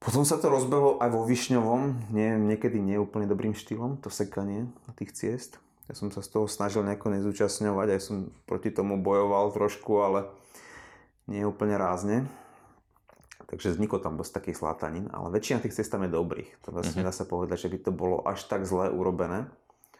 Potom 0.00 0.24
sa 0.24 0.40
to 0.40 0.48
rozbehlo 0.48 0.96
aj 0.96 1.12
vo 1.12 1.28
Višňovom, 1.28 2.08
nie, 2.16 2.32
niekedy 2.40 2.80
nie 2.80 2.96
úplne 2.96 3.28
dobrým 3.28 3.52
štýlom, 3.52 4.00
to 4.00 4.08
sekanie 4.08 4.72
tých 4.96 5.12
ciest. 5.12 5.60
Ja 5.92 5.98
som 5.98 6.08
sa 6.08 6.24
z 6.24 6.32
toho 6.32 6.46
snažil 6.48 6.86
nejako 6.86 7.12
nezúčastňovať, 7.12 7.98
aj 7.98 8.00
som 8.00 8.16
proti 8.48 8.72
tomu 8.72 8.96
bojoval 8.96 9.52
trošku, 9.52 10.00
ale 10.00 10.32
nie 11.28 11.44
úplne 11.44 11.76
rázne. 11.76 12.30
Takže 13.50 13.70
vznikol 13.72 13.98
tam 13.98 14.14
dosť 14.14 14.32
takých 14.32 14.56
slátanín, 14.56 15.10
ale 15.10 15.28
väčšina 15.28 15.58
tých 15.58 15.74
ciest 15.74 15.90
tam 15.90 16.02
je 16.02 16.08
dobrých. 16.08 16.62
To 16.62 16.70
vlastne 16.70 17.02
Mhm. 17.02 17.04
dá 17.04 17.12
sa 17.12 17.24
povedať, 17.24 17.58
že 17.60 17.68
by 17.68 17.78
to 17.80 17.92
bolo 17.92 18.22
až 18.22 18.40
tak 18.44 18.62
zle 18.62 18.86
urobené. 18.88 19.50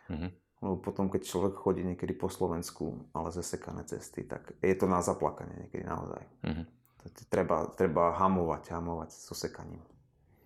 Mhm. 0.06 0.30
Lebo 0.60 0.76
potom, 0.76 1.08
keď 1.08 1.24
človek 1.24 1.54
chodí 1.56 1.82
niekedy 1.82 2.12
po 2.12 2.28
Slovensku, 2.28 2.84
ale 3.10 3.30
zasekané 3.30 3.82
cesty, 3.82 4.22
tak 4.22 4.54
je 4.56 4.72
to 4.72 4.84
na 4.84 5.00
zaplakanie 5.00 5.56
niekedy 5.58 5.82
naozaj. 5.82 6.20
Je- 6.44 6.68
Treba, 7.26 7.64
treba 7.70 8.12
hamovať, 8.12 8.70
hamovať 8.70 9.08
so 9.10 9.32
sekaním. 9.32 9.80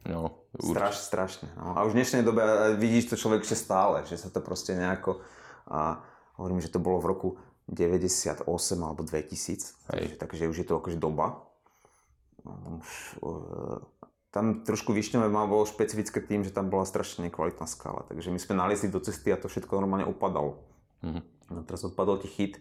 No. 0.05 0.47
Straš, 0.55 1.03
strašne. 1.03 1.51
No. 1.57 1.75
A 1.75 1.83
už 1.83 1.93
v 1.93 1.99
dnešnej 1.99 2.23
dobe 2.23 2.41
eh, 2.41 2.51
vidíš 2.75 3.11
to 3.11 3.17
človek 3.19 3.43
ešte 3.43 3.59
stále, 3.59 4.01
že 4.03 4.15
sa 4.15 4.29
to 4.29 4.39
proste 4.39 4.73
nejako... 4.73 5.19
A 5.67 5.99
hovorím, 6.35 6.61
že 6.61 6.69
to 6.69 6.79
bolo 6.79 6.99
v 6.99 7.09
roku 7.09 7.29
98 7.67 8.47
alebo 8.79 9.03
2000, 9.03 9.89
takže, 9.89 10.15
takže 10.15 10.45
už 10.47 10.57
je 10.57 10.67
to 10.67 10.77
akože 10.77 10.97
doba. 10.97 11.43
Už, 12.45 13.19
uh, 13.25 13.81
tam 14.35 14.67
trošku 14.67 14.93
Višňové 14.93 15.33
má 15.33 15.49
bolo 15.49 15.65
špecifické 15.65 16.21
tým, 16.21 16.45
že 16.45 16.53
tam 16.53 16.69
bola 16.69 16.85
strašne 16.85 17.31
nekvalitná 17.31 17.65
skala, 17.71 18.05
takže 18.05 18.35
my 18.35 18.39
sme 18.43 18.59
naliezli 18.59 18.93
do 18.93 19.01
cesty 19.01 19.33
a 19.33 19.41
to 19.41 19.49
všetko 19.49 19.81
normálne 19.81 20.05
upadalo. 20.05 20.61
Mhm. 21.01 21.21
No 21.55 21.61
teraz 21.65 21.85
odpadol 21.85 22.19
ti 22.19 22.29
chyt, 22.29 22.61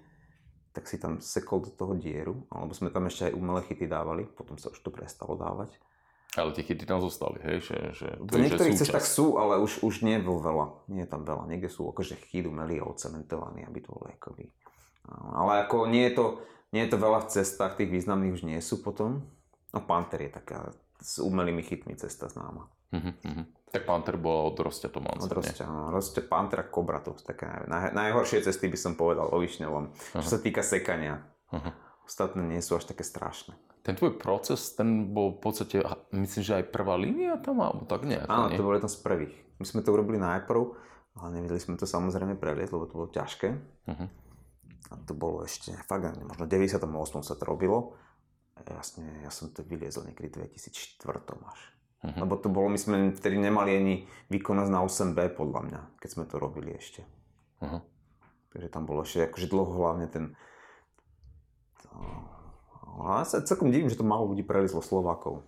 tak 0.76 0.90
si 0.90 1.00
tam 1.00 1.22
sekol 1.24 1.64
do 1.64 1.72
toho 1.72 1.94
dieru, 1.96 2.44
alebo 2.52 2.76
sme 2.76 2.92
tam 2.92 3.08
ešte 3.08 3.32
aj 3.32 3.34
umelé 3.38 3.62
chyty 3.64 3.86
dávali, 3.88 4.26
potom 4.26 4.58
sa 4.60 4.74
už 4.74 4.80
to 4.82 4.90
prestalo 4.92 5.38
dávať. 5.40 5.72
Ale 6.34 6.50
tie 6.58 6.66
chyty 6.66 6.90
tam 6.90 6.98
zostali, 6.98 7.38
hej? 7.46 7.62
Že, 7.62 7.78
že 7.94 8.08
V 8.18 8.30
to 8.34 8.38
že 8.42 8.44
niektorých 8.50 8.80
cestách 8.82 9.06
sú, 9.06 9.38
ale 9.38 9.62
už, 9.62 9.86
už 9.86 10.02
nie 10.02 10.18
je 10.18 10.26
veľa. 10.26 10.66
Nie 10.90 11.06
je 11.06 11.10
tam 11.14 11.22
veľa. 11.30 11.46
Niekde 11.46 11.70
sú 11.70 11.86
akože 11.94 12.18
chyt 12.34 12.50
umelý 12.50 12.82
a 12.82 12.90
ocementovaný, 12.90 13.70
aby 13.70 13.80
to 13.86 13.94
bolo 13.94 14.10
akoby... 14.10 14.50
Ale 15.14 15.68
ako 15.68 15.86
nie 15.86 16.10
je, 16.10 16.14
to, 16.18 16.26
nie 16.74 16.82
je 16.88 16.90
to 16.90 16.98
veľa 16.98 17.20
v 17.22 17.32
cestách, 17.38 17.78
tých 17.78 17.94
významných 17.94 18.34
už 18.34 18.50
nie 18.50 18.58
sú 18.66 18.82
potom. 18.82 19.30
No 19.74 19.82
Panther 19.82 20.22
je 20.22 20.32
taká 20.32 20.70
s 21.02 21.20
umelými 21.20 21.66
chytmi 21.66 21.98
cesta 21.98 22.30
známa. 22.30 22.70
Mhm, 22.94 23.12
mhm. 23.26 23.44
Tak 23.74 23.90
Panther 23.90 24.22
bola 24.22 24.54
od 24.54 24.58
Rostia 24.62 24.86
Tománca, 24.94 25.26
Od? 25.26 25.34
Rosťa, 25.34 25.66
no, 25.66 25.90
Rosťa, 25.90 26.30
Panther 26.30 26.62
a 26.62 26.70
Kobra, 26.70 27.02
to 27.02 27.18
sú 27.18 27.26
také 27.26 27.50
naj, 27.66 27.90
najhoršie 27.98 28.46
cesty 28.46 28.70
by 28.70 28.78
som 28.78 28.94
povedal 28.94 29.34
o 29.34 29.38
Višňovom. 29.42 29.90
Čo 30.14 30.30
sa 30.30 30.38
týka 30.38 30.62
sekania. 30.62 31.26
Aha. 31.50 31.74
Ostatné 32.06 32.46
nie 32.46 32.62
sú 32.62 32.78
až 32.78 32.94
také 32.94 33.02
strašné. 33.02 33.58
Ten 33.82 33.98
tvoj 33.98 34.22
proces, 34.22 34.78
ten 34.78 35.10
bol 35.10 35.36
v 35.36 35.40
podstate, 35.42 35.82
myslím, 36.14 36.44
že 36.46 36.54
aj 36.62 36.70
prvá 36.70 36.94
línia 36.96 37.36
tam, 37.42 37.66
alebo 37.66 37.84
tak 37.90 38.06
nejako, 38.06 38.30
Áno, 38.30 38.48
nie? 38.54 38.58
to 38.62 38.64
bol 38.64 38.78
jeden 38.78 38.92
z 38.94 39.00
prvých. 39.02 39.36
My 39.58 39.66
sme 39.66 39.82
to 39.82 39.90
urobili 39.90 40.22
najprv, 40.22 40.62
ale 41.18 41.28
nevedeli 41.34 41.60
sme 41.60 41.76
to 41.76 41.90
samozrejme 41.90 42.38
preliesť, 42.38 42.72
lebo 42.78 42.86
to 42.86 42.94
bolo 42.94 43.10
ťažké. 43.10 43.50
Mhm. 43.90 44.06
A 44.92 44.94
to 45.02 45.18
bolo 45.18 45.42
ešte, 45.42 45.74
fakt, 45.90 46.06
možno 46.14 46.46
v 46.46 46.52
98. 46.54 47.26
sa 47.26 47.34
to 47.34 47.44
robilo. 47.50 47.98
Jasne, 48.64 49.06
ja 49.24 49.32
som 49.32 49.52
to 49.52 49.64
vyliezol 49.64 50.08
niekedy 50.08 50.32
v 50.32 50.36
2004 50.48 51.24
až. 51.44 51.60
Mhm. 52.04 52.20
Lebo 52.20 52.36
to 52.36 52.52
bolo, 52.52 52.68
my 52.68 52.80
sme 52.80 53.16
vtedy 53.16 53.40
nemali 53.40 53.72
ani 53.80 53.96
výkonnosť 54.28 54.72
na 54.72 54.84
8B 54.84 55.32
podľa 55.40 55.62
mňa, 55.72 55.82
keď 56.04 56.10
sme 56.12 56.24
to 56.28 56.36
robili 56.36 56.76
ešte. 56.76 57.08
Aha. 57.64 57.80
Takže 58.52 58.68
tam 58.70 58.84
bolo 58.84 59.08
ešte 59.08 59.32
akože 59.32 59.48
dlho 59.48 59.72
hlavne 59.72 60.08
ten... 60.12 60.36
No, 62.94 63.10
a 63.10 63.24
ja 63.24 63.26
sa 63.26 63.42
celkom 63.42 63.72
divím, 63.74 63.90
že 63.90 63.98
to 63.98 64.06
málo 64.06 64.30
ľudí 64.30 64.46
preliezlo 64.46 64.84
Slovákov. 64.84 65.42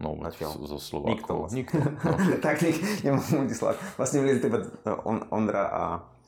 No, 0.00 0.16
Zatiaľ. 0.16 0.50
zo 0.64 0.78
Slovákov. 0.80 1.12
Nikto 1.12 1.32
vlastne. 1.36 1.56
Nikto. 1.60 1.76
No. 1.76 2.36
tak 2.44 2.56
nik, 2.64 2.76
nemám 3.04 3.24
Slovák. 3.52 3.76
Vlastne 4.00 4.18
vyliezli 4.24 4.48
iba 4.48 4.60
on, 5.04 5.24
Ondra 5.28 5.64
a... 5.68 5.82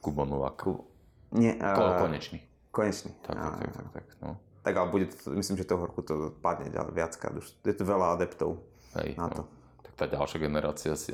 Kubo 0.05 0.29
Novák. 0.29 0.57
Ku- 0.61 0.85
Nie, 1.33 1.57
a... 1.57 1.73
Ko, 1.73 1.83
konečný. 2.05 2.39
Konečný. 2.69 3.13
Tak, 3.25 3.33
tak, 3.37 3.53
tak, 3.61 3.73
tak, 3.73 3.87
tak, 3.93 4.05
no. 4.21 4.37
Tak 4.63 4.75
ale 4.79 4.89
bude 4.91 5.07
to, 5.11 5.35
myslím, 5.35 5.59
že 5.59 5.67
toho 5.67 5.91
roku 5.91 6.07
to 6.07 6.31
padne 6.39 6.71
ďalej 6.71 6.95
viackrát. 6.95 7.35
Už 7.35 7.51
je 7.67 7.75
to 7.75 7.83
veľa 7.83 8.15
adeptov 8.15 8.63
Hej, 8.95 9.19
na 9.19 9.27
to. 9.27 9.43
no. 9.43 9.51
Tak 9.83 9.93
tá 9.99 10.05
ďalšia 10.07 10.39
generácia 10.39 10.95
si 10.95 11.11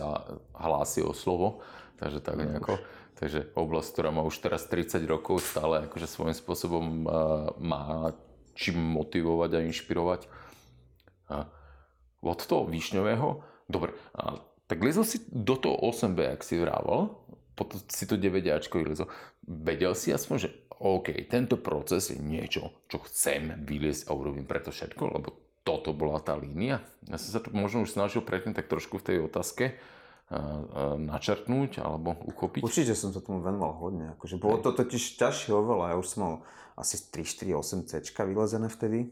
hlási 0.53 1.01
o 1.01 1.17
slovo, 1.17 1.65
takže 1.97 2.21
tak 2.21 2.37
nejako. 2.37 2.77
Takže 3.19 3.51
oblasť, 3.59 3.89
ktorá 3.99 4.15
má 4.15 4.23
už 4.23 4.39
teraz 4.39 4.71
30 4.71 5.03
rokov, 5.11 5.43
stále 5.43 5.91
akože 5.91 6.07
svojím 6.07 6.39
spôsobom 6.39 6.85
uh, 7.03 7.51
má 7.59 8.15
čím 8.55 8.79
motivovať 8.79 9.51
a 9.59 9.65
inšpirovať. 9.67 10.21
A 11.31 11.51
od 12.23 12.41
toho 12.43 12.67
Višňového, 12.67 13.43
dobre, 13.67 13.95
a, 14.15 14.39
tak 14.67 14.83
lezol 14.83 15.03
si 15.03 15.23
do 15.31 15.55
toho 15.59 15.79
8B, 15.91 16.35
ak 16.35 16.43
si 16.43 16.59
vrával, 16.59 17.15
potom 17.59 17.79
si 17.91 18.07
to 18.07 18.15
9 18.15 18.43
vylezol. 18.71 19.11
Vedel 19.43 19.95
si 19.99 20.15
aspoň, 20.15 20.37
že 20.39 20.49
OK, 20.79 21.11
tento 21.27 21.59
proces 21.59 22.15
je 22.15 22.19
niečo, 22.23 22.87
čo 22.87 23.03
chcem 23.07 23.51
vyliesť 23.67 24.07
a 24.07 24.15
urobím 24.15 24.47
preto 24.47 24.71
všetko, 24.71 25.03
lebo 25.11 25.29
toto 25.67 25.91
bola 25.93 26.23
tá 26.23 26.39
línia. 26.39 26.81
Ja 27.11 27.19
som 27.19 27.35
sa 27.35 27.41
to 27.43 27.51
možno 27.51 27.85
už 27.85 27.93
snažil 27.93 28.23
predtým 28.23 28.55
tak 28.55 28.71
trošku 28.71 29.03
v 29.03 29.07
tej 29.07 29.19
otázke 29.27 29.77
načrtnúť 30.99 31.81
alebo 31.81 32.13
uchopiť. 32.13 32.61
Určite 32.61 32.93
som 32.93 33.17
sa 33.17 33.25
tomu 33.25 33.41
venoval 33.41 33.73
hodne. 33.81 34.13
Akože 34.17 34.37
bolo 34.37 34.61
to 34.61 34.77
totiž 34.77 35.17
ťažšie 35.17 35.57
oveľa. 35.57 35.93
Ja 35.93 35.97
už 35.97 36.09
som 36.09 36.21
mal 36.21 36.35
asi 36.77 37.01
3, 37.01 37.25
4, 37.25 37.57
8 37.57 37.89
C 37.89 38.05
vylezené 38.29 38.69
vtedy. 38.69 39.09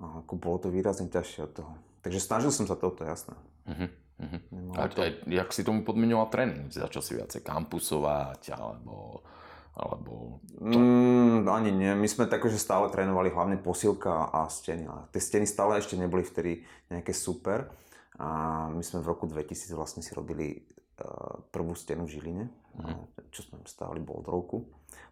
A 0.00 0.24
ako 0.24 0.32
bolo 0.40 0.58
to 0.58 0.68
výrazne 0.72 1.12
ťažšie 1.12 1.40
od 1.44 1.52
toho. 1.52 1.72
Takže 2.00 2.20
snažil 2.24 2.50
som 2.50 2.64
sa 2.64 2.74
toto, 2.74 3.04
jasné. 3.04 3.36
Nemalo 4.48 4.80
A, 4.80 4.88
to... 4.88 5.04
a 5.04 5.12
jak 5.28 5.48
si 5.52 5.60
tomu 5.60 5.84
podmienoval 5.84 6.32
tréning? 6.32 6.72
Začal 6.72 7.02
si 7.04 7.12
viacej 7.20 7.44
kampusovať 7.44 8.56
alebo, 8.56 9.20
alebo 9.74 10.38
Mm, 10.54 11.44
ani 11.44 11.70
nie. 11.70 11.92
My 11.92 12.06
sme 12.06 12.24
tak, 12.24 12.40
že 12.42 12.56
stále 12.56 12.86
trénovali 12.88 13.28
hlavne 13.28 13.58
posilka 13.58 14.30
a 14.30 14.46
steny. 14.46 14.86
A 14.86 15.04
tie 15.10 15.18
steny 15.18 15.44
stále 15.44 15.76
ešte 15.76 15.92
neboli 15.94 16.22
vtedy 16.22 16.62
nejaké 16.88 17.10
super. 17.10 17.68
A 18.16 18.28
my 18.70 18.80
sme 18.80 19.02
v 19.02 19.10
roku 19.10 19.26
2000 19.26 19.50
vlastne 19.74 19.98
si 19.98 20.14
robili 20.14 20.62
uh, 20.96 21.42
prvú 21.50 21.74
stenu 21.74 22.06
v 22.06 22.12
Žiline, 22.12 22.44
Mhm. 22.74 23.28
čo 23.28 23.42
sme 23.42 23.58
stávali 23.64 23.98
bol 23.98 24.18
od 24.18 24.26
roku. 24.26 24.58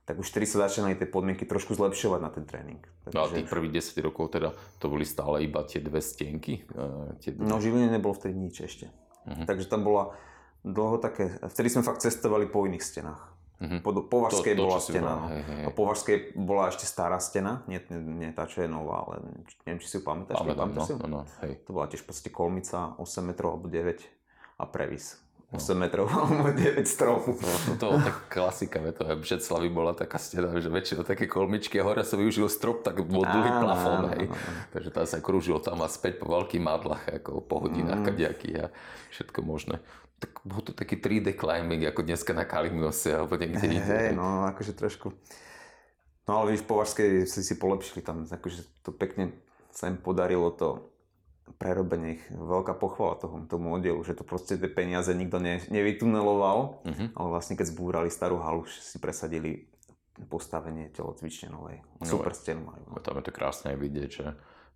Tak 0.02 0.18
už 0.18 0.30
vtedy 0.30 0.46
sa 0.46 0.66
začínali 0.66 0.94
tie 0.94 1.06
podmienky 1.06 1.42
trošku 1.42 1.74
zlepšovať 1.74 2.18
na 2.18 2.30
ten 2.30 2.42
tréning. 2.42 2.82
No 3.08 3.22
a 3.22 3.30
tých 3.30 3.46
prvých 3.46 3.82
10 3.82 3.98
rokov 4.00 4.30
teda 4.30 4.50
to 4.78 4.86
boli 4.86 5.02
stále 5.02 5.42
iba 5.42 5.62
tie 5.62 5.78
dve 5.78 5.98
stienky? 5.98 6.62
Uh, 6.70 7.14
tie 7.18 7.30
dve... 7.30 7.42
No 7.44 7.58
v 7.58 7.66
Žiline 7.66 7.90
nebolo 7.90 8.14
vtedy 8.14 8.34
nič 8.34 8.62
ešte. 8.62 8.86
Mhm. 9.26 9.42
Takže 9.44 9.66
tam 9.66 9.82
bola 9.82 10.14
dlho 10.62 10.98
také... 10.98 11.34
Vtedy 11.44 11.68
sme 11.68 11.82
fakt 11.82 12.00
cestovali 12.00 12.46
po 12.46 12.62
iných 12.62 12.82
stenách. 12.82 13.31
Mhm. 13.62 13.78
Po, 13.78 13.94
po 14.02 14.16
Vašskej 14.20 14.52
To- 14.52 14.58
to, 14.58 14.66
bola 14.66 14.80
stena. 14.82 15.06
vral, 15.06 15.18
no. 15.18 15.28
hej, 15.30 15.42
hej, 15.44 15.54
A 15.54 15.68
hej. 15.70 15.74
po 15.78 15.82
Vašskej 15.86 16.16
bola 16.34 16.64
ešte 16.66 16.82
stará 16.84 17.18
stena, 17.18 17.62
nie, 17.64 17.78
nie, 17.86 18.00
nie 18.18 18.30
tá, 18.30 18.42
čo 18.44 18.58
je 18.58 18.68
nová, 18.68 19.06
ale 19.06 19.22
neviem, 19.62 19.78
či 19.78 19.86
si 19.86 19.94
ju 19.96 20.02
pamätáš. 20.02 20.34
Pamätám, 20.36 20.66
pamätáš 20.68 20.82
si 20.84 20.92
no, 20.92 21.06
no, 21.06 21.06
no, 21.06 21.20
hej. 21.40 21.52
To 21.62 21.70
bola 21.70 21.86
tiež 21.86 22.02
podstate 22.02 22.28
kolmica 22.28 22.98
8 22.98 23.06
metrov 23.22 23.54
alebo 23.54 23.70
9 23.70 24.02
a 24.58 24.64
previs. 24.66 25.22
No. 25.52 25.60
8 25.60 25.76
metrov 25.76 26.08
alebo 26.16 26.48
9 26.48 26.80
stropu. 26.82 27.36
No, 27.36 27.76
to 27.76 27.84
bola 27.86 28.00
taká 28.02 28.22
klasika, 28.26 28.80
ve, 28.80 28.90
to 28.90 29.04
je 29.04 29.14
v 29.14 29.20
Břeclavi 29.20 29.68
bola 29.68 29.92
taká 29.92 30.16
stena, 30.16 30.48
že 30.56 30.66
väčšinou 30.66 31.04
také 31.04 31.28
kolmičky 31.28 31.76
a 31.76 31.84
hore 31.84 32.02
sa 32.02 32.16
využil 32.16 32.48
strop, 32.48 32.80
tak 32.80 32.98
bol 33.04 33.22
dlhý 33.22 33.52
plafón, 33.60 34.10
hej. 34.16 34.26
Takže 34.72 34.90
tam 34.90 35.04
sa 35.04 35.20
krúžil 35.20 35.60
tam 35.60 35.84
a 35.84 35.92
späť 35.92 36.18
po 36.18 36.32
veľkých 36.32 36.58
madlách, 36.58 37.04
ako 37.20 37.44
po 37.44 37.62
hodinách 37.62 38.00
Mm. 38.00 38.16
a 38.58 38.72
všetko 39.12 39.38
možné. 39.44 39.76
Tak 40.22 40.38
bol 40.40 40.60
to 40.60 40.70
taký 40.70 40.96
3D 40.96 41.34
climbing, 41.34 41.82
ako 41.84 42.00
dneska 42.00 42.30
na 42.30 42.44
Kalimiose, 42.44 43.10
alebo 43.12 43.34
niekde 43.34 43.58
inde. 43.60 43.82
hej, 43.82 44.08
no 44.12 44.46
akože 44.46 44.72
trošku. 44.72 45.10
No 46.22 46.38
ale 46.38 46.54
víš, 46.54 46.62
po 46.62 46.78
Vašskej 46.78 47.26
si 47.26 47.42
si 47.42 47.54
polepšili 47.54 48.00
tam, 48.00 48.22
akože 48.22 48.62
to 48.80 48.90
pekne 48.90 49.34
sa 49.68 49.86
im 49.86 49.96
podarilo 49.96 50.48
to 50.48 50.86
prerobenie 51.52 52.16
ich. 52.16 52.24
Veľká 52.30 52.72
pochvala 52.72 53.18
tomu, 53.18 53.42
tomu 53.44 53.74
oddielu, 53.74 53.98
že 54.00 54.14
to 54.14 54.22
proste 54.22 54.54
tie 54.54 54.70
peniaze 54.70 55.10
nikto 55.10 55.36
ne, 55.36 55.58
nevytuneloval, 55.66 56.86
Mhm. 56.86 57.04
ale 57.12 57.28
vlastne 57.28 57.58
keď 57.58 57.66
zbúrali 57.68 58.08
starú 58.08 58.38
halu, 58.38 58.62
si 58.68 58.96
presadili 58.96 59.66
postavenie 60.22 60.86
telocvične 60.88 61.50
novej. 61.50 61.82
No, 61.98 62.06
Super 62.06 62.30
stenu 62.32 62.62
majú. 62.64 62.84
Bo 62.88 63.00
Tam 63.00 63.16
je 63.16 63.24
to 63.24 63.32
krásne 63.32 63.74
vidieť, 63.74 64.10
že 64.12 64.26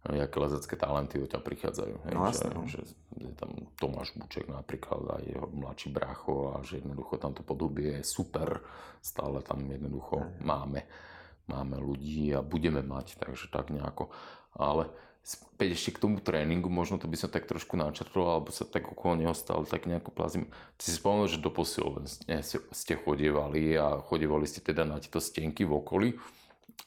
aké 0.06 0.36
lezecké 0.38 0.74
talenty 0.78 1.18
od 1.18 1.30
ťa 1.30 1.40
prichádzajú. 1.42 1.94
Hej, 2.06 2.14
No, 2.14 2.30
že, 2.30 2.46
no. 2.54 2.62
že 2.70 2.80
je 3.18 3.32
tam 3.34 3.50
Tomáš 3.74 4.14
Buček 4.14 4.46
napríklad 4.46 5.02
a 5.10 5.14
jeho 5.26 5.50
mladší 5.50 5.90
brácho 5.90 6.54
a 6.54 6.62
že 6.62 6.78
jednoducho 6.78 7.18
tamto 7.18 7.42
podhubie 7.42 7.98
je 8.00 8.04
super, 8.06 8.62
stále 9.02 9.42
tam 9.42 9.66
jednoducho 9.66 10.22
máme, 10.40 10.86
máme 11.50 11.76
ľudí 11.82 12.30
a 12.30 12.40
budeme 12.40 12.86
mať, 12.86 13.18
takže 13.18 13.50
tak 13.50 13.74
nejako. 13.74 14.14
Ale 14.56 14.88
späť 15.26 15.74
ešte 15.74 15.90
k 15.98 16.02
tomu 16.06 16.22
tréningu, 16.22 16.70
možno 16.70 17.02
to 17.02 17.10
by 17.10 17.18
som 17.18 17.26
tak 17.26 17.50
trošku 17.50 17.74
načrtol, 17.74 18.30
alebo 18.30 18.54
sa 18.54 18.62
tak 18.62 18.86
okolo 18.86 19.18
neho 19.18 19.34
stále 19.34 19.66
tak 19.66 19.90
nejako 19.90 20.14
plazím. 20.14 20.46
Ty 20.78 20.82
si 20.86 20.92
spomenul, 20.94 21.26
že 21.26 21.42
do 21.42 21.50
posilovne 21.50 22.06
ste 22.70 22.94
chodievali 22.94 23.74
a 23.74 23.98
chodievali 24.06 24.46
ste 24.46 24.62
teda 24.62 24.86
na 24.86 25.02
tieto 25.02 25.18
stenky 25.18 25.66
v 25.66 25.74
okolí. 25.82 26.08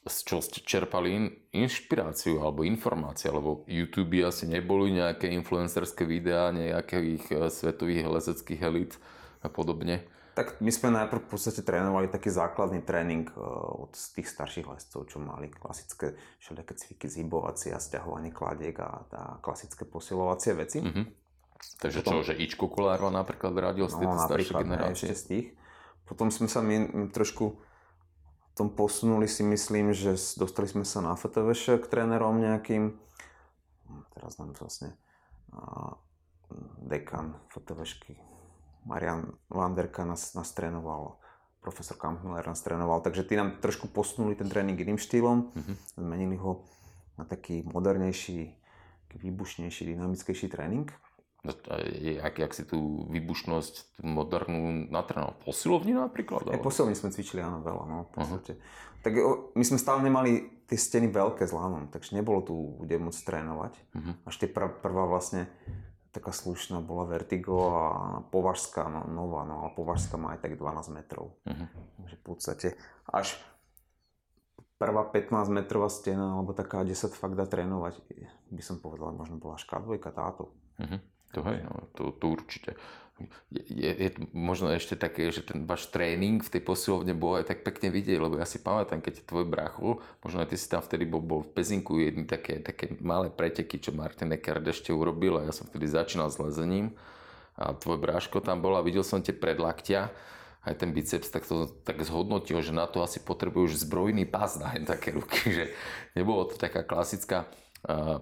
Z 0.00 0.16
čo 0.24 0.40
ste 0.40 0.64
čerpali 0.64 1.28
inšpiráciu 1.52 2.40
alebo 2.40 2.64
informácie, 2.64 3.28
alebo 3.28 3.68
YouTube 3.68 4.24
asi 4.24 4.48
neboli 4.48 4.96
nejaké 4.96 5.28
influencerské 5.28 6.08
videá 6.08 6.48
nejakých 6.50 7.24
eh, 7.28 7.38
svetových 7.52 8.08
lezeckých 8.08 8.60
elit 8.64 8.96
a 9.44 9.48
podobne? 9.52 10.08
Tak 10.30 10.62
my 10.62 10.72
sme 10.72 10.94
najprv 10.94 11.26
v 11.26 11.30
podstate 11.36 11.60
trénovali 11.66 12.06
taký 12.06 12.30
základný 12.30 12.86
tréning 12.86 13.28
e, 13.28 13.34
od 13.82 13.90
tých 13.92 14.30
starších 14.30 14.72
lescov, 14.72 15.10
čo 15.10 15.18
mali 15.18 15.50
klasické 15.50 16.14
všelijaké 16.38 16.74
cviky, 16.78 17.06
zhybovacie 17.10 17.74
a 17.74 17.82
stiahovanie 17.82 18.30
kladiek 18.30 18.78
a, 18.78 19.04
a 19.10 19.22
klasické 19.42 19.82
posilovacie 19.84 20.54
veci. 20.54 20.80
Mm-hmm. 20.80 21.04
Takže 21.82 22.00
Potom, 22.00 22.24
čo, 22.24 22.32
že 22.32 22.40
Ičko 22.40 22.72
Kolárva 22.72 23.12
napríklad 23.12 23.52
radil 23.52 23.90
z 23.90 23.98
no, 23.98 24.00
tejto 24.00 24.16
staršej 24.22 24.54
generácie? 24.64 25.12
ešte 25.12 25.16
z 25.18 25.24
tých. 25.26 25.46
Potom 26.08 26.32
sme 26.32 26.48
sa 26.48 26.64
my, 26.64 27.10
trošku 27.12 27.60
tom 28.60 28.68
posunuli 28.68 29.24
si 29.24 29.40
myslím, 29.40 29.96
že 29.96 30.20
dostali 30.36 30.68
sme 30.68 30.84
sa 30.84 31.00
na 31.00 31.16
FTVŠ 31.16 31.80
k 31.80 31.88
trénerom 31.88 32.36
nejakým. 32.36 32.92
Teraz 34.12 34.36
nám 34.36 34.52
vlastne 34.52 34.92
dekan 36.84 37.40
FTVŠky 37.56 38.20
Marian 38.84 39.32
Landerka 39.48 40.04
nás, 40.04 40.36
nás 40.36 40.52
trénoval, 40.52 41.16
profesor 41.64 41.96
Kampmiller 41.96 42.44
nás 42.44 42.60
trénoval, 42.60 43.00
takže 43.00 43.24
tí 43.24 43.32
nám 43.32 43.56
trošku 43.64 43.88
posunuli 43.88 44.36
ten 44.36 44.52
tréning 44.52 44.76
iným 44.76 45.00
štýlom, 45.00 45.52
mm-hmm. 45.56 45.76
zmenili 45.96 46.36
ho 46.36 46.64
na 47.16 47.24
taký 47.24 47.64
modernejší, 47.64 48.56
výbušnejší, 49.16 49.96
dynamickejší 49.96 50.48
tréning. 50.52 50.92
No 51.40 51.56
jak, 51.96 52.36
jak 52.36 52.52
si 52.52 52.68
tú 52.68 53.08
výbušnosť 53.08 54.04
modernú 54.04 54.92
natrénoval? 54.92 55.40
Posilovni 55.40 55.96
napríklad? 55.96 56.44
Ale... 56.44 56.60
posilovni 56.60 56.92
sme 56.92 57.08
cvičili, 57.08 57.40
áno, 57.40 57.64
veľa, 57.64 57.84
no. 57.88 57.98
Uh-huh. 58.12 58.40
Tak 59.00 59.12
my 59.56 59.64
sme 59.64 59.80
stále 59.80 60.04
nemali 60.04 60.60
tie 60.68 60.76
steny 60.76 61.08
veľké 61.08 61.48
s 61.48 61.56
lánom, 61.56 61.88
takže 61.88 62.12
nebolo 62.12 62.44
tu 62.44 62.54
kde 62.84 63.00
môcť 63.00 63.20
trénovať. 63.24 63.72
Uh-huh. 63.72 64.14
Až 64.28 64.34
tie 64.44 64.48
pr- 64.52 64.76
prvá 64.84 65.08
vlastne 65.08 65.48
taká 66.12 66.34
slušná 66.34 66.84
bola 66.84 67.08
Vertigo 67.08 67.72
a 67.72 67.86
Považská 68.28 68.92
no, 68.92 69.08
nová, 69.08 69.48
no 69.48 69.64
ale 69.64 69.70
Považská 69.72 70.20
má 70.20 70.36
aj 70.36 70.44
tak 70.44 70.60
12 70.60 70.92
metrov. 70.92 71.40
Uh-huh. 71.48 71.66
Takže 72.04 72.16
v 72.20 72.22
podstate 72.22 72.68
až 73.08 73.32
prvá 74.76 75.08
15 75.08 75.48
metrová 75.48 75.88
stena 75.88 76.36
alebo 76.36 76.52
taká 76.52 76.84
10 76.84 77.16
fakt 77.16 77.32
dá 77.32 77.48
trénovať, 77.48 77.96
by 78.52 78.62
som 78.64 78.76
povedal, 78.76 79.16
možno 79.16 79.40
bola 79.40 79.56
až 79.56 79.64
K2 79.64 79.96
táto. 80.12 80.52
Uh-huh. 80.76 81.00
To 81.34 81.46
hej, 81.46 81.62
no, 81.62 81.86
to, 81.94 82.10
to 82.18 82.26
určite. 82.26 82.74
Je, 83.52 83.90
je 83.92 84.10
možno 84.32 84.72
ešte 84.72 84.96
také, 84.96 85.28
že 85.28 85.44
ten 85.44 85.68
váš 85.68 85.92
tréning 85.92 86.40
v 86.40 86.52
tej 86.56 86.62
posilovne 86.64 87.12
bol 87.12 87.36
aj 87.36 87.52
tak 87.52 87.60
pekne 87.68 87.92
vidieť, 87.92 88.16
lebo 88.16 88.40
ja 88.40 88.48
si 88.48 88.56
pamätám, 88.56 89.04
keď 89.04 89.28
tvoj 89.28 89.44
brachu, 89.44 90.00
možno 90.24 90.40
aj 90.40 90.48
ty 90.50 90.56
si 90.56 90.66
tam 90.72 90.80
vtedy 90.80 91.04
bol, 91.04 91.20
bol 91.20 91.44
v 91.44 91.52
Pezinku 91.52 92.00
jedny 92.00 92.24
také, 92.24 92.64
také 92.64 92.96
malé 93.04 93.28
preteky, 93.28 93.76
čo 93.76 93.92
Martin 93.92 94.32
Eckert 94.32 94.64
ešte 94.64 94.90
urobil 94.96 95.36
a 95.36 95.46
ja 95.46 95.52
som 95.52 95.68
vtedy 95.68 95.84
začínal 95.84 96.32
s 96.32 96.40
lezením. 96.40 96.96
A 97.60 97.76
tvoj 97.76 98.00
bráško 98.00 98.40
tam 98.40 98.64
bol 98.64 98.72
a 98.72 98.80
videl 98.80 99.04
som 99.04 99.20
tie 99.20 99.36
predlaktia 99.36 100.08
aj 100.64 100.80
ten 100.80 100.92
biceps, 100.92 101.32
tak 101.32 101.48
to 101.48 101.68
tak 101.84 102.00
zhodnotil, 102.04 102.60
že 102.60 102.72
na 102.72 102.84
to 102.84 103.00
asi 103.00 103.20
potrebuješ 103.20 103.84
zbrojný 103.84 104.28
pás 104.28 104.60
na 104.60 104.72
také 104.84 105.12
ruky, 105.12 105.48
že 105.56 105.64
nebolo 106.16 106.48
to 106.48 106.56
taká 106.56 106.84
klasická 106.84 107.48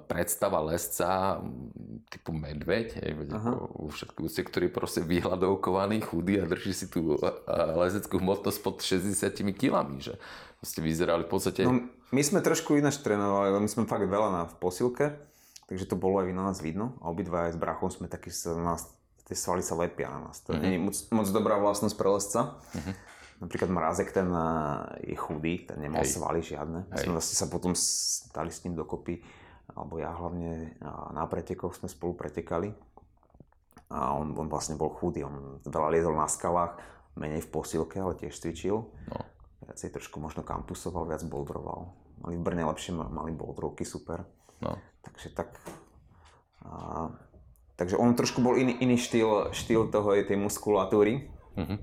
predstava 0.07 0.63
lesca 0.63 1.43
typu 2.15 2.31
medveď, 2.31 3.03
hej, 3.03 3.13
všetku 3.91 4.31
úste, 4.31 4.47
ktorý 4.47 4.71
je 4.71 4.77
proste 4.79 5.01
vyhľadovkovaný, 5.03 5.99
chudý 5.99 6.39
a 6.39 6.47
drží 6.47 6.71
si 6.71 6.87
tú 6.87 7.19
lezeckú 7.75 8.23
hmotnosť 8.23 8.59
pod 8.63 8.79
60 8.79 9.19
kilami, 9.59 9.99
že 9.99 10.15
ste 10.63 10.79
vyzerali 10.79 11.27
v 11.27 11.31
podstate... 11.31 11.67
No, 11.67 11.91
my 12.15 12.23
sme 12.23 12.39
trošku 12.39 12.79
ináč 12.79 13.03
trénovali, 13.03 13.51
my 13.59 13.71
sme 13.71 13.91
fakt 13.91 14.07
veľa 14.07 14.29
na, 14.31 14.43
v 14.47 14.55
posilke, 14.63 15.19
takže 15.67 15.91
to 15.91 15.99
bolo 15.99 16.23
aj 16.23 16.31
na 16.31 16.55
nás 16.55 16.63
vidno 16.63 16.95
a 17.03 17.11
obidva 17.11 17.51
aj 17.51 17.55
s 17.55 17.59
brachom 17.59 17.91
sme 17.91 18.07
takí 18.07 18.31
sa 18.31 18.55
nás, 18.55 18.87
tie 19.27 19.35
svaly 19.35 19.67
sa 19.67 19.75
lepia 19.75 20.07
na 20.07 20.31
nás. 20.31 20.39
To 20.47 20.55
uh-huh. 20.55 20.63
nie 20.63 20.79
je 20.79 20.81
moc, 20.81 20.97
moc 21.11 21.27
dobrá 21.35 21.59
vlastnosť 21.59 21.95
pre 21.99 22.09
lesca. 22.15 22.41
Uh-huh. 22.63 22.95
Napríklad 23.39 23.71
Mrazek 23.71 24.11
ten 24.11 24.27
je 25.03 25.15
chudý, 25.15 25.63
ten 25.63 25.79
nemal 25.79 26.03
Hej. 26.03 26.19
svaly 26.19 26.43
žiadne. 26.43 26.91
My 26.91 26.97
sme 26.99 27.13
vlastne 27.19 27.37
sa 27.39 27.47
potom 27.47 27.71
stali 27.79 28.51
s 28.51 28.67
ním 28.67 28.75
dokopy 28.75 29.23
alebo 29.75 30.01
ja 30.01 30.13
hlavne 30.15 30.77
na 31.13 31.25
pretekoch 31.29 31.77
sme 31.77 31.89
spolu 31.91 32.17
pretekali. 32.17 32.73
A 33.89 34.13
on, 34.13 34.37
on 34.37 34.53
vlastne 34.53 34.77
bol 34.77 34.93
chudý, 34.93 35.25
on 35.25 35.65
veľa 35.65 35.89
liezol 35.97 36.13
na 36.13 36.29
skalách, 36.29 36.77
menej 37.17 37.41
v 37.45 37.53
posilke, 37.53 37.97
ale 37.97 38.21
tiež 38.21 38.37
cvičil. 38.37 38.85
No. 38.85 39.19
Viacej 39.65 39.97
trošku 39.97 40.21
možno 40.21 40.45
kampusoval, 40.45 41.09
viac 41.09 41.25
bouldroval. 41.25 41.97
Mali 42.21 42.37
v 42.37 42.45
Brne 42.45 42.69
lepšie, 42.69 42.93
mali 42.93 43.33
bouldrovky 43.33 43.89
super. 43.89 44.29
No. 44.61 44.77
Takže 45.01 45.33
tak... 45.33 45.57
A, 46.69 47.09
takže 47.81 47.97
on 47.97 48.13
trošku 48.13 48.45
bol 48.45 48.61
iný, 48.61 48.77
iný 48.77 49.01
štýl, 49.01 49.57
štýl 49.57 49.89
toho 49.89 50.13
tej 50.21 50.37
muskulatúry. 50.37 51.33
Mm-hmm. 51.57 51.79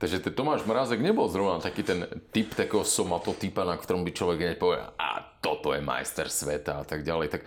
Takže 0.00 0.24
ten 0.24 0.32
Tomáš 0.32 0.64
Mrázek 0.64 1.04
nebol 1.04 1.28
zrovna 1.28 1.60
taký 1.60 1.84
ten 1.84 2.08
typ 2.32 2.56
takého 2.56 2.80
somatotypa, 2.88 3.68
na 3.68 3.76
ktorom 3.76 4.00
by 4.00 4.16
človek 4.16 4.38
hneď 4.40 4.56
povedal, 4.56 4.96
a 4.96 5.20
toto 5.44 5.76
je 5.76 5.84
majster 5.84 6.32
sveta 6.32 6.80
a 6.80 6.84
tak 6.88 7.04
ďalej. 7.04 7.36
Tak 7.36 7.44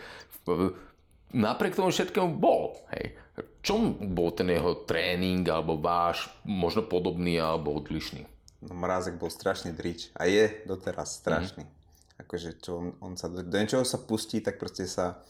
napriek 1.33 1.73
tomu 1.73 1.89
všetkému 1.89 2.37
bol. 2.37 2.77
Hej. 2.93 3.17
Čom 3.65 3.97
bol 4.13 4.29
ten 4.37 4.53
jeho 4.53 4.85
tréning, 4.85 5.41
alebo 5.49 5.81
váš, 5.81 6.29
možno 6.45 6.85
podobný 6.85 7.41
alebo 7.41 7.73
odlišný? 7.73 8.29
No, 8.61 8.77
Mrázek 8.77 9.17
bol 9.17 9.33
strašný 9.33 9.73
drič 9.73 10.13
a 10.13 10.29
je 10.29 10.61
doteraz 10.69 11.17
strašný. 11.17 11.65
Mm-hmm. 11.65 12.21
Akože 12.21 12.49
čo 12.61 12.77
on, 12.77 12.87
on 13.01 13.13
sa 13.17 13.33
do, 13.33 13.41
do 13.41 13.55
niečoho 13.57 13.81
sa 13.81 13.97
pustí, 13.97 14.45
tak 14.45 14.61
proste 14.61 14.85
sa 14.85 15.25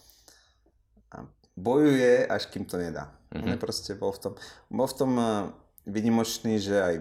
bojuje, 1.56 2.28
až 2.28 2.52
kým 2.52 2.68
to 2.68 2.76
nedá. 2.76 3.16
Mm-hmm. 3.32 3.44
On 3.48 3.50
je 3.56 3.60
proste 3.64 3.92
bol 3.96 4.12
v 4.12 4.20
tom, 4.20 4.34
bol 4.68 4.92
v 4.92 4.98
tom 5.00 5.12
vynimočný, 5.88 6.60
že 6.60 6.76
aj 6.80 6.96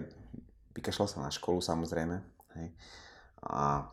vykašľal 0.75 1.07
sa 1.07 1.19
na 1.23 1.31
školu 1.31 1.63
samozrejme. 1.63 2.19
Hej. 2.59 2.67
A 3.43 3.87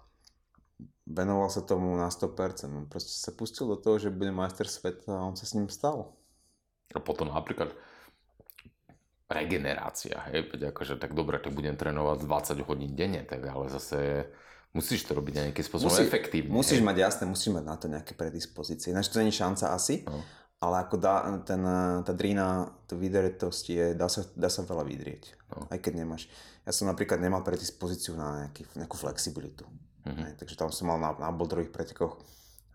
venoval 1.06 1.50
sa 1.50 1.62
tomu 1.62 1.94
na 1.98 2.10
100%. 2.10 2.70
On 2.70 2.86
proste 2.86 3.14
sa 3.14 3.30
pustil 3.34 3.66
do 3.66 3.78
toho, 3.78 3.98
že 3.98 4.14
bude 4.14 4.30
majster 4.30 4.66
sveta 4.66 5.10
a 5.10 5.26
on 5.26 5.34
sa 5.34 5.46
s 5.46 5.54
ním 5.54 5.70
stal. 5.70 6.14
A 6.94 6.98
potom 6.98 7.30
napríklad 7.30 7.70
regenerácia, 9.30 10.26
hej, 10.26 10.50
veď 10.50 10.74
akože 10.74 10.98
tak 10.98 11.14
dobre, 11.14 11.38
tak 11.38 11.54
budem 11.54 11.78
trénovať 11.78 12.26
20 12.26 12.66
hodín 12.66 12.98
denne, 12.98 13.22
tak 13.22 13.46
ale 13.46 13.70
zase 13.70 14.26
musíš 14.74 15.06
to 15.06 15.14
robiť 15.14 15.54
nejakým 15.54 15.66
spôsobom 15.70 15.94
Musí, 15.94 16.02
efektívne. 16.02 16.50
Musíš 16.50 16.82
hej. 16.82 16.86
mať 16.90 16.96
jasné, 16.98 17.24
musíš 17.30 17.54
mať 17.54 17.62
na 17.62 17.76
to 17.78 17.86
nejaké 17.86 18.18
predispozície. 18.18 18.90
Ináč 18.90 19.06
to 19.06 19.22
není 19.22 19.30
šanca 19.30 19.70
asi. 19.70 20.02
No 20.02 20.18
ale 20.60 20.84
ako 20.84 20.96
dá, 21.00 21.24
ten, 21.48 21.62
tá 22.04 22.12
drína, 22.12 22.68
tú 22.84 23.00
vydretosť 23.00 23.64
je, 23.64 23.84
dá 23.96 24.12
sa, 24.12 24.28
dá 24.36 24.52
sa 24.52 24.60
veľa 24.60 24.84
vydrieť, 24.84 25.22
no. 25.56 25.64
aj 25.72 25.80
keď 25.80 26.04
nemáš. 26.04 26.28
Ja 26.68 26.76
som 26.76 26.84
napríklad 26.84 27.16
nemal 27.16 27.40
predispozíciu 27.40 28.12
na 28.12 28.44
nejaký, 28.44 28.68
nejakú 28.76 29.00
flexibilitu, 29.00 29.64
mm-hmm. 30.04 30.24
aj, 30.28 30.32
takže 30.36 30.60
tam 30.60 30.68
som 30.68 30.92
mal 30.92 31.00
na, 31.00 31.16
na 31.16 31.32
boldrových 31.32 31.72
pretekoch 31.72 32.20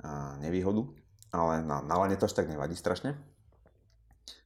a, 0.02 0.34
nevýhodu, 0.42 0.82
ale 1.30 1.62
na, 1.62 1.86
na 1.86 1.96
lane 2.02 2.18
to 2.18 2.26
až 2.26 2.34
tak 2.34 2.50
nevadí 2.50 2.74
strašne. 2.74 3.14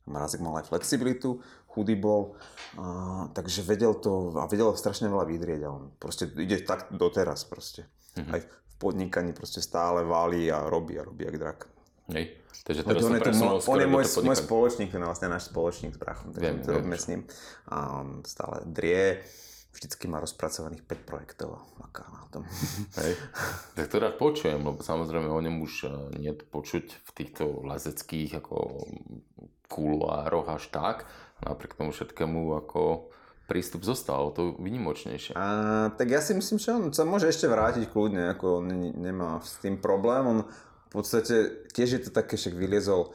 Mrazek 0.04 0.44
mal 0.44 0.60
aj 0.60 0.68
flexibilitu, 0.68 1.40
chudý 1.72 1.96
bol, 1.96 2.36
a, 2.76 3.32
takže 3.32 3.64
vedel 3.64 3.96
to 4.04 4.36
a 4.36 4.52
vedel 4.52 4.76
strašne 4.76 5.08
veľa 5.08 5.24
vydrieť 5.24 5.64
a 5.64 5.72
on 5.72 5.96
proste 5.96 6.28
ide 6.36 6.60
tak 6.68 6.92
doteraz 6.92 7.48
proste. 7.48 7.88
Mm-hmm. 8.20 8.36
Aj 8.36 8.42
v 8.44 8.74
podnikaní 8.84 9.32
proste 9.32 9.64
stále 9.64 10.04
valí 10.04 10.52
a 10.52 10.68
robí 10.68 11.00
a 11.00 11.08
robí 11.08 11.24
jak 11.24 11.40
drak. 11.40 11.79
Hej. 12.14 12.26
Takže 12.66 12.86
teraz 12.86 13.02
on, 13.02 13.14
je, 13.18 13.22
to, 13.22 13.32
on 13.66 13.80
je 13.82 13.90
môj, 13.90 14.06
môj 14.22 14.38
spoločník, 14.38 14.94
ten 14.94 15.02
vlastne 15.02 15.26
náš 15.26 15.50
spoločník 15.50 15.98
s 15.98 16.00
brachom, 16.02 16.30
takže 16.30 16.44
viem, 16.44 16.62
to 16.62 16.70
robíme 16.70 16.98
s 17.02 17.10
ním. 17.10 17.26
A 17.66 18.06
on 18.06 18.22
stále 18.30 18.62
drie, 18.70 19.26
vždycky 19.74 20.06
má 20.06 20.22
rozpracovaných 20.22 20.86
5 20.86 21.10
projektov 21.10 21.58
a 21.58 21.90
na 21.90 22.24
tom. 22.30 22.46
Hej. 23.02 23.18
Tak 23.74 23.86
to 23.90 23.98
rád 23.98 24.16
počujem, 24.22 24.62
lebo 24.62 24.86
samozrejme 24.86 25.30
o 25.34 25.42
ňom 25.42 25.56
už 25.66 25.74
nie 26.22 26.30
je 26.30 26.46
počuť 26.46 26.86
v 26.94 27.10
týchto 27.18 27.66
lezeckých 27.66 28.38
ako 28.38 28.86
kuloároch 29.66 30.50
až 30.54 30.70
tak. 30.70 31.10
Napriek 31.42 31.74
tomu 31.74 31.90
všetkému 31.90 32.54
ako 32.66 33.10
prístup 33.50 33.82
zostal, 33.82 34.30
to 34.30 34.54
vynimočnejšie. 34.62 35.34
A, 35.34 35.90
tak 35.98 36.14
ja 36.14 36.22
si 36.22 36.38
myslím, 36.38 36.62
že 36.62 36.70
on 36.70 36.94
sa 36.94 37.02
môže 37.02 37.26
ešte 37.26 37.50
vrátiť 37.50 37.90
kľudne, 37.90 38.30
ako 38.38 38.62
on 38.62 38.94
nemá 38.94 39.42
s 39.42 39.58
tým 39.58 39.82
problém. 39.82 40.22
On, 40.22 40.40
v 40.90 40.92
podstate 40.92 41.70
tiež 41.70 41.90
je 41.96 42.02
to 42.06 42.12
také, 42.12 42.34
však 42.34 42.58
vyliezol 42.58 43.14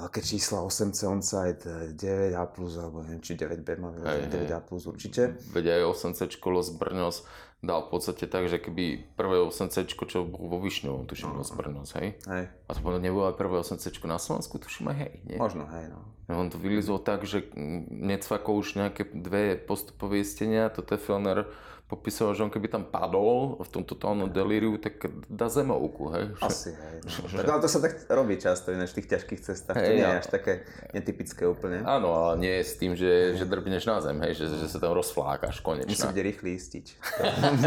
veľké 0.00 0.20
čísla, 0.24 0.64
8C 0.64 1.08
onside, 1.08 1.64
9A 1.96 2.44
plus, 2.48 2.80
alebo 2.80 3.04
neviem, 3.04 3.20
či 3.20 3.36
9B 3.36 3.68
má, 3.76 3.92
9A 3.92 4.64
plus 4.64 4.88
určite. 4.88 5.36
Veď 5.52 5.80
aj 5.80 6.12
8C 6.16 6.40
Los 6.48 6.72
Brňos 6.72 7.24
dal 7.60 7.84
v 7.84 7.88
podstate 7.92 8.24
tak, 8.24 8.48
že 8.48 8.56
keby 8.56 9.12
prvé 9.20 9.44
8C, 9.44 9.84
čo 9.84 10.24
bolo 10.24 10.56
vo 10.56 10.58
Višňovom, 10.64 11.04
tuším, 11.04 11.36
Los 11.36 11.52
Brňos, 11.52 11.92
hej? 12.00 12.16
Hej. 12.24 12.44
A 12.48 12.70
to 12.72 13.00
nebolo 13.00 13.28
aj 13.28 13.36
prvé 13.36 13.60
8C 13.60 13.92
na 14.08 14.16
Slovensku, 14.16 14.56
tuším 14.56 14.88
aj 14.92 14.96
hej, 14.96 15.12
nie? 15.28 15.36
Možno, 15.36 15.68
hej, 15.68 15.92
no. 15.92 16.00
No, 16.32 16.40
on 16.40 16.48
to 16.48 16.56
vylizol 16.56 17.02
tak, 17.02 17.28
že 17.28 17.52
necvakol 17.90 18.64
už 18.64 18.80
nejaké 18.80 19.04
dve 19.12 19.60
postupové 19.60 20.24
istenia, 20.24 20.72
to 20.72 20.80
Teflner 20.80 21.44
popisoval, 21.90 22.38
že 22.38 22.46
on 22.46 22.52
keby 22.54 22.70
tam 22.70 22.86
padol 22.86 23.58
v 23.58 23.68
tom 23.68 23.82
totálnom 23.82 24.30
delíriu, 24.30 24.78
tak 24.78 25.02
dá 25.26 25.50
zemovku, 25.50 26.14
hej? 26.14 26.30
Asi, 26.38 26.70
hej. 26.70 26.96
No. 27.02 27.26
tak, 27.42 27.50
ale 27.50 27.60
to 27.60 27.66
sa 27.66 27.82
tak 27.82 28.06
robí 28.06 28.38
často 28.38 28.70
ináč 28.70 28.94
v 28.94 29.02
tých 29.02 29.18
ťažkých 29.18 29.40
cestách, 29.42 29.74
to 29.74 29.82
Hej, 29.82 29.98
nie 29.98 30.06
je 30.06 30.14
ja- 30.14 30.22
až 30.22 30.28
také 30.30 30.52
netypické 30.94 31.42
úplne. 31.50 31.82
Áno, 31.82 32.14
ale 32.14 32.38
nie 32.38 32.54
s 32.62 32.78
tým, 32.78 32.94
že, 32.94 33.34
že 33.34 33.42
drbneš 33.42 33.90
na 33.90 33.98
zem, 33.98 34.22
hej, 34.22 34.38
že, 34.38 34.46
že 34.46 34.70
sa 34.70 34.78
tam 34.78 34.94
rozflákaš 34.94 35.58
Musí 35.58 35.66
konečne. 35.66 36.14
byť 36.14 36.22
rýchly 36.22 36.50
istiť. 36.54 36.86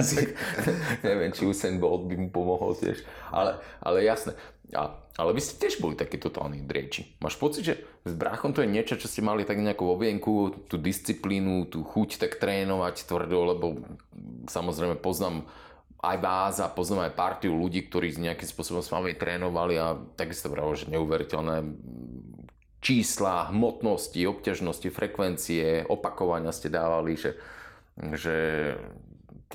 Neviem, 1.08 1.32
či 1.36 1.44
Usain 1.44 1.76
Bolt 1.78 2.08
by 2.08 2.16
mu 2.16 2.30
pomohol 2.32 2.80
tiež. 2.80 3.04
Ale, 3.30 3.60
ale 3.84 4.08
jasné. 4.08 4.34
A, 4.72 5.03
ale 5.14 5.38
vy 5.38 5.42
ste 5.46 5.62
tiež 5.62 5.78
boli 5.78 5.94
takí 5.94 6.18
totálni 6.18 6.66
drieči. 6.66 7.18
Máš 7.22 7.38
pocit, 7.38 7.64
že 7.64 7.76
s 8.02 8.14
bráchom 8.18 8.50
to 8.50 8.66
je 8.66 8.74
niečo, 8.74 8.98
čo 8.98 9.06
ste 9.06 9.22
mali 9.22 9.46
tak 9.46 9.62
nejako 9.62 9.94
vo 9.94 9.96
vienku, 10.02 10.34
tú 10.66 10.82
disciplínu, 10.82 11.70
tú 11.70 11.86
chuť 11.86 12.18
tak 12.18 12.42
trénovať 12.42 13.06
tvrdo, 13.06 13.38
lebo 13.54 13.66
samozrejme 14.50 14.98
poznám 14.98 15.46
aj 16.04 16.18
vás 16.20 16.56
a 16.60 16.68
poznám 16.68 17.08
aj 17.08 17.16
partiu 17.16 17.54
ľudí, 17.56 17.86
ktorí 17.88 18.18
nejakým 18.18 18.50
spôsobom 18.50 18.82
s 18.84 18.92
vami 18.92 19.16
trénovali 19.16 19.80
a 19.80 19.96
takisto 20.18 20.52
bravo, 20.52 20.76
že 20.76 20.92
neuveriteľné 20.92 21.64
čísla, 22.84 23.54
hmotnosti, 23.54 24.20
obťažnosti, 24.20 24.92
frekvencie, 24.92 25.88
opakovania 25.88 26.52
ste 26.52 26.68
dávali, 26.68 27.16
že, 27.16 27.40
že 27.96 28.36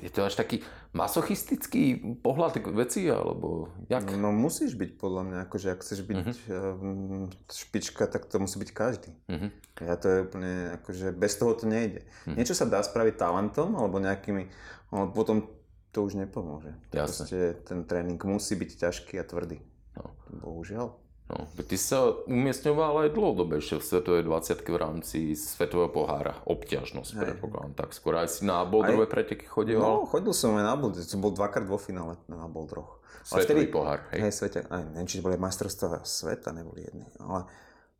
je 0.01 0.09
to 0.09 0.25
až 0.25 0.41
taký 0.41 0.65
masochistický 0.97 2.17
pohľad 2.25 2.65
k 2.65 2.73
veci, 2.73 3.05
alebo 3.09 3.69
jak? 3.93 4.09
No 4.17 4.33
musíš 4.33 4.75
byť 4.75 4.91
podľa 4.97 5.23
mňa, 5.29 5.39
akože 5.45 5.69
ak 5.73 5.81
chceš 5.85 6.01
byť 6.05 6.17
uh-huh. 6.17 7.29
špička, 7.49 8.09
tak 8.09 8.25
to 8.27 8.41
musí 8.41 8.57
byť 8.57 8.71
každý. 8.73 9.11
Mhm. 9.29 9.49
Ja 9.79 9.95
to 9.95 10.07
je 10.11 10.19
úplne, 10.27 10.53
akože 10.81 11.15
bez 11.15 11.39
toho 11.39 11.55
to 11.55 11.69
nejde. 11.69 12.09
Mhm. 12.27 12.37
Niečo 12.41 12.55
sa 12.57 12.65
dá 12.65 12.81
spraviť 12.81 13.15
talentom 13.21 13.77
alebo 13.77 14.01
nejakými, 14.01 14.49
ale 14.93 15.05
potom 15.13 15.45
to 15.93 16.05
už 16.05 16.21
nepomôže. 16.21 16.73
Jasné. 16.93 17.05
Proste 17.05 17.39
ten 17.65 17.79
tréning 17.89 18.21
musí 18.25 18.55
byť 18.57 18.71
ťažký 18.77 19.15
a 19.21 19.25
tvrdý. 19.25 19.59
No. 19.97 20.13
Bohužiaľ. 20.31 21.08
No, 21.29 21.45
ty 21.59 21.77
sa 21.77 22.09
umiestňoval 22.25 23.05
aj 23.05 23.13
dlhodobejšie 23.13 23.77
v 23.77 23.85
Svetovej 23.85 24.23
20 24.23 24.65
v 24.65 24.77
rámci 24.77 25.19
Svetového 25.33 25.89
pohára. 25.89 26.41
Obťažnosť, 26.43 27.11
Hej. 27.13 27.21
predpokladám. 27.23 27.73
Tak 27.75 27.93
skôr 27.93 28.17
aj 28.17 28.29
si 28.31 28.41
na 28.43 28.65
boldrové 28.65 29.05
preteky 29.05 29.45
chodil. 29.45 29.77
No, 29.77 30.05
chodil 30.05 30.33
som 30.33 30.57
aj 30.57 30.65
na 30.65 30.73
Boulder, 30.73 31.01
som 31.01 31.21
bol 31.21 31.29
dvakrát 31.31 31.63
vo 31.63 31.77
finále 31.77 32.17
na 32.27 32.45
Bouldroch. 32.47 33.05
Ale 33.29 33.45
Svetový 33.45 33.69
vtedy- 33.69 33.69
pohár, 33.71 34.09
hej. 34.11 34.21
Hej, 34.23 34.33
svete, 34.35 34.59
aj 34.65 34.83
neviem, 34.89 35.05
či 35.05 35.21
to 35.21 35.23
boli 35.23 35.37
majstrovstvá 35.37 36.01
sveta, 36.01 36.49
neboli 36.51 36.81
jedny, 36.83 37.05
ale 37.19 37.45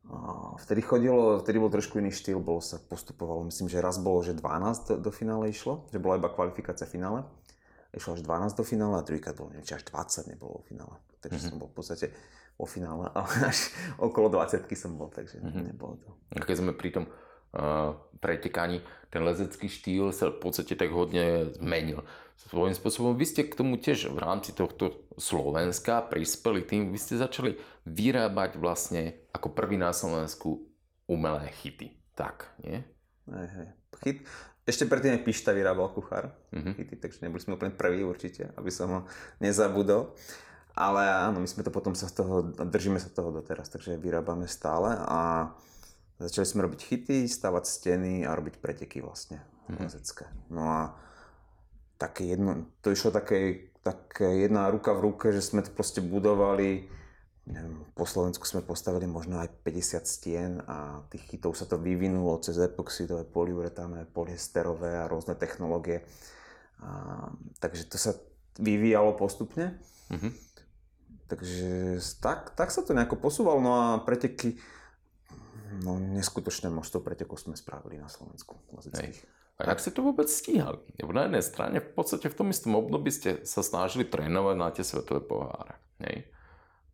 a, 0.03 0.17
vtedy 0.57 0.81
chodilo, 0.81 1.37
vtedy 1.37 1.57
bol 1.59 1.69
trošku 1.69 1.95
iný 1.95 2.09
štýl, 2.09 2.39
bolo 2.39 2.57
sa 2.59 2.81
postupovalo, 2.81 3.45
myslím, 3.45 3.69
že 3.69 3.77
raz 3.77 3.97
bolo, 3.99 4.19
že 4.19 4.33
12 4.33 4.41
do, 4.89 4.93
do 4.99 5.11
finále 5.11 5.45
išlo, 5.45 5.85
že 5.87 6.01
bola 6.01 6.17
iba 6.17 6.27
kvalifikácia 6.27 6.83
v 6.83 6.97
finále, 6.97 7.19
išlo 7.91 8.17
až 8.17 8.21
12 8.21 8.57
do 8.57 8.63
finále 8.63 8.95
a 8.95 9.05
druhýkrát 9.05 9.37
bolo, 9.37 9.53
neviem, 9.53 9.61
či 9.63 9.77
až 9.77 9.85
20 9.85 10.25
nebolo 10.27 10.51
vo 10.51 10.63
finále, 10.63 10.97
takže 11.19 11.37
Mhm. 11.37 11.45
som 11.45 11.57
bol 11.57 11.69
v 11.69 11.77
podstate 11.77 12.09
vo 12.59 12.67
finále, 12.67 13.07
ale 13.15 13.47
až 13.47 13.71
okolo 13.95 14.27
20 14.29 14.67
som 14.75 14.93
bol, 14.93 15.07
takže 15.07 15.39
Mhm. 15.39 15.61
nebolo 15.65 15.95
to. 15.97 16.09
A 16.29 16.43
keď 16.43 16.55
sme 16.59 16.71
pri 16.73 16.91
tom 16.91 17.05
uh, 17.07 17.91
pretekaní, 18.19 18.77
ten 19.07 19.23
lezecký 19.23 19.65
štýl 19.65 20.11
sa 20.11 20.29
v 20.29 20.37
podstate 20.37 20.75
tak 20.75 20.91
hodne 20.91 21.49
zmenil. 21.55 22.03
Svojím 22.35 22.71
spôsobom 22.71 23.13
vy 23.13 23.25
ste 23.25 23.43
k 23.43 23.53
tomu 23.53 23.75
tiež 23.75 24.07
v 24.07 24.17
rámci 24.17 24.51
tohto 24.51 25.07
Slovenska 25.15 26.03
prispeli 26.03 26.61
tým, 26.61 26.87
vy 26.87 26.97
ste 26.97 27.15
začali 27.15 27.55
vyrábať 27.83 28.55
vlastne 28.55 29.01
ako 29.31 29.49
prvý 29.49 29.75
na 29.75 29.89
Slovensku 29.89 30.61
umelé 31.05 31.49
chyty. 31.55 31.95
Tak, 32.13 32.59
nie? 32.59 32.83
Hej, 33.25 33.47
hej. 33.49 33.67
Chyt, 33.99 34.17
ešte 34.63 34.85
predtým 34.85 35.13
aj 35.13 35.23
Pišta 35.23 35.51
vyrábal 35.51 35.89
kuchár, 35.89 36.31
Mhm. 36.51 36.71
chyty, 36.75 36.95
takže 36.95 37.19
neboli 37.21 37.39
sme 37.39 37.55
úplne 37.55 37.71
prví 37.71 38.03
určite, 38.03 38.53
aby 38.53 38.69
som 38.69 38.87
ho 38.89 39.01
nezabudol. 39.39 40.13
Ale 40.77 41.01
áno, 41.29 41.41
my 41.43 41.47
sme 41.49 41.65
to 41.65 41.73
potom 41.73 41.97
sa 41.97 42.07
z 42.07 42.23
toho, 42.23 42.45
držíme 42.55 43.01
sa 43.01 43.11
toho 43.11 43.33
doteraz, 43.35 43.67
takže 43.67 43.99
vyrábame 43.99 44.47
stále 44.47 44.95
a 44.95 45.51
začali 46.19 46.45
sme 46.47 46.65
robiť 46.69 46.81
chyty, 46.83 47.17
stavať 47.27 47.63
steny 47.67 48.23
a 48.23 48.35
robiť 48.35 48.59
preteky 48.63 49.03
vlastne 49.03 49.43
lezecké. 49.77 50.25
No 50.49 50.65
a 50.65 50.81
také 51.99 52.31
jedno, 52.31 52.71
to 52.79 52.95
išlo 52.95 53.11
také, 53.11 53.69
také 53.83 54.47
jedna 54.47 54.71
ruka 54.71 54.95
v 54.95 55.11
ruke, 55.11 55.35
že 55.35 55.43
sme 55.43 55.61
to 55.61 55.69
proste 55.75 55.99
budovali, 55.99 56.87
neviem, 57.49 57.83
po 57.97 58.05
Slovensku 58.07 58.45
sme 58.45 58.63
postavili 58.63 59.09
možno 59.09 59.41
aj 59.41 59.51
50 59.61 60.05
stien 60.05 60.51
a 60.63 61.03
tých 61.11 61.27
chytov 61.27 61.57
sa 61.57 61.65
to 61.65 61.75
vyvinulo 61.75 62.39
cez 62.39 62.55
epoxidové, 62.61 63.25
poliuretánové, 63.25 64.05
polyesterové 64.09 65.01
a 65.01 65.09
rôzne 65.09 65.35
technológie. 65.35 66.05
A, 66.79 67.27
takže 67.59 67.89
to 67.89 67.97
sa 67.99 68.15
vyvíjalo 68.57 69.17
postupne. 69.19 69.75
Mhm. 70.09 70.29
Takže 71.29 72.01
tak, 72.17 72.57
tak 72.57 72.73
sa 72.73 72.81
to 72.81 72.97
nejako 72.97 73.21
posúvalo, 73.21 73.61
no 73.61 73.71
a 73.77 73.85
preteky, 74.01 74.57
no 75.85 76.01
neskutočné 76.01 76.73
množstvo 76.73 77.05
pretekov 77.05 77.37
sme 77.37 77.53
spravili 77.53 78.01
na 78.01 78.09
Slovensku 78.09 78.57
lezeckých. 78.73 79.21
A 79.59 79.75
jak 79.75 79.83
ste 79.83 79.93
to 79.93 80.01
vôbec 80.01 80.25
stíhali? 80.31 80.79
Na 81.03 81.27
jednej 81.27 81.43
strane 81.43 81.77
v 81.83 81.91
podstate 81.91 82.31
v 82.31 82.37
tom 82.37 82.47
istom 82.49 82.79
období 82.79 83.11
ste 83.11 83.43
sa 83.43 83.59
snažili 83.59 84.07
trénovať 84.07 84.55
na 84.55 84.71
tie 84.71 84.87
svetové 84.87 85.19
poháre. 85.21 85.75
Hej. 85.99 86.31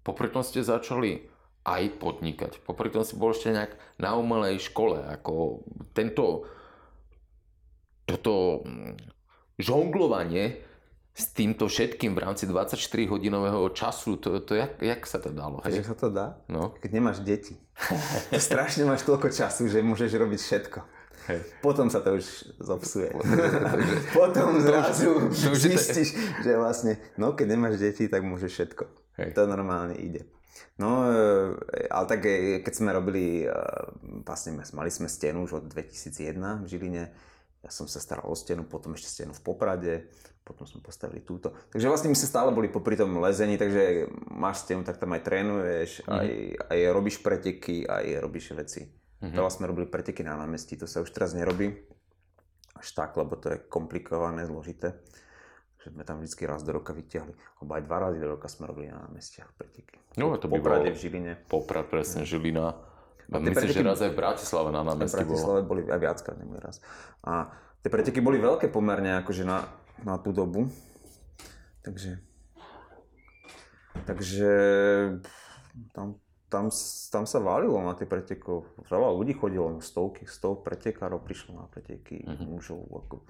Popri 0.01 0.27
tom 0.33 0.41
ste 0.41 0.65
začali 0.65 1.29
aj 1.61 2.01
podnikať. 2.01 2.65
Popri 2.65 2.89
tom 2.89 3.05
si 3.05 3.15
bol 3.15 3.31
ešte 3.31 3.53
nejak 3.53 3.77
na 4.01 4.17
umelej 4.17 4.59
škole. 4.65 4.97
Ako 4.97 5.61
tento 5.93 6.49
toto 8.05 8.61
žonglovanie 9.57 10.61
s 11.15 11.31
týmto 11.31 11.71
všetkým 11.71 12.11
v 12.11 12.27
rámci 12.27 12.43
24-hodinového 12.43 13.71
času, 13.71 14.19
to, 14.19 14.43
to 14.43 14.59
jak, 14.59 14.75
jak 14.83 15.01
sa 15.07 15.23
to 15.23 15.31
dalo? 15.31 15.63
Hej? 15.63 15.87
sa 15.87 15.95
to 15.95 16.11
dá? 16.11 16.43
No. 16.51 16.75
Keď 16.83 16.91
nemáš 16.91 17.23
deti. 17.23 17.55
Strašne 18.35 18.83
máš 18.83 19.07
toľko 19.07 19.31
času, 19.31 19.71
že 19.71 19.79
môžeš 19.79 20.11
robiť 20.11 20.39
všetko. 20.43 20.79
Hej. 21.31 21.39
Potom 21.63 21.87
sa 21.87 22.03
to 22.03 22.19
už 22.19 22.25
zopsuje. 22.59 23.09
Potom 24.19 24.59
zrazu 24.59 25.31
to 25.31 25.55
už 25.55 25.57
zistíš, 25.57 26.13
že 26.43 26.51
vlastne, 26.59 26.99
no 27.15 27.31
keď 27.31 27.55
nemáš 27.55 27.79
deti, 27.79 28.11
tak 28.11 28.21
môžeš 28.27 28.51
všetko. 28.51 28.83
Hej. 29.23 29.39
To 29.39 29.47
normálne 29.47 29.95
ide. 29.95 30.27
No, 30.75 31.07
e, 31.07 31.87
ale 31.87 32.05
tak 32.11 32.27
e, 32.27 32.59
keď 32.59 32.73
sme 32.75 32.91
robili, 32.91 33.47
e, 33.47 33.49
vlastne 34.27 34.59
mali 34.75 34.91
sme 34.91 35.07
stenu 35.07 35.47
už 35.47 35.63
od 35.63 35.65
2001 35.71 36.35
v 36.35 36.67
Žiline, 36.67 37.03
ja 37.63 37.71
som 37.71 37.87
sa 37.87 38.03
staral 38.03 38.27
o 38.27 38.35
stenu, 38.35 38.67
potom 38.67 38.93
ešte 38.93 39.07
stenu 39.07 39.31
v 39.31 39.41
Poprade, 39.41 40.11
potom 40.45 40.63
sme 40.63 40.79
postavili 40.79 41.19
túto. 41.19 41.57
Takže 41.73 41.89
vlastne 41.89 42.07
my 42.07 42.15
sme 42.15 42.29
stále 42.29 42.49
boli 42.49 42.69
popri 42.69 42.93
tom 42.93 43.17
lezení, 43.17 43.57
takže 43.57 44.05
máš 44.29 44.61
stenu, 44.61 44.85
tak 44.85 44.95
tam 44.95 45.11
aj 45.11 45.25
trénuješ, 45.25 46.05
aj, 46.05 46.29
aj 46.69 46.79
robíš 46.89 47.17
preteky, 47.19 47.81
aj 47.83 48.21
robíš 48.21 48.53
veci. 48.53 48.85
Veľa 49.17 49.49
sme 49.49 49.65
robili 49.65 49.89
preteky 49.89 50.21
na 50.21 50.37
námestí, 50.37 50.77
to 50.77 50.85
sa 50.85 51.01
už 51.01 51.09
teraz 51.09 51.33
nerobí 51.33 51.73
až 52.75 52.87
tak, 52.93 53.15
lebo 53.15 53.33
to 53.33 53.49
je 53.49 53.57
komplikované, 53.65 54.45
zložité. 54.45 54.93
Že 55.81 55.87
sme 55.91 56.03
tam 56.03 56.17
vždy 56.19 56.43
raz 56.45 56.61
do 56.61 56.71
roka 56.71 56.93
vyťahli, 56.93 57.33
alebo 57.33 57.71
aj 57.73 57.81
dva 57.81 57.97
razy 57.99 58.17
do 58.19 58.27
roka 58.27 58.45
sme 58.45 58.65
robili 58.65 58.89
na 58.89 59.01
námestiach 59.01 59.49
preteky. 59.53 59.97
No, 60.15 60.33
to 60.35 60.45
by 60.45 60.57
v 60.57 60.61
Poprade, 60.61 60.85
bolo- 60.85 60.93
v 60.93 60.99
Žiline. 60.99 61.33
Poprad, 61.45 61.85
presne, 61.87 62.21
Žilina. 62.21 62.77
A 63.25 63.37
myslím, 63.39 63.65
že 63.65 63.81
preteky- 63.81 63.85
raz 63.85 63.99
aj 63.99 64.11
v 64.13 64.17
Bratislave 64.17 64.69
na 64.69 64.81
V 64.81 64.87
námestí 64.93 65.17
bolo. 65.17 65.25
Bratislave 65.25 65.61
boli 65.61 65.81
aj 65.85 65.99
viackrát, 65.99 66.37
neboli 66.37 66.61
raz. 66.61 66.77
A 67.21 67.49
tie 67.81 67.89
preteky 67.89 68.21
boli 68.21 68.37
veľké 68.37 68.69
pomerne 68.69 69.17
akože 69.21 69.41
na, 69.41 69.65
na 70.03 70.17
tú 70.17 70.33
dobu. 70.33 70.67
Takže... 71.85 72.19
Takže... 74.05 74.49
Tam, 75.91 76.19
tam, 76.47 76.71
tam 77.11 77.23
sa 77.27 77.39
válilo 77.39 77.79
na 77.83 77.95
tie 77.99 78.07
pretekov. 78.07 78.63
Veľa 78.87 79.11
ľudí 79.11 79.35
chodilo, 79.35 79.75
stovky, 79.83 80.23
stov 80.27 80.63
pretekárov 80.63 81.19
prišlo 81.23 81.59
na 81.59 81.65
preteky, 81.67 82.23
Mhm. 82.23 82.45
mužov. 82.47 82.79
Ako... 82.87 83.23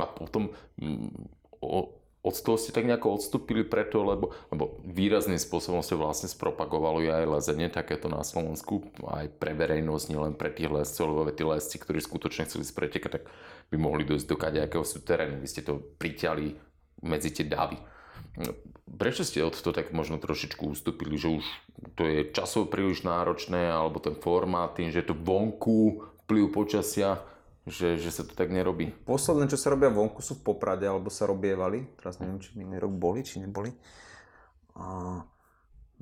A 0.00 0.08
potom 0.08 0.52
mm, 0.80 1.28
o, 1.60 2.01
od 2.22 2.38
toho 2.38 2.54
ste 2.54 2.70
tak 2.70 2.86
nejako 2.86 3.18
odstúpili 3.18 3.66
preto, 3.66 4.06
lebo, 4.06 4.30
lebo 4.54 4.78
výrazným 4.86 5.42
spôsobom 5.42 5.82
ste 5.82 5.98
vlastne 5.98 6.30
spropagovali 6.30 7.10
aj 7.10 7.24
lezenie 7.26 7.66
takéto 7.66 8.06
na 8.06 8.22
Slovensku, 8.22 8.86
aj 9.02 9.26
pre 9.42 9.58
verejnosť, 9.58 10.06
nielen 10.06 10.34
pre 10.38 10.54
tých 10.54 10.70
lescov, 10.70 11.10
lebo 11.10 11.34
tí 11.34 11.42
lesci, 11.42 11.82
ktorí 11.82 11.98
skutočne 11.98 12.46
chceli 12.46 12.62
ísť 12.62 12.78
pretekať, 12.78 13.10
tak 13.18 13.24
by 13.74 13.76
mohli 13.76 14.06
dojsť 14.06 14.26
do 14.30 14.38
kadejakého 14.38 14.86
súterénu. 14.86 15.42
Vy 15.42 15.48
ste 15.50 15.66
to 15.66 15.82
priťali 15.98 16.54
medzi 17.02 17.34
tie 17.34 17.42
davy. 17.42 17.82
Prečo 18.86 19.26
ste 19.26 19.42
od 19.42 19.58
toho 19.58 19.74
tak 19.74 19.90
možno 19.90 20.22
trošičku 20.22 20.62
ustúpili, 20.78 21.18
že 21.18 21.42
už 21.42 21.44
to 21.98 22.06
je 22.06 22.30
časovo 22.30 22.70
príliš 22.70 23.02
náročné, 23.02 23.66
alebo 23.66 23.98
ten 23.98 24.14
formát, 24.14 24.78
tým, 24.78 24.94
že 24.94 25.02
je 25.02 25.10
to 25.10 25.18
vonku, 25.18 26.06
vplyv 26.24 26.54
počasia, 26.54 27.18
že, 27.62 27.94
že 27.94 28.10
sa 28.10 28.26
to 28.26 28.34
tak 28.34 28.50
nerobí? 28.50 28.90
Posledné, 29.06 29.46
čo 29.46 29.58
sa 29.60 29.70
robia 29.70 29.86
vonku, 29.86 30.18
sú 30.18 30.38
v 30.38 30.50
Poprade, 30.50 30.82
alebo 30.82 31.14
sa 31.14 31.30
robievali. 31.30 31.86
Teraz 31.98 32.18
neviem, 32.18 32.42
či 32.42 32.58
minulý 32.58 32.82
rok 32.82 32.94
boli, 32.98 33.20
či 33.22 33.38
neboli. 33.38 33.70
A 34.74 35.20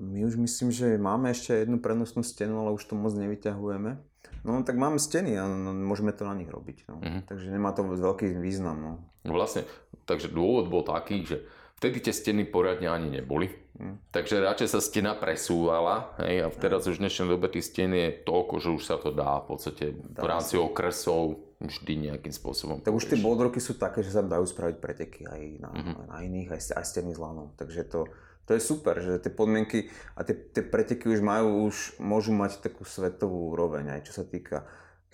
my 0.00 0.20
už 0.24 0.40
myslím, 0.40 0.72
že 0.72 0.96
máme 0.96 1.28
ešte 1.28 1.52
jednu 1.52 1.76
prenosnú 1.76 2.24
stenu, 2.24 2.64
ale 2.64 2.72
už 2.72 2.88
to 2.88 2.96
moc 2.96 3.12
nevyťahujeme. 3.12 4.00
No 4.40 4.64
tak 4.64 4.80
máme 4.80 4.96
steny 4.96 5.36
a 5.36 5.44
no, 5.44 5.76
môžeme 5.76 6.16
to 6.16 6.24
na 6.24 6.32
nich 6.32 6.48
robiť. 6.48 6.88
No. 6.88 7.04
Mm-hmm. 7.04 7.22
Takže 7.28 7.46
nemá 7.52 7.76
to 7.76 7.84
veľký 7.84 8.40
význam. 8.40 8.76
No. 8.80 8.92
no 9.28 9.32
vlastne, 9.36 9.68
takže 10.08 10.32
dôvod 10.32 10.72
bol 10.72 10.80
taký, 10.80 11.28
že 11.28 11.44
vtedy 11.76 12.00
tie 12.00 12.14
steny 12.16 12.48
poriadne 12.48 12.88
ani 12.88 13.20
neboli. 13.20 13.52
Mm. 13.76 14.00
Takže 14.08 14.40
radšej 14.40 14.68
sa 14.72 14.80
stena 14.80 15.12
presúvala. 15.12 16.16
Hej, 16.20 16.36
a 16.44 16.48
teraz 16.56 16.88
už 16.88 16.96
v 16.96 17.08
dnešnej 17.08 17.28
dobe 17.28 17.52
tých 17.52 17.68
stien 17.68 17.92
je 17.92 18.08
toľko, 18.24 18.54
že 18.60 18.68
už 18.72 18.82
sa 18.84 18.96
to 18.96 19.12
dá 19.12 19.44
v 19.44 19.46
podstate 19.52 19.84
dá 19.96 20.20
v 20.20 20.26
rámci 20.28 20.56
sa. 20.56 20.64
okresov 20.64 21.49
vždy 21.60 22.08
nejakým 22.08 22.32
spôsobom. 22.32 22.80
Tak 22.80 22.96
už 22.96 23.12
tie 23.12 23.20
boldroky 23.20 23.60
sú 23.60 23.76
také, 23.76 24.00
že 24.00 24.16
sa 24.16 24.24
dajú 24.24 24.48
spraviť 24.48 24.76
preteky 24.80 25.28
aj 25.28 25.40
na, 25.60 25.70
mm-hmm. 25.70 25.96
na 26.08 26.16
iných, 26.24 26.48
aj, 26.56 26.60
aj 26.80 26.84
steny 26.88 27.12
s 27.12 27.20
lanom. 27.20 27.52
Takže 27.60 27.84
to, 27.84 28.08
to 28.48 28.56
je 28.56 28.60
super, 28.64 28.96
že 28.96 29.20
tie 29.20 29.28
podmienky 29.28 29.92
a 30.16 30.24
tie, 30.24 30.32
tie 30.32 30.64
preteky 30.64 31.12
už 31.12 31.20
majú, 31.20 31.68
už 31.68 32.00
môžu 32.00 32.32
mať 32.32 32.64
takú 32.64 32.88
svetovú 32.88 33.52
úroveň, 33.52 34.00
aj 34.00 34.08
čo 34.08 34.12
sa 34.16 34.24
týka 34.24 34.64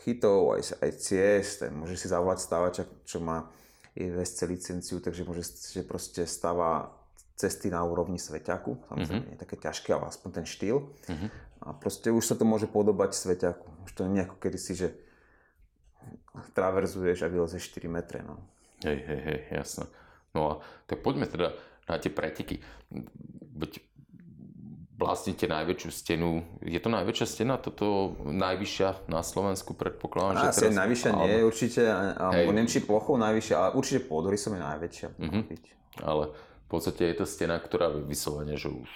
chytov, 0.06 0.54
aj, 0.54 0.78
aj 0.86 0.90
ciest, 1.02 1.66
môže 1.74 1.98
si 1.98 2.06
zavolať 2.06 2.38
stávača, 2.38 2.82
čo 3.02 3.18
má 3.18 3.50
IVSC 3.98 4.46
licenciu, 4.46 5.02
takže 5.02 5.26
môže, 5.26 5.42
že 5.50 5.82
proste 5.82 6.30
stáva 6.30 6.94
cesty 7.34 7.74
na 7.74 7.82
úrovni 7.82 8.22
Sveťaku, 8.22 8.86
samozrejme 8.86 9.34
mm-hmm. 9.34 9.42
také 9.42 9.56
ťažké, 9.58 9.90
ale 9.92 10.08
aspoň 10.08 10.30
ten 10.30 10.46
štýl. 10.46 10.88
Mm-hmm. 11.10 11.28
A 11.66 11.74
proste 11.74 12.14
už 12.14 12.22
sa 12.22 12.38
to 12.38 12.46
môže 12.46 12.70
podobať 12.70 13.18
Sveťaku. 13.18 13.88
Už 13.88 13.92
to 13.98 14.06
nie 14.06 14.22
ako 14.22 14.38
kedysi, 14.38 14.72
že 14.76 14.88
traverzuješ 16.52 17.24
a 17.24 17.28
vylezeš 17.32 17.72
4 17.76 17.88
metre. 17.88 18.20
No. 18.26 18.40
Hej, 18.84 18.98
hej, 19.06 19.20
hej, 19.24 19.40
jasné. 19.50 19.84
No 20.36 20.40
a 20.46 20.52
tak 20.84 21.00
poďme 21.00 21.24
teda 21.24 21.56
na 21.88 21.96
tie 21.96 22.12
preteky. 22.12 22.60
Veď 23.56 23.80
vlastníte 24.96 25.44
najväčšiu 25.44 25.90
stenu. 25.92 26.40
Je 26.64 26.80
to 26.80 26.88
najväčšia 26.88 27.26
stena, 27.28 27.60
toto 27.60 28.16
najvyššia 28.24 29.08
na 29.12 29.20
Slovensku, 29.20 29.76
predpokladám? 29.76 30.52
Že 30.52 30.72
teraz... 30.72 30.72
najvyššia 30.72 31.10
nie 31.20 31.32
je 31.32 31.42
určite, 31.44 31.80
a 32.16 32.24
neviem 32.32 32.68
či 32.68 32.80
plochou 32.80 33.20
najvyššia, 33.20 33.54
ale 33.56 33.70
určite 33.76 34.08
som 34.40 34.56
je 34.56 34.62
najväčšia. 34.64 35.08
Mm-hmm. 35.20 35.42
Ale 36.00 36.32
v 36.32 36.68
podstate 36.68 37.12
je 37.12 37.16
to 37.20 37.26
stena, 37.28 37.60
ktorá 37.60 37.92
je 37.92 38.08
vyslovene, 38.08 38.56
že 38.56 38.72
už 38.72 38.88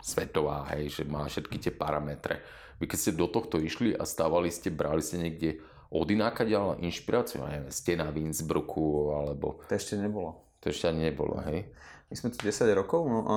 svetová, 0.00 0.64
hej, 0.76 1.00
že 1.00 1.02
má 1.04 1.28
všetky 1.28 1.60
tie 1.60 1.72
parametre. 1.72 2.40
Vy 2.80 2.88
keď 2.88 2.98
ste 2.98 3.12
do 3.16 3.28
tohto 3.28 3.60
išli 3.60 3.92
a 3.92 4.04
stávali 4.08 4.48
ste, 4.48 4.72
brali 4.72 5.04
ste 5.04 5.20
niekde 5.20 5.60
od 5.94 6.08
ináka 6.10 6.42
ďalej 6.42 6.82
inšpiráciu, 6.90 7.46
neviem, 7.46 7.70
stena 7.70 8.10
v 8.10 8.26
Innsbrucku, 8.26 9.14
alebo... 9.14 9.62
To 9.70 9.72
ešte 9.78 9.94
nebolo. 9.94 10.50
To 10.58 10.66
ešte 10.66 10.90
ani 10.90 11.06
nebolo, 11.06 11.38
hej? 11.46 11.70
My 12.10 12.14
sme 12.18 12.34
tu 12.34 12.42
10 12.42 12.66
rokov, 12.74 13.06
no 13.06 13.20
a 13.30 13.36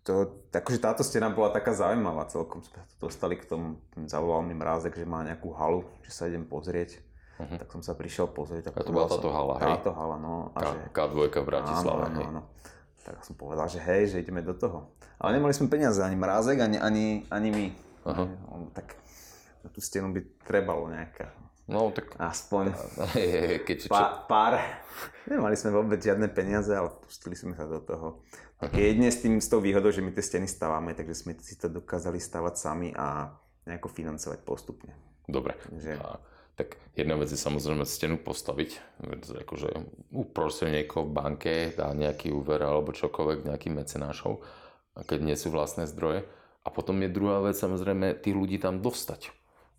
to, 0.00 0.48
akože 0.48 0.80
táto 0.80 1.04
stena 1.04 1.28
bola 1.28 1.52
taká 1.52 1.76
zaujímavá 1.76 2.24
celkom. 2.32 2.64
Sme 2.64 2.80
to 2.96 3.12
dostali 3.12 3.36
k 3.36 3.44
tomu, 3.44 3.76
zavolal 4.08 4.40
mi 4.40 4.56
mrázek, 4.56 4.96
že 4.96 5.04
má 5.04 5.20
nejakú 5.20 5.52
halu, 5.52 5.84
že 6.00 6.16
sa 6.16 6.24
idem 6.24 6.48
pozrieť. 6.48 7.04
Uh-huh. 7.36 7.60
Tak 7.60 7.68
som 7.68 7.84
sa 7.84 7.92
prišiel 7.92 8.32
pozrieť. 8.32 8.72
A 8.72 8.80
to 8.80 8.90
bola 8.90 9.04
táto 9.04 9.28
hala, 9.28 9.60
hej? 9.60 9.68
Táto 9.78 9.92
hala, 9.92 10.16
no. 10.16 10.56
A 10.56 10.64
K, 10.64 10.66
že... 10.72 10.80
K2 10.96 11.18
v 11.28 11.46
Bratislave, 11.46 12.02
áno, 12.08 12.16
áno, 12.16 12.20
áno. 12.24 12.42
Tak 13.04 13.20
som 13.28 13.36
povedal, 13.36 13.68
že 13.68 13.78
hej, 13.84 14.16
že 14.16 14.24
ideme 14.24 14.40
do 14.40 14.56
toho. 14.56 14.96
Ale 15.20 15.36
nemali 15.36 15.52
sme 15.52 15.68
peniaze, 15.68 16.00
ani 16.00 16.16
mrázek, 16.16 16.56
ani, 16.64 16.80
ani, 16.80 17.28
ani 17.28 17.48
my. 17.52 17.66
Uh-huh. 18.08 18.28
Tak 18.72 18.96
na 19.62 19.68
tú 19.70 19.80
stenu 19.82 20.10
by 20.14 20.20
trebalo 20.46 20.90
nejaká 20.90 21.34
No, 21.68 21.92
tak... 21.92 22.16
Aspoň. 22.16 22.72
Keď, 23.68 23.76
čo... 23.76 23.92
Pá, 23.92 24.24
pár. 24.24 24.56
Nemali 25.30 25.52
sme 25.52 25.76
vôbec 25.76 26.00
žiadne 26.00 26.32
peniaze, 26.32 26.72
ale 26.72 26.88
pustili 27.04 27.36
sme 27.36 27.52
sa 27.52 27.68
do 27.68 27.84
toho. 27.84 28.24
Tak 28.56 28.72
uh-huh. 28.72 28.80
jedine 28.80 29.12
s 29.12 29.20
tým, 29.20 29.36
s 29.36 29.52
tou 29.52 29.60
výhodou, 29.60 29.92
že 29.92 30.00
my 30.00 30.10
tie 30.16 30.24
steny 30.24 30.48
stávame, 30.48 30.96
takže 30.96 31.14
sme 31.14 31.36
si 31.38 31.60
to 31.60 31.68
dokázali 31.68 32.16
stavať 32.16 32.54
sami 32.56 32.88
a 32.96 33.36
nejako 33.68 33.92
financovať 33.92 34.40
postupne. 34.42 34.96
Dobre. 35.28 35.60
Takže... 35.68 35.92
A, 36.00 36.16
tak 36.58 36.74
jedna 36.98 37.14
vec 37.14 37.30
je 37.30 37.38
samozrejme 37.38 37.86
stenu 37.86 38.18
postaviť, 38.18 38.98
akože 39.46 39.68
uprosuje 40.10 40.74
niekoho 40.74 41.06
v 41.06 41.14
banke, 41.14 41.52
dá 41.70 41.94
nejaký 41.94 42.34
úver 42.34 42.66
alebo 42.66 42.90
čokoľvek 42.90 43.46
nejakým 43.46 43.78
mecenášov, 43.78 44.42
keď 45.06 45.22
nie 45.22 45.38
sú 45.38 45.54
vlastné 45.54 45.86
zdroje. 45.86 46.26
A 46.66 46.74
potom 46.74 46.98
je 46.98 47.14
druhá 47.14 47.46
vec 47.46 47.54
samozrejme 47.54 48.18
tých 48.18 48.34
ľudí 48.34 48.58
tam 48.58 48.82
dostať. 48.82 49.37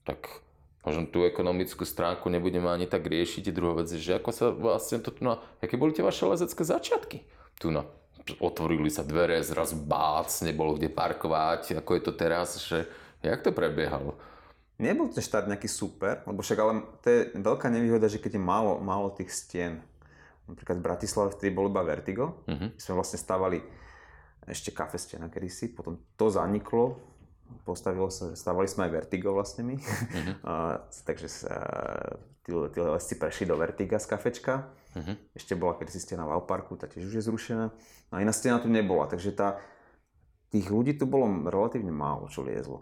Tak 0.09 0.41
možno 0.81 1.05
tú 1.05 1.21
ekonomickú 1.21 1.85
stránku 1.85 2.33
nebudeme 2.33 2.65
ani 2.65 2.89
tak 2.89 3.05
riešiť. 3.05 3.53
Druhá 3.53 3.85
vec 3.85 3.93
je, 3.93 4.01
že 4.01 4.17
ako 4.17 4.29
sa 4.33 4.49
vlastne 4.49 5.05
to, 5.05 5.13
no, 5.21 5.37
aké 5.61 5.77
boli 5.77 5.93
tie 5.93 6.01
vaše 6.01 6.25
lezecké 6.25 6.65
začiatky? 6.65 7.21
Tu 7.61 7.69
no, 7.69 7.85
otvorili 8.41 8.89
sa 8.89 9.05
dvere, 9.05 9.37
zrazu 9.45 9.77
bác, 9.77 10.33
nebolo 10.41 10.73
kde 10.73 10.89
parkovať, 10.89 11.77
ako 11.77 11.91
je 11.93 12.01
to 12.01 12.13
teraz, 12.17 12.57
že 12.57 12.89
jak 13.21 13.45
to 13.45 13.53
prebiehalo? 13.53 14.17
Nebol 14.81 15.11
ten 15.11 15.21
štart 15.21 15.45
nejaký 15.51 15.69
super, 15.69 16.23
lebo 16.23 16.39
však 16.41 16.57
ale 16.57 16.87
to 17.03 17.07
je 17.11 17.19
veľká 17.37 17.67
nevýhoda, 17.69 18.07
že 18.07 18.17
keď 18.17 18.39
je 18.39 18.41
málo, 18.41 18.79
málo 18.81 19.11
tých 19.11 19.29
stien. 19.29 19.83
Napríklad 20.47 20.81
v 20.81 20.87
Bratislave 20.87 21.29
vtedy 21.35 21.53
bol 21.53 21.69
iba 21.69 21.85
Vertigo. 21.85 22.41
Uh-huh. 22.47 22.73
My 22.73 22.79
sme 22.79 22.97
vlastne 22.97 23.19
stávali 23.21 23.61
ešte 24.49 24.73
kafe 24.73 24.97
stena 24.97 25.29
kedysi, 25.29 25.69
potom 25.75 26.01
to 26.17 26.31
zaniklo, 26.31 26.97
postavilo 27.65 28.09
sa, 28.13 28.33
stávali 28.33 28.69
sme 28.69 28.87
aj 28.87 28.91
Vertigo 28.91 29.33
vlastne 29.33 29.65
my, 29.65 29.75
a, 30.49 30.83
takže 31.05 31.27
sa, 31.27 31.55
tí, 32.45 32.51
tí 32.51 32.79
lesci 32.79 33.15
prešli 33.15 33.45
do 33.49 33.55
Vertiga 33.59 34.01
z 34.01 34.07
kafečka. 34.09 34.69
Uh-huh. 34.89 35.15
Ešte 35.37 35.53
bola 35.53 35.77
kedysi 35.77 36.01
stena 36.01 36.25
v 36.25 36.33
Alparku, 36.33 36.73
tá 36.73 36.89
tiež 36.89 37.13
už 37.13 37.21
je 37.21 37.23
zrušená. 37.29 37.65
No 38.09 38.13
a 38.13 38.21
iná 38.25 38.33
stena 38.33 38.57
tu 38.57 38.69
nebola, 38.71 39.05
takže 39.05 39.33
tá, 39.37 39.61
tých 40.49 40.65
ľudí 40.69 40.97
tu 40.97 41.05
bolo 41.05 41.29
relatívne 41.45 41.93
málo, 41.93 42.25
čo 42.25 42.41
liezlo. 42.41 42.81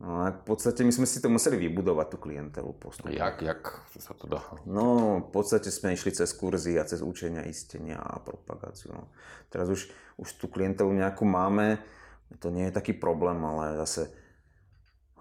No 0.00 0.24
a 0.24 0.32
v 0.32 0.44
podstate 0.48 0.80
my 0.80 0.92
sme 0.96 1.04
si 1.04 1.20
to 1.20 1.28
museli 1.28 1.60
vybudovať, 1.60 2.06
tú 2.08 2.16
klientelu 2.16 2.72
postupne. 2.72 3.12
Jak, 3.12 3.44
jak 3.44 3.60
sa 4.00 4.16
to 4.16 4.24
dá? 4.32 4.40
No, 4.64 5.20
v 5.20 5.28
podstate 5.28 5.68
sme 5.68 5.92
išli 5.92 6.16
cez 6.16 6.32
kurzy 6.32 6.80
a 6.80 6.88
cez 6.88 7.04
učenia, 7.04 7.44
istenia 7.44 8.00
a 8.00 8.16
propagáciu. 8.16 8.96
No. 8.96 9.12
Teraz 9.52 9.68
už, 9.68 9.92
už 10.16 10.28
tú 10.40 10.48
klientelu 10.48 10.88
nejakú 10.88 11.28
máme, 11.28 11.84
to 12.38 12.54
nie 12.54 12.70
je 12.70 12.76
taký 12.76 12.94
problém, 12.94 13.42
ale 13.42 13.80
zase 13.82 14.12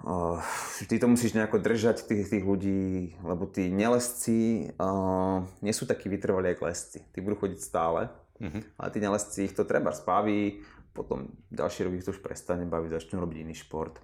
uh, 0.06 0.38
ty 0.86 1.00
to 1.02 1.10
musíš 1.10 1.34
nejako 1.34 1.58
držať 1.58 2.06
tých, 2.06 2.30
tých 2.30 2.46
ľudí, 2.46 3.18
lebo 3.26 3.50
tí 3.50 3.74
nelesci 3.74 4.70
uh, 4.78 5.42
nie 5.66 5.74
sú 5.74 5.90
takí 5.90 6.06
vytrvalí 6.06 6.54
ako 6.54 6.70
lesci. 6.70 7.00
Tí 7.10 7.20
budú 7.26 7.48
chodiť 7.48 7.60
stále, 7.60 8.14
uh-huh. 8.38 8.62
ale 8.78 8.90
tí 8.94 9.00
nelesci 9.02 9.50
ich 9.50 9.58
to 9.58 9.66
treba 9.66 9.90
spaví, 9.90 10.62
potom 10.94 11.32
ďalší 11.50 11.90
rok 11.90 11.94
ich 11.98 12.06
to 12.06 12.14
už 12.14 12.22
prestane 12.22 12.70
baviť, 12.70 12.92
začnú 12.94 13.24
robiť 13.24 13.38
iný 13.42 13.56
šport. 13.58 13.98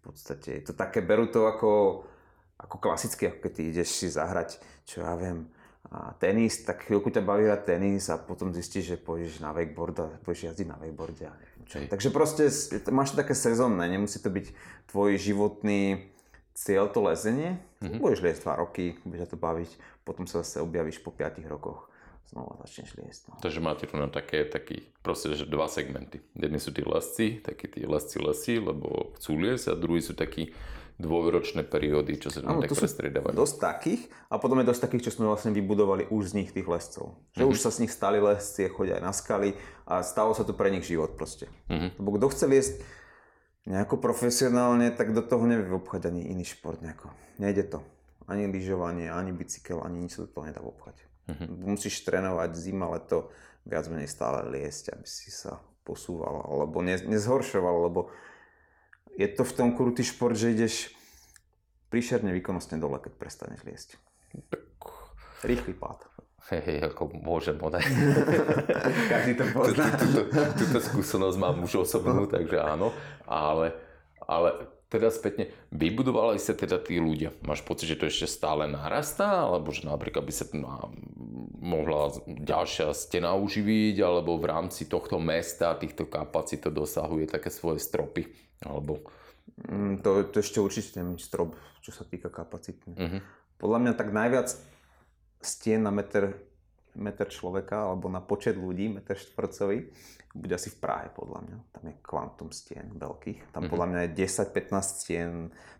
V 0.00 0.14
podstate 0.14 0.60
je 0.60 0.72
to 0.72 0.72
také, 0.72 1.04
berú 1.04 1.28
to 1.28 1.44
ako, 1.44 2.04
ako 2.56 2.76
klasicky, 2.80 3.28
ako 3.28 3.38
keď 3.44 3.52
ty 3.52 3.62
ideš 3.68 3.88
si 4.00 4.08
zahrať, 4.08 4.56
čo 4.88 5.04
ja 5.04 5.12
viem, 5.18 5.44
a 5.90 6.14
tenis, 6.22 6.62
tak 6.62 6.86
chvíľku 6.86 7.10
ťa 7.10 7.26
baví 7.26 7.50
hrať 7.50 7.62
tenis 7.66 8.06
a 8.14 8.16
potom 8.18 8.54
zistíš, 8.54 8.94
že 8.94 8.96
pôjdeš 8.96 9.42
na 9.42 9.50
wakeboard 9.50 9.96
a 9.98 10.06
pôjdeš 10.22 10.54
jazdiť 10.54 10.66
na 10.70 10.78
wakeboarde 10.78 11.26
a 11.26 11.34
neviem. 11.34 11.90
Takže 11.90 12.14
proste 12.14 12.46
máš 12.94 13.14
to 13.14 13.18
také 13.18 13.34
sezónne, 13.34 13.82
nemusí 13.90 14.22
to 14.22 14.30
byť 14.30 14.54
tvoj 14.90 15.18
životný 15.18 16.10
cieľ 16.54 16.90
to 16.90 17.02
lezenie. 17.02 17.58
Mm-hmm. 17.82 17.98
Budeš 18.02 18.22
liesť 18.22 18.42
2 18.46 18.62
roky, 18.62 18.86
budeš 19.02 19.34
to 19.34 19.38
baviť, 19.38 19.70
potom 20.06 20.30
sa 20.30 20.46
zase 20.46 20.62
objavíš 20.62 21.02
po 21.02 21.10
5 21.10 21.42
rokoch 21.46 21.90
znova 22.30 22.54
začneš 22.62 22.94
liesť. 22.94 23.22
No. 23.26 23.34
Takže 23.42 23.58
máte 23.58 23.84
tu 23.90 23.98
také, 24.14 24.46
taký, 24.46 24.86
proste, 25.02 25.34
že 25.34 25.50
dva 25.50 25.66
segmenty. 25.66 26.22
Jedni 26.38 26.62
sú 26.62 26.70
tí 26.70 26.86
lesci, 26.86 27.42
takí 27.42 27.66
tí 27.66 27.82
lesci 27.82 28.22
lesí, 28.22 28.62
lebo 28.62 29.10
chcú 29.18 29.34
liesť 29.42 29.74
a 29.74 29.74
druhí 29.74 29.98
sú 29.98 30.14
takí 30.14 30.54
dvojročné 31.00 31.64
periódy, 31.64 32.20
čo 32.20 32.28
sa 32.28 32.44
tam 32.44 32.60
tak 32.60 32.76
prestriedávajú. 32.76 33.32
dosť 33.32 33.56
takých 33.56 34.02
a 34.28 34.36
potom 34.36 34.60
je 34.60 34.68
dosť 34.68 34.82
takých, 34.84 35.08
čo 35.08 35.14
sme 35.16 35.32
vlastne 35.32 35.56
vybudovali 35.56 36.12
už 36.12 36.36
z 36.36 36.44
nich 36.44 36.50
tých 36.52 36.68
lescov. 36.68 37.16
Že 37.32 37.42
mm-hmm. 37.42 37.52
už 37.52 37.58
sa 37.58 37.70
z 37.72 37.78
nich 37.82 37.92
stali 37.92 38.20
lesci, 38.20 38.68
chodia 38.68 39.00
aj 39.00 39.04
na 39.04 39.12
skaly 39.16 39.56
a 39.88 40.04
stalo 40.04 40.36
sa 40.36 40.44
to 40.44 40.52
pre 40.52 40.68
nich 40.68 40.84
život 40.84 41.16
proste. 41.16 41.48
Mm-hmm. 41.72 41.90
Lebo 41.96 42.08
kto 42.20 42.26
chce 42.28 42.44
liesť 42.46 42.74
nejako 43.64 43.96
profesionálne, 43.96 44.92
tak 44.92 45.16
do 45.16 45.24
toho 45.24 45.48
nevie 45.48 45.72
obchať 45.72 46.12
ani 46.12 46.28
iný 46.28 46.44
šport 46.44 46.84
nejako. 46.84 47.08
Nejde 47.40 47.64
to. 47.72 47.80
Ani 48.28 48.46
lyžovanie, 48.46 49.10
ani 49.10 49.34
bicykel, 49.34 49.82
ani 49.82 50.06
nič 50.06 50.20
sa 50.20 50.28
do 50.28 50.30
toho 50.30 50.44
nedá 50.46 50.60
obchať. 50.60 51.00
Mm-hmm. 51.32 51.66
Musíš 51.66 52.04
trénovať 52.04 52.50
zima, 52.54 52.92
leto, 52.92 53.32
viac 53.64 53.88
menej 53.88 54.08
stále 54.08 54.46
liesť, 54.52 54.94
aby 54.94 55.06
si 55.08 55.32
sa 55.32 55.60
posúval, 55.84 56.46
alebo 56.46 56.84
nezhoršoval, 56.84 57.90
lebo 57.90 58.12
je 59.20 59.28
to 59.28 59.44
v 59.44 59.52
tom 59.52 59.68
krutý 59.76 60.00
šport, 60.00 60.32
že 60.32 60.56
ideš 60.56 60.96
príšerne 61.92 62.32
výkonnostne 62.32 62.80
dole, 62.80 62.96
keď 62.96 63.12
prestaneš 63.20 63.60
liesť. 63.68 63.88
Rýchly 65.44 65.76
pád. 65.76 66.08
Hej, 66.50 66.82
ako 66.82 67.14
môžem, 67.20 67.60
ne? 67.60 67.78
Každý 69.12 69.38
to 69.38 69.44
pozná. 69.54 69.86
Túto, 69.94 70.20
túto 70.56 70.78
skúsenosť 70.82 71.36
mám 71.38 71.62
už 71.62 71.86
osobnú, 71.86 72.26
takže 72.26 72.58
áno. 72.58 72.90
Ale, 73.28 73.76
ale 74.26 74.66
teda 74.90 75.14
spätne, 75.14 75.54
vybudovali 75.70 76.42
sa 76.42 76.50
teda 76.56 76.82
tí 76.82 76.98
ľudia. 76.98 77.30
Máš 77.46 77.62
pocit, 77.62 77.86
že 77.86 78.00
to 78.00 78.10
ešte 78.10 78.26
stále 78.26 78.66
narastá? 78.66 79.46
Alebo 79.46 79.70
že 79.70 79.86
napríklad 79.86 80.26
by 80.26 80.32
sa 80.34 80.50
mohla 81.62 82.10
ďalšia 82.26 82.90
stena 82.98 83.38
uživiť? 83.38 84.02
Alebo 84.02 84.34
v 84.34 84.50
rámci 84.50 84.90
tohto 84.90 85.22
mesta, 85.22 85.78
týchto 85.78 86.10
kapacít 86.10 86.66
to 86.66 86.74
dosahuje 86.74 87.30
také 87.30 87.54
svoje 87.54 87.78
stropy? 87.78 88.49
Alebo... 88.64 89.04
Mm, 89.66 90.00
to, 90.00 90.24
to 90.30 90.40
ešte 90.40 90.62
určite 90.62 91.00
nemý 91.02 91.20
strop, 91.20 91.58
čo 91.84 91.90
sa 91.92 92.06
týka 92.06 92.32
kapacity. 92.32 92.94
Uh-huh. 92.96 93.20
Podľa 93.60 93.78
mňa 93.82 93.92
tak 93.98 94.08
najviac 94.14 94.48
stien 95.40 95.84
na 95.84 95.92
meter, 95.92 96.36
meter 96.96 97.28
človeka 97.28 97.90
alebo 97.90 98.08
na 98.08 98.24
počet 98.24 98.56
ľudí, 98.56 98.88
meter 98.88 99.16
štvorcový, 99.18 99.90
bude 100.30 100.54
asi 100.54 100.70
v 100.70 100.78
Prahe 100.78 101.08
podľa 101.10 101.40
mňa. 101.42 101.56
Tam 101.74 101.84
je 101.90 101.94
kvantum 102.00 102.48
stien 102.54 102.86
veľkých. 102.94 103.50
Tam 103.50 103.66
mm-hmm. 103.66 103.72
podľa 103.72 103.86
mňa 103.90 104.00
je 104.06 104.10
10-15 104.22 105.02
stien 105.02 105.30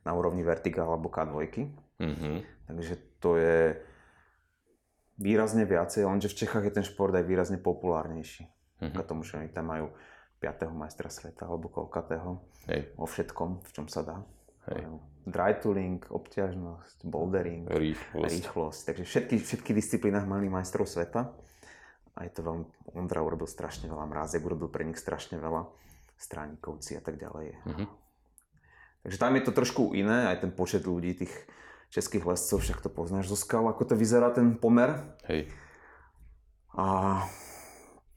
na 0.03 0.12
úrovni 0.12 0.43
vertikál 0.43 0.91
alebo 0.91 1.07
K2. 1.07 1.39
Mm-hmm. 2.03 2.37
Takže 2.66 2.95
to 3.22 3.39
je 3.39 3.78
výrazne 5.20 5.68
viacej, 5.68 6.09
lenže 6.09 6.33
v 6.33 6.39
Čechách 6.43 6.64
je 6.66 6.74
ten 6.81 6.87
šport 6.87 7.14
aj 7.14 7.28
výrazne 7.28 7.62
populárnejší. 7.62 8.49
Mm-hmm. 8.81 8.97
K 8.97 9.07
tomu, 9.07 9.22
že 9.22 9.39
oni 9.39 9.53
tam 9.53 9.70
majú 9.70 9.93
5. 10.41 10.72
majstra 10.72 11.12
sveta 11.12 11.45
alebo 11.45 11.68
koľkatého. 11.68 12.41
Hej. 12.72 12.97
Vo 12.97 13.05
všetkom, 13.05 13.61
v 13.61 13.70
čom 13.76 13.86
sa 13.86 14.01
dá. 14.01 14.18
Hej. 14.72 14.88
Dry 15.28 15.61
tooling, 15.61 16.01
obťažnosť, 16.09 17.05
bouldering, 17.05 17.68
rýchlosť. 17.68 18.32
rýchlosť. 18.32 18.80
Takže 18.88 19.05
všetky, 19.05 19.36
všetky 19.36 19.70
disciplínach 19.76 20.24
mali 20.24 20.49
majstrov 20.49 20.88
sveta. 20.88 21.36
A 22.16 22.26
je 22.26 22.32
to 22.32 22.41
veľmi, 22.41 22.64
Ondra 22.97 23.20
urobil 23.22 23.47
strašne 23.47 23.86
veľa, 23.86 24.09
Mrázek 24.09 24.43
urobil 24.43 24.72
pre 24.72 24.82
nich 24.82 24.99
strašne 24.99 25.36
veľa, 25.38 25.68
Stránikovci 26.16 26.99
a 26.99 27.03
tak 27.05 27.20
ďalej. 27.20 27.57
Mm-hmm. 27.64 27.88
Takže 29.07 29.16
tam 29.16 29.32
je 29.36 29.43
to 29.45 29.53
trošku 29.57 29.82
iné, 29.97 30.28
aj 30.28 30.45
ten 30.45 30.53
počet 30.53 30.84
ľudí, 30.84 31.16
tých 31.16 31.32
českých 31.88 32.28
lescov, 32.28 32.61
však 32.61 32.84
to 32.84 32.91
poznáš 32.93 33.32
zo 33.32 33.38
skal, 33.38 33.64
ako 33.68 33.82
to 33.88 33.95
vyzerá 33.97 34.28
ten 34.30 34.57
pomer. 34.57 35.01
Hej. 35.24 35.49
A 36.76 37.18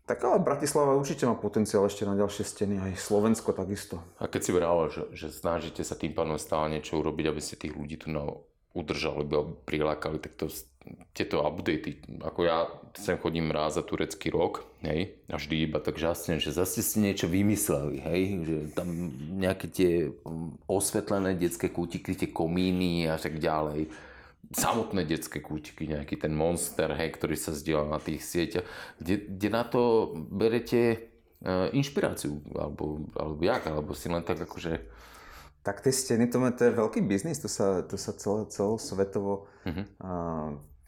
tak 0.04 0.20
ale 0.24 0.44
Bratislava 0.44 1.00
určite 1.00 1.24
má 1.24 1.36
potenciál 1.36 1.88
ešte 1.88 2.04
na 2.04 2.20
ďalšie 2.20 2.44
steny, 2.44 2.76
aj 2.80 3.00
Slovensko 3.00 3.56
takisto. 3.56 4.04
A 4.20 4.28
keď 4.28 4.42
si 4.44 4.52
vravel, 4.52 4.88
že, 4.92 5.04
že 5.16 5.28
snažíte 5.32 5.80
sa 5.84 5.96
tým 5.96 6.12
pádom 6.12 6.36
stále 6.36 6.76
niečo 6.76 7.00
urobiť, 7.00 7.26
aby 7.32 7.42
ste 7.42 7.56
tých 7.56 7.72
ľudí 7.72 7.96
tu 7.96 8.12
na, 8.12 8.28
udržali, 8.76 9.24
aby 9.24 9.56
prilákali, 9.64 10.20
tak 10.20 10.36
to, 10.36 10.52
tieto 11.16 11.40
updaty, 11.40 12.04
ako 12.20 12.40
ja 12.44 12.68
sem 13.00 13.16
chodím 13.16 13.54
raz 13.54 13.80
za 13.80 13.84
turecký 13.86 14.28
rok, 14.34 14.68
hej, 14.84 15.16
a 15.32 15.40
vždy 15.40 15.72
iba 15.72 15.80
tak 15.80 15.96
žasne, 15.96 16.44
že 16.44 16.52
zase 16.52 16.84
si 16.84 17.00
niečo 17.00 17.32
vymysleli, 17.32 18.04
hej, 18.04 18.22
že 18.44 18.58
tam 18.76 18.88
nejaké 19.40 19.72
tie 19.72 19.92
mm, 20.12 20.68
osvetlené 20.68 21.40
detské 21.40 21.72
kútiky, 21.72 22.12
tie 22.18 22.28
komíny 22.28 23.08
a 23.08 23.16
tak 23.16 23.40
ďalej 23.40 23.88
samotné 24.52 25.08
detské 25.08 25.40
kútiky, 25.40 25.88
nejaký 25.88 26.20
ten 26.20 26.36
monster, 26.36 26.92
hej, 26.92 27.16
ktorý 27.16 27.40
sa 27.40 27.56
zdieľa 27.56 27.96
na 27.96 28.00
tých 28.04 28.22
sieťach. 28.22 28.68
Kde, 29.00 29.16
kde 29.40 29.48
na 29.50 29.64
to 29.64 30.12
berete 30.16 30.82
e, 30.84 30.98
inšpiráciu? 31.72 32.44
Alebo, 32.52 33.08
alebo 33.16 33.40
jak? 33.40 33.64
Alebo 33.72 33.96
si 33.96 34.12
len 34.12 34.22
tak 34.22 34.44
akože... 34.44 34.84
Tak 35.64 35.80
tie 35.80 35.96
steny, 35.96 36.28
to, 36.28 36.44
to 36.60 36.68
je 36.68 36.76
veľký 36.76 37.08
biznis, 37.08 37.40
to 37.40 37.48
sa, 37.48 37.88
to 37.88 37.96
sa 37.96 38.12
celo, 38.20 38.44
celosvetovo 38.52 39.48
uh-huh. 39.64 39.86
a, 40.04 40.12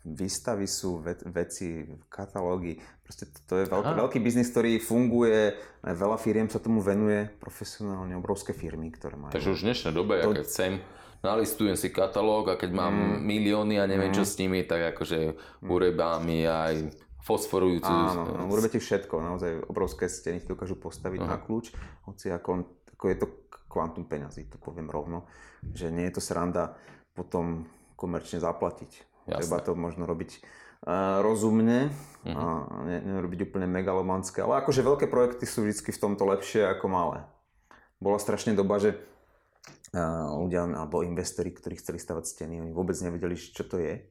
výstavy 0.06 0.70
sú, 0.70 1.02
ve, 1.02 1.18
veci, 1.34 1.88
katalógy. 2.12 2.78
Proste 3.02 3.26
to, 3.26 3.40
to 3.48 3.54
je 3.64 3.66
veľký, 3.66 3.94
veľký 3.98 4.20
biznis, 4.22 4.54
ktorý 4.54 4.78
funguje, 4.78 5.58
veľa 5.82 6.18
firiem 6.22 6.52
sa 6.52 6.62
tomu 6.62 6.84
venuje, 6.84 7.26
profesionálne, 7.42 8.14
obrovské 8.14 8.54
firmy, 8.54 8.94
ktoré 8.94 9.18
majú. 9.18 9.34
Takže 9.34 9.50
už 9.56 9.60
v 9.66 9.68
dnešnej 9.74 9.94
dobe, 9.96 10.22
to... 10.22 10.22
ja 10.22 10.36
keď 10.38 10.46
chcem 10.46 10.74
nalistujem 11.22 11.78
si 11.80 11.94
katalóg 11.94 12.52
a 12.52 12.60
keď 12.60 12.72
mám 12.76 12.96
mm. 12.96 13.20
milióny 13.24 13.76
a 13.80 13.86
neviem 13.88 14.12
mm. 14.12 14.18
čo 14.18 14.24
s 14.28 14.36
nimi, 14.42 14.66
tak 14.66 14.96
akože 14.98 15.36
mm. 15.36 15.68
urebá 15.70 16.20
mi 16.20 16.44
aj 16.44 17.06
fosforujúcu... 17.26 17.90
Áno, 17.90 18.46
urobíte 18.54 18.78
všetko, 18.78 19.18
naozaj 19.18 19.66
obrovské 19.66 20.06
steny 20.06 20.46
dokážu 20.46 20.78
postaviť 20.78 21.26
uh-huh. 21.26 21.34
na 21.34 21.42
kľúč, 21.42 21.74
hoci 22.06 22.30
ako, 22.30 22.70
ako 22.94 23.06
je 23.10 23.18
to 23.18 23.28
kvantum 23.66 24.06
peňazí, 24.06 24.46
to 24.46 24.62
poviem 24.62 24.94
rovno, 24.94 25.26
že 25.74 25.90
nie 25.90 26.06
je 26.06 26.22
to 26.22 26.22
sranda 26.22 26.78
potom 27.18 27.66
komerčne 27.98 28.38
zaplatiť. 28.38 28.92
Jasne. 29.26 29.42
Treba 29.42 29.58
to 29.66 29.74
možno 29.74 30.06
robiť 30.06 30.38
uh, 30.38 31.26
rozumne 31.26 31.90
uh-huh. 31.90 32.38
a 32.38 32.42
ne, 32.86 32.98
nerobiť 33.02 33.50
úplne 33.50 33.66
megalomanské, 33.74 34.46
ale 34.46 34.62
akože 34.62 34.86
veľké 34.86 35.10
projekty 35.10 35.50
sú 35.50 35.66
vždy 35.66 35.82
v 35.82 36.02
tomto 36.06 36.30
lepšie 36.30 36.62
ako 36.78 36.86
malé. 36.94 37.26
Bola 37.98 38.22
strašne 38.22 38.54
doba, 38.54 38.78
že 38.78 39.02
ľudia 39.96 40.68
alebo 40.68 41.06
investori, 41.06 41.56
ktorí 41.56 41.80
chceli 41.80 42.00
stavať 42.02 42.24
steny, 42.28 42.60
oni 42.60 42.72
vôbec 42.76 42.98
nevedeli, 43.00 43.40
čo 43.40 43.64
to 43.64 43.80
je. 43.80 44.04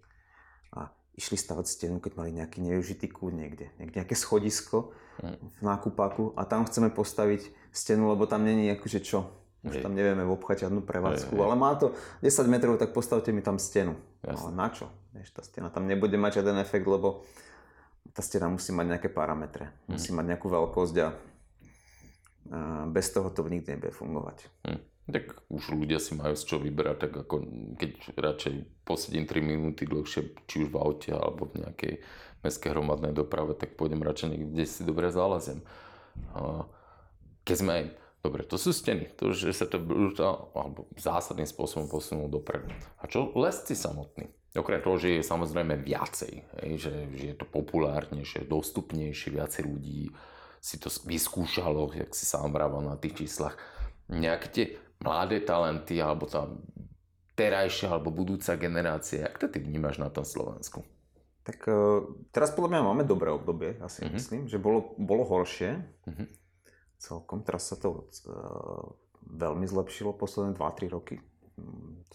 A 0.75 0.89
išli 1.15 1.39
stavať 1.39 1.67
stenu, 1.69 2.03
keď 2.03 2.19
mali 2.19 2.35
nejaký 2.35 2.59
nevyužitý 2.65 3.07
kút 3.13 3.37
niekde, 3.37 3.71
nejaké 3.79 4.19
schodisko 4.19 4.97
v 5.23 5.61
nákupáku 5.63 6.35
a 6.35 6.43
tam 6.43 6.67
chceme 6.67 6.91
postaviť 6.91 7.55
stenu, 7.71 8.11
lebo 8.11 8.27
tam 8.27 8.43
není 8.43 8.67
akože 8.75 9.01
čo. 9.05 9.31
Už 9.65 9.81
tam 9.81 9.97
nevieme 9.97 10.29
obchať 10.29 10.69
žiadnu 10.69 10.85
prevádzku, 10.85 11.33
ale 11.41 11.57
má 11.57 11.73
to 11.73 11.97
10 12.21 12.53
metrov, 12.53 12.77
tak 12.77 12.93
postavte 12.93 13.33
mi 13.33 13.41
tam 13.41 13.57
stenu. 13.57 13.97
Jasne. 14.21 14.37
Ale 14.37 14.51
na 14.53 14.69
čo? 14.69 14.93
Vieš, 15.17 15.33
tá 15.33 15.41
stena 15.41 15.73
tam 15.73 15.89
nebude 15.89 16.21
mať 16.21 16.45
žiaden 16.45 16.61
efekt, 16.61 16.85
lebo 16.85 17.25
tá 18.13 18.21
stena 18.21 18.53
musí 18.53 18.77
mať 18.77 18.87
nejaké 18.99 19.09
parametre, 19.09 19.73
hmm. 19.89 19.97
musí 19.97 20.13
mať 20.13 20.37
nejakú 20.37 20.53
veľkosť 20.53 20.97
a 21.01 21.09
bez 22.93 23.09
toho 23.09 23.33
to 23.33 23.41
nikdy 23.49 23.73
nebude 23.73 23.97
fungovať. 23.97 24.45
Hmm. 24.69 24.81
Tak 25.05 25.45
už 25.53 25.77
ľudia 25.77 26.01
si 26.01 26.17
majú 26.17 26.33
z 26.33 26.49
čo 26.49 26.57
vyberať, 26.57 26.97
tak 26.97 27.13
ako 27.29 27.45
keď 27.77 27.91
radšej 28.17 28.55
posedím 28.89 29.29
3 29.29 29.45
minúty 29.45 29.85
dlhšie, 29.85 30.33
či 30.49 30.65
už 30.65 30.73
v 30.73 30.81
aute 30.81 31.13
alebo 31.13 31.45
v 31.45 31.61
nejakej 31.61 32.01
mestskej 32.41 32.73
hromadnej 32.73 33.13
doprave, 33.13 33.53
tak 33.53 33.77
pôjdem 33.77 34.01
radšej 34.01 34.29
niekde 34.33 34.65
si 34.65 34.81
dobre 34.81 35.13
zalazem. 35.13 35.61
Keď 37.45 37.57
sme 37.57 37.71
aj, 37.73 37.85
dobre, 38.25 38.49
to 38.49 38.57
sú 38.57 38.73
steny, 38.73 39.13
to, 39.17 39.37
že 39.37 39.53
sa 39.53 39.69
to 39.69 39.77
brutál, 39.77 40.49
alebo 40.57 40.89
zásadným 40.97 41.49
spôsobom 41.49 41.85
posunul 41.85 42.33
dopredu. 42.33 42.73
A 43.01 43.05
čo 43.05 43.29
lesci 43.37 43.77
samotní? 43.77 44.33
Okrem 44.55 44.81
toho, 44.81 44.97
že 45.03 45.19
je 45.19 45.23
samozrejme 45.27 45.83
viacej, 45.83 46.33
že, 46.79 46.93
že 47.11 47.25
je 47.35 47.37
to 47.37 47.45
populárnejšie, 47.45 48.47
dostupnejšie, 48.47 49.35
viacej 49.35 49.67
ľudí 49.67 50.15
si 50.65 50.81
to 50.81 50.89
vyskúšalo, 50.89 51.93
jak 51.93 52.17
si 52.17 52.25
sám 52.25 52.55
vravel 52.55 52.81
na 52.87 52.97
tých 52.97 53.27
číslach. 53.27 53.59
Nejaké 54.09 54.47
tie 54.49 54.67
mladé 55.05 55.45
talenty, 55.45 56.01
alebo 56.01 56.25
tá 56.25 56.49
terajšia 57.37 57.93
alebo 57.93 58.15
budúca 58.15 58.57
generácia. 58.57 59.27
Jak 59.27 59.37
to 59.37 59.47
ty 59.51 59.61
vnímaš 59.61 60.01
na 60.01 60.09
tom 60.09 60.25
Slovensku? 60.25 60.87
Tak 61.45 61.59
uh, 61.69 62.09
teraz 62.33 62.57
podľa 62.57 62.79
mňa 62.79 62.83
máme 62.89 63.05
dobré 63.05 63.29
obdobie, 63.29 63.77
asi 63.85 64.07
uh-huh. 64.07 64.17
myslím, 64.17 64.49
že 64.49 64.57
bolo, 64.57 64.97
bolo 64.97 65.29
horšie. 65.29 65.77
Uh-huh. 66.09 66.27
Celkom, 66.97 67.45
teraz 67.45 67.69
sa 67.69 67.77
to 67.77 68.09
uh, 68.25 68.97
veľmi 69.29 69.69
zlepšilo 69.69 70.17
posledné 70.17 70.57
2-3 70.57 70.89
roky. 70.89 71.21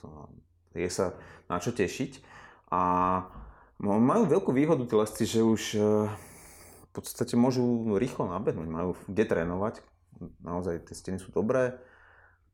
To, 0.01 0.33
je 0.73 0.89
sa 0.89 1.13
na 1.45 1.61
čo 1.61 1.69
tešiť. 1.75 2.25
A 2.73 2.81
majú 3.79 4.25
veľkú 4.25 4.49
výhodu 4.49 4.81
tí 4.87 4.95
lesci, 4.97 5.23
že 5.29 5.45
už 5.45 5.61
uh, 5.77 6.09
v 6.89 6.91
podstate 6.95 7.37
môžu 7.37 7.61
rýchlo 8.01 8.25
nabehnúť, 8.33 8.65
majú 8.65 8.97
kde 9.05 9.23
trénovať. 9.29 9.85
Naozaj 10.41 10.89
tie 10.89 10.95
steny 10.97 11.17
sú 11.21 11.29
dobré 11.29 11.77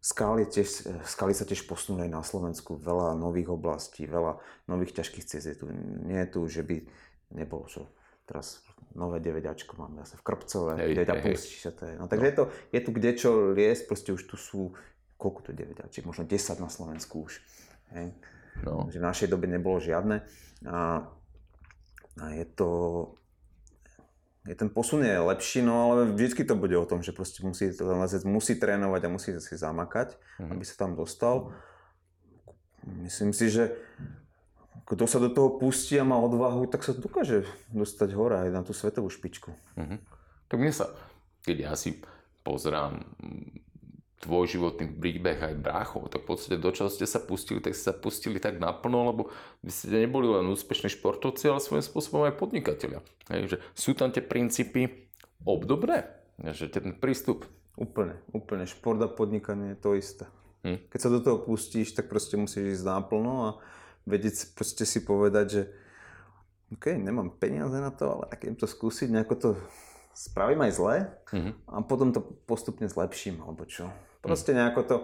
Skaly, 0.05 0.45
tiež, 0.45 0.85
skaly 1.09 1.33
sa 1.33 1.49
tiež 1.49 1.65
posunuli 1.65 2.05
na 2.05 2.21
Slovensku, 2.21 2.77
veľa 2.77 3.17
nových 3.17 3.49
oblastí, 3.57 4.05
veľa 4.05 4.37
nových 4.69 5.01
ťažkých 5.01 5.25
ciest 5.25 5.49
je 5.49 5.57
tu. 5.57 5.65
Nie 6.05 6.29
je 6.29 6.29
tu, 6.29 6.45
že 6.45 6.61
by 6.61 6.77
nebolo, 7.33 7.65
čo 7.65 7.89
teraz 8.29 8.61
nové 8.93 9.17
9 9.17 9.41
máme 9.81 10.05
zase 10.05 10.21
v 10.21 10.23
Krpcove, 10.25 10.77
hej, 10.77 10.93
9 10.93 11.09
hej, 11.25 11.37
je. 11.65 11.93
No, 11.97 12.05
takže 12.05 12.21
no. 12.21 12.29
je, 12.29 12.35
to, 12.37 12.43
je 12.69 12.79
tu 12.85 12.89
kde 12.93 13.11
čo 13.17 13.29
liesť, 13.57 13.83
proste 13.89 14.09
už 14.13 14.23
tu 14.29 14.37
sú, 14.37 14.77
koľko 15.17 15.49
tu 15.49 15.51
9 15.57 15.73
možno 16.05 16.23
10 16.25 16.61
na 16.61 16.69
Slovensku 16.69 17.25
už. 17.25 17.41
Hej. 17.97 18.13
No. 18.61 18.85
Že 18.93 19.01
v 19.01 19.07
našej 19.09 19.27
dobe 19.33 19.49
nebolo 19.49 19.81
žiadne. 19.81 20.21
A, 20.69 21.01
a 22.21 22.25
je 22.29 22.45
to, 22.53 22.69
ten 24.53 24.69
posun 24.69 25.01
je 25.01 25.17
lepší, 25.17 25.65
no 25.65 25.89
ale 25.89 26.13
vždycky 26.13 26.45
to 26.45 26.53
bude 26.53 26.77
o 26.77 26.85
tom, 26.85 27.01
že 27.01 27.09
proste 27.09 27.41
musí, 27.41 27.73
ten 27.73 27.97
lezec 27.97 28.21
musí 28.29 28.53
trénovať 28.53 29.01
a 29.01 29.09
musí 29.09 29.33
si 29.41 29.57
zamakať, 29.57 30.13
mm-hmm. 30.13 30.51
aby 30.53 30.61
sa 30.61 30.75
tam 30.85 30.93
dostal. 30.93 31.49
Myslím 32.85 33.33
si, 33.33 33.49
že 33.49 33.73
kto 34.85 35.09
sa 35.09 35.17
do 35.17 35.33
toho 35.33 35.57
pustí 35.57 35.97
a 35.97 36.05
má 36.05 36.21
odvahu, 36.21 36.69
tak 36.69 36.85
sa 36.85 36.93
dokáže 36.93 37.49
dostať 37.73 38.13
hore 38.13 38.37
aj 38.45 38.49
na 38.53 38.61
tú 38.61 38.77
svetovú 38.77 39.09
špičku. 39.09 39.49
Mm-hmm. 39.81 39.99
Tak 40.45 40.57
mne 40.61 40.69
sa, 40.69 40.93
keď 41.41 41.57
ja 41.57 41.73
si 41.73 41.97
pozerám 42.45 43.01
tvoj 44.23 44.47
životný 44.47 44.87
príbeh 44.87 45.37
aj 45.37 45.55
bráchov, 45.59 46.07
tak 46.07 46.23
v 46.23 46.33
podstate 46.33 46.57
do 46.57 46.71
čoho 46.71 46.87
ste 46.87 47.03
sa 47.03 47.19
pustili, 47.19 47.59
tak 47.59 47.75
ste 47.75 47.91
sa 47.91 47.95
pustili 47.95 48.39
tak 48.39 48.57
naplno, 48.57 49.11
lebo 49.11 49.21
vy 49.59 49.71
ste 49.71 50.07
neboli 50.07 50.31
len 50.31 50.47
úspešní 50.47 50.87
športovci, 50.95 51.51
ale 51.51 51.59
svojím 51.59 51.83
spôsobom 51.83 52.23
aj 52.25 52.39
podnikatelia. 52.39 53.03
Hej, 53.27 53.55
že 53.55 53.57
sú 53.75 53.91
tam 53.91 54.15
tie 54.15 54.23
princípy 54.23 55.11
obdobné, 55.43 56.07
že 56.55 56.71
ten 56.71 56.95
prístup. 56.95 57.45
Úplne, 57.75 58.15
úplne. 58.31 58.63
Šport 58.63 59.03
a 59.03 59.11
podnikanie 59.11 59.75
je 59.75 59.79
to 59.83 59.99
isté. 59.99 60.25
Hm. 60.63 60.79
Keď 60.87 60.99
sa 60.99 61.11
do 61.11 61.19
toho 61.19 61.43
pustíš, 61.43 61.91
tak 61.91 62.07
proste 62.07 62.39
musíš 62.39 62.79
ísť 62.79 62.87
naplno 62.87 63.33
a 63.43 63.49
vedieť 64.07 64.55
proste 64.55 64.87
si 64.87 65.03
povedať, 65.03 65.45
že 65.51 65.61
OK, 66.73 66.97
nemám 66.97 67.29
peniaze 67.35 67.77
na 67.77 67.93
to, 67.93 68.09
ale 68.09 68.23
ak 68.33 68.41
to 68.57 68.65
skúsiť, 68.65 69.11
nejako 69.11 69.35
to 69.37 69.49
spravím 70.15 70.63
aj 70.63 70.71
zle 70.71 70.95
Mhm. 71.35 71.51
a 71.67 71.83
potom 71.83 72.15
to 72.15 72.23
postupne 72.47 72.87
zlepším, 72.87 73.43
alebo 73.43 73.67
čo. 73.67 73.91
Proste 74.23 74.55
nejako 74.55 74.81
to, 74.87 74.95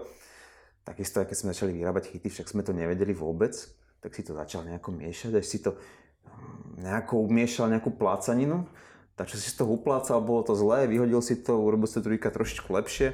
takisto 0.81 1.21
keď 1.21 1.35
sme 1.37 1.51
začali 1.53 1.71
vyrábať 1.75 2.15
chyty, 2.15 2.31
však 2.31 2.47
sme 2.49 2.63
to 2.63 2.71
nevedeli 2.73 3.13
vôbec, 3.13 3.53
tak 4.01 4.15
si 4.17 4.25
to 4.25 4.33
začal 4.33 4.65
nejako 4.65 4.95
miešať, 4.97 5.37
až 5.37 5.45
si 5.45 5.61
to 5.61 5.77
mm, 5.77 6.81
nejako 6.81 7.21
umiešal 7.21 7.69
nejakú 7.69 7.93
plácaninu, 7.93 8.65
tak 9.13 9.29
čo 9.29 9.37
si 9.37 9.53
toho 9.53 9.77
uplácal, 9.77 10.17
bolo 10.25 10.41
to 10.41 10.57
zlé, 10.57 10.89
vyhodil 10.89 11.21
si 11.21 11.37
to, 11.37 11.53
urobil 11.59 11.85
si 11.85 12.01
to 12.01 12.07
druhýkrát 12.09 12.33
trošičku 12.33 12.73
lepšie. 12.73 13.13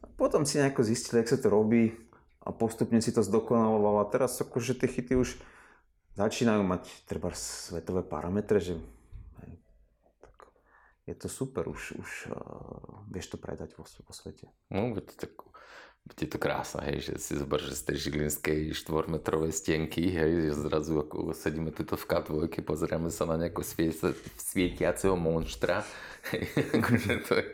A 0.00 0.06
potom 0.14 0.46
si 0.46 0.62
nejako 0.62 0.86
zistil, 0.86 1.18
jak 1.18 1.32
sa 1.34 1.40
to 1.40 1.50
robí 1.50 1.96
a 2.46 2.54
postupne 2.54 3.02
si 3.02 3.10
to 3.10 3.26
zdokonaloval 3.26 4.06
a 4.06 4.10
teraz 4.12 4.38
akože 4.38 4.78
tie 4.78 4.86
chyty 4.86 5.18
už 5.18 5.34
začínajú 6.14 6.62
mať 6.62 6.86
treba 7.10 7.34
svetové 7.34 8.06
parametre, 8.06 8.62
že 8.62 8.78
je 11.10 11.16
to 11.18 11.28
super, 11.28 11.66
už, 11.66 11.98
už 11.98 12.10
uh, 12.30 13.02
vieš 13.10 13.34
to 13.34 13.36
predať 13.36 13.74
vo, 13.74 13.82
vo 13.82 14.12
svete. 14.14 14.46
No, 14.70 14.94
veď 14.94 15.10
tak, 15.18 15.34
veď 16.06 16.16
je 16.22 16.28
to 16.30 16.38
krásne, 16.38 16.86
hej, 16.86 16.98
že 17.10 17.14
si 17.18 17.34
zober, 17.34 17.58
že 17.58 17.74
z 17.74 17.82
tej 17.90 17.96
žilinskej 18.06 18.60
štvormetrovej 18.78 19.50
stienky, 19.50 20.06
hej, 20.14 20.54
že 20.54 20.62
zrazu 20.70 21.02
ako 21.02 21.34
sedíme 21.34 21.74
tuto 21.74 21.98
v 21.98 22.06
K2, 22.06 22.46
pozrieme 22.62 23.10
sa 23.10 23.26
na 23.26 23.34
nejakého 23.34 23.66
svie- 23.66 24.14
svietiaceho 24.38 25.18
monštra, 25.18 25.82
hej, 26.30 26.46
akože 26.78 27.12
to, 27.26 27.32
je, 27.34 27.46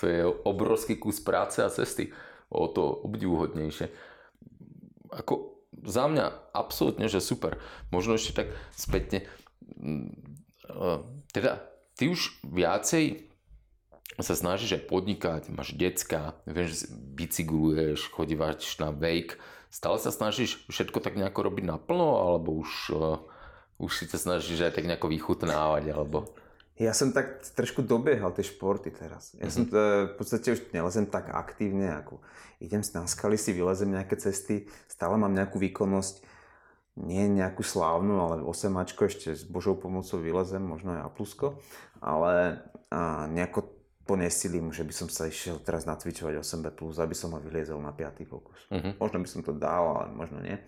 to 0.00 0.04
je 0.08 0.20
obrovský 0.48 0.96
kus 0.96 1.20
práce 1.20 1.60
a 1.60 1.68
cesty, 1.68 2.08
o 2.48 2.64
to 2.72 2.88
obdivuhodnejšie. 3.04 3.92
Ako 5.12 5.52
za 5.84 6.08
mňa 6.08 6.56
absolútne, 6.56 7.08
že 7.12 7.20
super. 7.20 7.60
Možno 7.92 8.16
ešte 8.16 8.44
tak 8.44 8.48
spätne, 8.72 9.28
eh, 9.80 10.98
teda 11.32 11.71
ty 12.02 12.10
už 12.10 12.42
viacej 12.42 13.30
sa 14.18 14.34
snažíš 14.34 14.82
aj 14.82 14.90
podnikať, 14.90 15.42
máš 15.54 15.70
decka, 15.78 16.34
vieš, 16.50 16.90
bicykluješ, 16.90 18.10
chodívaš 18.10 18.74
na 18.82 18.90
wake, 18.90 19.38
stále 19.70 20.02
sa 20.02 20.10
snažíš 20.10 20.66
všetko 20.66 20.98
tak 20.98 21.14
nejako 21.14 21.46
robiť 21.46 21.64
naplno, 21.70 22.26
alebo 22.26 22.58
už, 22.58 22.70
uh, 22.90 23.22
už 23.78 24.02
si 24.02 24.04
sa 24.10 24.18
snažíš 24.18 24.66
aj 24.66 24.82
tak 24.82 24.90
nejako 24.90 25.14
vychutnávať, 25.14 25.94
alebo... 25.94 26.26
Ja 26.74 26.90
som 26.90 27.14
tak 27.14 27.38
trošku 27.54 27.86
dobiehal 27.86 28.34
tie 28.34 28.42
športy 28.42 28.90
teraz. 28.90 29.38
Ja 29.38 29.46
som 29.46 29.70
to, 29.70 30.10
v 30.10 30.14
podstate 30.18 30.58
už 30.58 30.74
nelezem 30.74 31.06
tak 31.06 31.30
aktívne, 31.30 32.02
ako 32.02 32.18
idem 32.58 32.82
na 32.82 33.06
skaly, 33.06 33.38
si 33.38 33.54
vylezem 33.54 33.94
nejaké 33.94 34.18
cesty, 34.18 34.66
stále 34.90 35.14
mám 35.14 35.30
nejakú 35.30 35.62
výkonnosť, 35.62 36.31
nie 36.96 37.24
nejakú 37.24 37.64
slávnu, 37.64 38.20
ale 38.20 38.34
8 38.44 38.84
ešte 38.84 39.32
s 39.32 39.48
Božou 39.48 39.72
pomocou 39.72 40.20
vylezem, 40.20 40.60
možno 40.60 40.92
aj 40.92 41.08
A+, 41.08 41.10
ale 42.04 42.32
a, 42.92 43.24
nejako 43.32 43.72
to 44.04 44.14
nesilím, 44.18 44.74
že 44.74 44.84
by 44.84 44.92
som 44.92 45.08
sa 45.08 45.30
išiel 45.30 45.62
teraz 45.62 45.88
nacvičovať 45.88 46.42
8B+, 46.42 46.68
aby 46.76 47.16
som 47.16 47.32
ho 47.32 47.40
vyliezol 47.40 47.80
na 47.80 47.94
5. 47.94 48.28
pokus. 48.28 48.60
Mhm. 48.68 49.00
Možno 49.00 49.18
by 49.22 49.28
som 49.30 49.40
to 49.40 49.56
dal, 49.56 49.96
ale 49.96 50.04
možno 50.12 50.42
nie. 50.42 50.58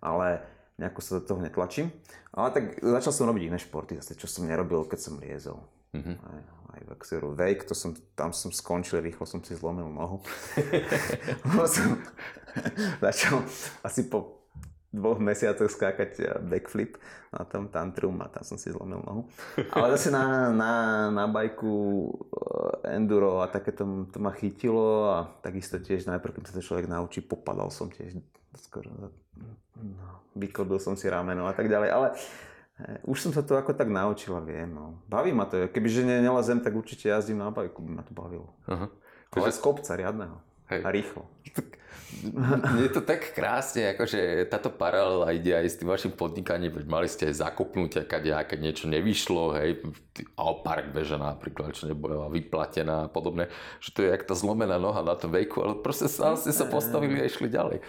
Ale 0.00 0.42
nejako 0.80 1.00
sa 1.04 1.20
do 1.20 1.22
toho 1.22 1.40
netlačím. 1.44 1.92
Ale 2.32 2.50
tak 2.50 2.64
začal 2.80 3.12
som 3.12 3.28
robiť 3.28 3.52
iné 3.52 3.58
športy 3.60 4.00
zase, 4.00 4.16
čo 4.16 4.26
som 4.26 4.48
nerobil, 4.48 4.88
keď 4.88 4.98
som 4.98 5.20
liezol. 5.20 5.60
Mhm. 5.92 6.12
Aj, 6.18 6.42
aj 6.78 6.80
Vexeru 6.88 7.36
Wake, 7.36 7.68
to 7.68 7.76
som, 7.76 7.92
tam 8.16 8.32
som 8.32 8.48
skončil, 8.50 9.04
rýchlo 9.04 9.28
som 9.28 9.44
si 9.44 9.52
zlomil 9.54 9.86
nohu. 9.92 10.24
Som 11.70 12.00
začal 13.04 13.44
asi 13.84 14.08
po 14.08 14.39
dvoch 14.90 15.22
mesiacoch 15.22 15.70
skákať 15.70 16.12
eh, 16.18 16.26
backflip 16.42 16.98
na 17.30 17.46
tom 17.46 17.70
tantrum 17.70 18.18
a 18.22 18.26
tam 18.26 18.42
som 18.42 18.58
si 18.58 18.74
zlomil 18.74 18.98
nohu. 19.06 19.22
Ale 19.70 19.94
zase 19.94 20.10
na, 20.10 20.50
na, 20.50 20.72
na 21.14 21.24
bajku 21.30 21.72
eh, 22.84 22.98
enduro 22.98 23.38
a 23.38 23.46
také 23.46 23.70
to, 23.70 24.10
to 24.10 24.18
ma 24.18 24.34
chytilo 24.34 25.14
a 25.14 25.30
takisto 25.40 25.78
tiež 25.78 26.10
najprv, 26.10 26.42
keď 26.42 26.44
sa 26.50 26.54
to 26.58 26.66
človek 26.66 26.90
naučí, 26.90 27.22
popadal 27.22 27.70
som 27.70 27.86
tiež 27.86 28.18
skoro, 28.58 28.90
no, 29.78 30.10
vykodil 30.34 30.82
som 30.82 30.98
si 30.98 31.06
rameno 31.06 31.46
a 31.46 31.54
tak 31.54 31.70
ďalej, 31.70 31.90
ale 31.94 32.06
eh, 32.82 32.98
už 33.06 33.30
som 33.30 33.30
sa 33.30 33.46
to 33.46 33.54
ako 33.54 33.78
tak 33.78 33.86
naučil 33.86 34.34
a 34.34 34.42
viem, 34.42 34.74
no. 34.74 34.98
Baví 35.06 35.30
ma 35.30 35.46
to, 35.46 35.70
kebyže 35.70 36.02
ne, 36.02 36.18
nelezem, 36.18 36.58
tak 36.58 36.74
určite 36.74 37.14
jazdím 37.14 37.38
na 37.38 37.54
bajku, 37.54 37.78
by 37.78 37.90
ma 37.94 38.02
to 38.02 38.10
bavilo. 38.10 38.50
Aha. 38.66 38.90
Ale 39.30 39.54
z 39.54 39.62
kopca 39.62 39.94
riadného. 39.94 40.42
Hej. 40.74 40.82
A 40.82 40.88
rýchlo. 40.90 41.22
Je 42.82 42.90
to 42.90 43.00
tak 43.00 43.32
krásne, 43.32 43.94
akože 43.94 44.48
táto 44.50 44.68
paralela 44.68 45.32
ide 45.32 45.54
aj 45.54 45.66
s 45.70 45.78
tým 45.78 45.88
vašim 45.88 46.12
podnikaním, 46.12 46.74
veď 46.74 46.86
mali 46.90 47.08
ste 47.08 47.30
aj 47.30 47.40
zakopnutia, 47.40 48.04
keď 48.04 48.58
niečo 48.58 48.90
nevyšlo, 48.90 49.56
hej, 49.56 49.80
a 50.36 50.42
park 50.60 50.92
beža 50.92 51.16
napríklad, 51.16 51.72
čo 51.72 51.88
nebola 51.88 52.28
vyplatená 52.28 53.06
a 53.06 53.10
podobné, 53.12 53.48
že 53.80 53.94
to 53.94 54.04
je 54.04 54.12
jak 54.12 54.26
tá 54.26 54.34
zlomená 54.36 54.76
noha 54.76 55.00
na 55.00 55.16
tom 55.16 55.32
veku, 55.32 55.62
ale 55.62 55.74
proste 55.80 56.10
stále 56.10 56.36
ste 56.36 56.52
sa 56.52 56.68
postavili 56.68 57.22
a 57.22 57.28
išli 57.28 57.48
ďalej. 57.48 57.80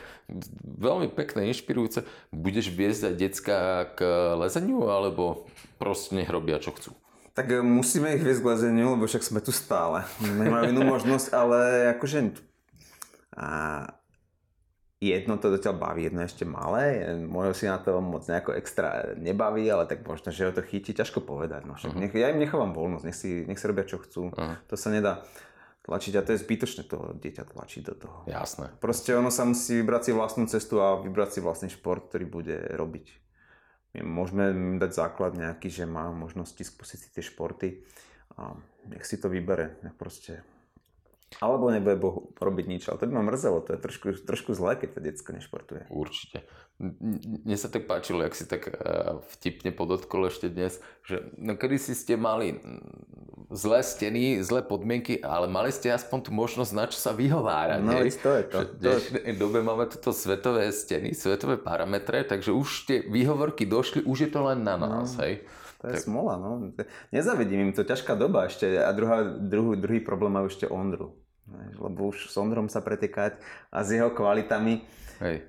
Veľmi 0.63 1.11
pekné, 1.11 1.51
inšpirujúce. 1.51 2.07
Budeš 2.31 2.71
viesť 2.71 3.11
aj 3.11 3.15
decka 3.19 3.57
k 3.97 3.99
lezeniu, 4.39 4.87
alebo 4.87 5.49
proste 5.75 6.15
nech 6.15 6.31
robia, 6.31 6.61
čo 6.61 6.71
chcú? 6.71 6.95
Tak 7.31 7.47
e, 7.47 7.59
musíme 7.63 8.15
ich 8.15 8.23
viesť 8.23 8.43
k 8.43 8.49
lezeniu, 8.53 8.95
lebo 8.95 9.07
však 9.07 9.23
sme 9.23 9.39
tu 9.43 9.51
stále. 9.51 10.07
Nemajú 10.23 10.71
inú 10.71 10.81
možnosť, 10.87 11.27
ale 11.35 11.59
akože 11.95 12.51
a 13.31 13.47
jedno 15.01 15.41
to 15.41 15.49
zatiaľ 15.49 15.81
baví, 15.81 16.05
jedno 16.05 16.21
ešte 16.21 16.45
malé, 16.45 17.09
môjho 17.25 17.57
si 17.57 17.65
na 17.65 17.81
to 17.81 17.97
moc 17.99 18.21
nejako 18.29 18.53
extra 18.53 19.17
nebaví, 19.17 19.65
ale 19.65 19.89
tak 19.89 20.05
možno, 20.05 20.29
že 20.29 20.45
ho 20.45 20.53
to 20.53 20.61
chytí, 20.61 20.93
ťažko 20.93 21.25
povedať. 21.25 21.65
No, 21.65 21.73
však 21.73 21.97
nech, 21.97 22.13
ja 22.13 22.29
im 22.29 22.37
nechávam 22.37 22.77
voľnosť, 22.77 23.05
nech 23.09 23.17
si, 23.17 23.41
nech 23.49 23.57
si 23.57 23.65
robia 23.65 23.89
čo 23.89 23.97
chcú. 23.97 24.29
Aha. 24.37 24.61
To 24.69 24.77
sa 24.77 24.93
nedá 24.93 25.25
tlačiť 25.81 26.13
a 26.13 26.21
to 26.21 26.37
je 26.37 26.43
zbytočné 26.45 26.85
to 26.85 27.17
dieťa 27.17 27.49
tlačiť 27.49 27.81
do 27.81 27.95
toho. 27.97 28.17
Jasné. 28.29 28.69
Proste 28.77 29.17
ono 29.17 29.33
sa 29.33 29.41
musí 29.49 29.81
vybrať 29.81 30.01
si 30.05 30.11
vlastnú 30.13 30.45
cestu 30.45 30.77
a 30.77 31.01
vybrať 31.01 31.29
si 31.33 31.39
vlastný 31.41 31.73
šport, 31.73 32.05
ktorý 32.05 32.29
bude 32.29 32.57
robiť. 32.77 33.17
My 33.97 34.05
môžeme 34.05 34.77
dať 34.77 34.91
základ 34.93 35.33
nejaký, 35.33 35.73
že 35.73 35.89
má 35.89 36.13
možnosti 36.13 36.61
skúsiť 36.61 36.99
si 37.01 37.09
tie 37.09 37.25
športy 37.25 37.81
a 38.37 38.53
nech 38.87 39.03
si 39.03 39.17
to 39.17 39.27
vybere. 39.27 39.81
Nech 39.81 39.97
proste 39.97 40.45
alebo 41.39 41.71
nebude 41.71 41.95
Bohu 41.95 42.35
robiť 42.35 42.65
nič, 42.67 42.83
ale 42.91 42.99
to 42.99 43.07
by 43.07 43.13
ma 43.15 43.23
mrzelo, 43.23 43.63
to 43.63 43.77
je 43.77 43.79
trošku, 43.79 44.07
trošku 44.27 44.51
zlé, 44.51 44.75
keď 44.75 44.89
to 44.91 44.99
detsko 44.99 45.29
nešportuje. 45.31 45.87
Určite. 45.87 46.43
Mne 46.81 47.55
sa 47.55 47.69
tak 47.69 47.85
páčilo, 47.87 48.25
jak 48.25 48.35
si 48.35 48.43
tak 48.43 48.67
eh, 48.67 48.73
vtipne 49.37 49.71
podotkol 49.71 50.27
ešte 50.27 50.51
dnes, 50.51 50.81
že 51.05 51.31
no 51.39 51.55
kedy 51.55 51.77
si 51.79 51.93
ste 51.95 52.17
mali 52.19 52.57
zlé 53.51 53.83
steny, 53.83 54.39
zlé 54.41 54.63
podmienky, 54.63 55.19
ale 55.21 55.45
mali 55.47 55.69
ste 55.75 55.91
aspoň 55.91 56.19
tú 56.27 56.31
možnosť 56.31 56.71
na 56.73 56.85
čo 56.87 56.97
sa 56.97 57.11
vyhovárať. 57.11 57.79
No, 57.83 57.99
veď 57.99 58.15
to 58.23 58.31
je 58.31 58.43
to. 58.47 58.57
V 58.63 58.67
dnešnej 58.79 59.33
dobe 59.35 59.59
máme 59.61 59.85
toto 59.91 60.15
svetové 60.15 60.71
steny, 60.71 61.11
svetové 61.11 61.59
parametre, 61.59 62.23
takže 62.23 62.55
už 62.55 62.67
tie 62.87 62.97
výhovorky 63.03 63.67
došli, 63.67 64.07
už 64.07 64.17
je 64.27 64.29
to 64.31 64.39
len 64.41 64.63
na 64.63 64.75
nás, 64.79 65.15
No. 65.15 65.23
hej. 65.23 65.43
To 65.81 65.89
je 65.89 65.97
smola, 65.97 66.37
no. 66.37 66.69
Nezavedím 67.09 67.69
im 67.69 67.71
to, 67.73 67.81
ťažká 67.81 68.13
doba 68.13 68.45
ešte. 68.45 68.69
A 68.77 68.93
druhá, 68.93 69.25
druhý, 69.33 69.73
druhý 69.81 69.97
problém 69.97 70.29
majú 70.29 70.45
ešte 70.45 70.69
Ondru. 70.69 71.17
Lebo 71.79 72.11
už 72.11 72.31
s 72.31 72.35
Ondrom 72.37 72.67
sa 72.71 72.79
pretekať 72.79 73.39
a 73.71 73.83
s 73.83 73.91
jeho 73.91 74.11
kvalitami, 74.13 74.83
hej. 75.21 75.45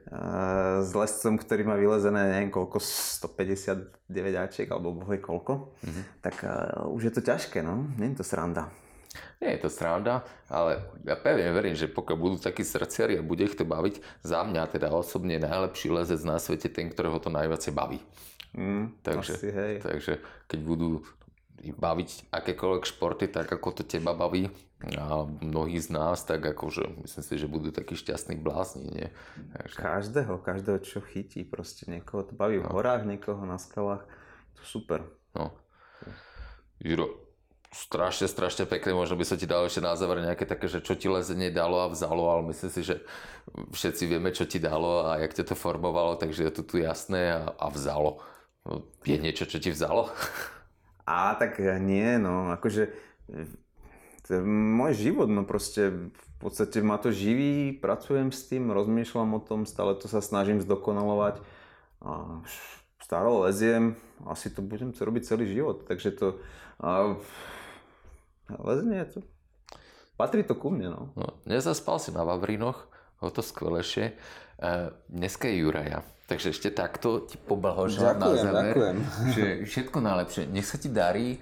s 0.82 0.90
lescom, 0.92 1.40
ktorý 1.40 1.62
má 1.64 1.76
vylezené, 1.80 2.36
neviem 2.36 2.52
koľko, 2.52 2.78
159 2.78 4.04
Ačiek, 4.36 4.68
alebo 4.68 4.92
bohvie 4.92 5.18
koľko, 5.18 5.72
tak 6.20 6.44
a, 6.44 6.86
už 6.88 7.10
je 7.10 7.12
to 7.16 7.22
ťažké, 7.24 7.64
no. 7.64 7.88
Nie 7.96 8.12
je 8.12 8.20
to 8.20 8.26
sranda. 8.26 8.68
Nie 9.42 9.58
je 9.58 9.68
to 9.68 9.70
sranda, 9.72 10.24
ale 10.48 10.80
ja 11.04 11.18
pevne 11.18 11.52
verím, 11.52 11.76
že 11.76 11.90
pokiaľ 11.90 12.16
budú 12.16 12.36
takí 12.40 12.64
srdciari 12.64 13.20
a 13.20 13.26
bude 13.26 13.44
ich 13.44 13.58
to 13.58 13.66
baviť, 13.68 14.24
za 14.24 14.40
mňa 14.40 14.72
teda 14.72 14.88
osobne 14.88 15.36
najlepší 15.36 15.92
lezec 15.92 16.20
na 16.24 16.40
svete 16.40 16.72
ten, 16.72 16.88
ktorého 16.88 17.20
to 17.20 17.28
najviac 17.28 17.60
baví. 17.74 18.00
Mm, 18.52 19.00
Takže, 19.00 19.32
asi, 19.32 19.48
hej. 19.48 19.74
takže 19.80 20.20
keď 20.48 20.60
budú 20.60 20.90
baviť 21.62 22.32
akékoľvek 22.34 22.84
športy, 22.84 23.24
tak 23.30 23.48
ako 23.48 23.80
to 23.80 23.82
teba 23.86 24.12
baví 24.12 24.50
a 24.98 25.24
mnohí 25.24 25.78
z 25.78 25.94
nás, 25.94 26.26
tak 26.26 26.42
akože 26.42 27.06
myslím 27.06 27.24
si, 27.24 27.34
že 27.38 27.46
budú 27.46 27.70
takí 27.70 27.94
šťastní 27.94 28.40
blázni, 28.42 28.90
nie? 28.90 29.08
Takže, 29.54 29.76
Každého, 29.78 30.34
každého, 30.42 30.78
čo 30.82 30.98
chytí, 30.98 31.46
proste 31.46 31.86
niekoho 31.86 32.26
to 32.26 32.34
baví 32.34 32.58
v 32.58 32.66
horách, 32.66 33.06
niekoho 33.06 33.46
na 33.46 33.62
skalách, 33.62 34.02
to 34.58 34.62
super. 34.66 35.06
no. 35.38 35.54
Juro, 36.82 37.14
strašne, 37.70 38.26
strašne 38.26 38.66
pekné. 38.66 38.90
Možno 38.90 39.14
by 39.14 39.22
som 39.22 39.38
ti 39.38 39.46
dal 39.46 39.64
ešte 39.64 39.78
na 39.78 39.94
záver 39.94 40.18
nejaké 40.18 40.44
také, 40.44 40.66
že 40.66 40.82
čo 40.82 40.98
ti 40.98 41.06
lezenie 41.06 41.54
dalo 41.54 41.78
a 41.78 41.86
vzalo, 41.86 42.26
ale 42.26 42.50
myslím 42.50 42.70
si, 42.74 42.82
že 42.82 42.96
všetci 43.70 44.04
vieme, 44.10 44.34
čo 44.34 44.44
ti 44.44 44.58
dalo 44.58 45.06
a 45.08 45.22
jak 45.22 45.32
ťa 45.32 45.44
to 45.46 45.54
formovalo, 45.54 46.18
takže 46.18 46.42
je 46.42 46.52
to 46.52 46.62
tu 46.66 46.82
jasné 46.82 47.32
a, 47.32 47.54
a 47.54 47.66
vzalo. 47.70 48.18
No, 48.66 48.86
je 49.06 49.14
niečo, 49.14 49.46
čo 49.46 49.62
ti 49.62 49.70
vzalo? 49.70 50.10
A 51.02 51.34
tak 51.34 51.58
nie, 51.82 52.14
no, 52.18 52.54
akože 52.54 52.94
to 54.26 54.38
je 54.38 54.40
môj 54.46 54.92
život, 54.94 55.26
no 55.26 55.42
proste 55.42 56.10
v 56.10 56.26
podstate 56.38 56.78
ma 56.82 56.98
to 56.98 57.10
živí, 57.10 57.74
pracujem 57.74 58.30
s 58.30 58.46
tým, 58.46 58.70
rozmýšľam 58.70 59.38
o 59.38 59.40
tom, 59.42 59.66
stále 59.66 59.98
to 59.98 60.06
sa 60.06 60.22
snažím 60.22 60.62
zdokonalovať 60.62 61.42
a 62.02 62.42
stále 63.02 63.28
leziem, 63.50 63.98
asi 64.26 64.50
to 64.50 64.62
budem 64.62 64.94
robiť 64.94 65.22
celý 65.26 65.50
život, 65.50 65.86
takže 65.86 66.14
to 66.14 66.26
a, 66.78 67.18
lezenie 68.62 69.06
to 69.10 69.26
patrí 70.14 70.46
to 70.46 70.54
ku 70.54 70.70
mne, 70.70 70.94
no. 70.94 71.02
no 71.18 71.28
nezaspal 71.50 71.98
si 71.98 72.14
na 72.14 72.22
Vavrinoch, 72.22 72.86
o 73.22 73.30
to 73.30 73.42
skvelejšie. 73.42 74.04
E, 74.10 74.14
dneska 75.10 75.46
je 75.46 75.62
Juraja. 75.62 76.02
Takže 76.26 76.54
ešte 76.54 76.70
takto 76.74 77.22
ti 77.22 77.38
poblahoželám 77.38 78.18
na 78.18 78.28
záver. 78.34 78.74
Ďakujem. 78.74 78.98
Že 79.34 79.44
všetko 79.66 79.98
najlepšie. 80.02 80.42
Nech 80.50 80.66
sa 80.66 80.78
ti 80.78 80.88
darí 80.90 81.38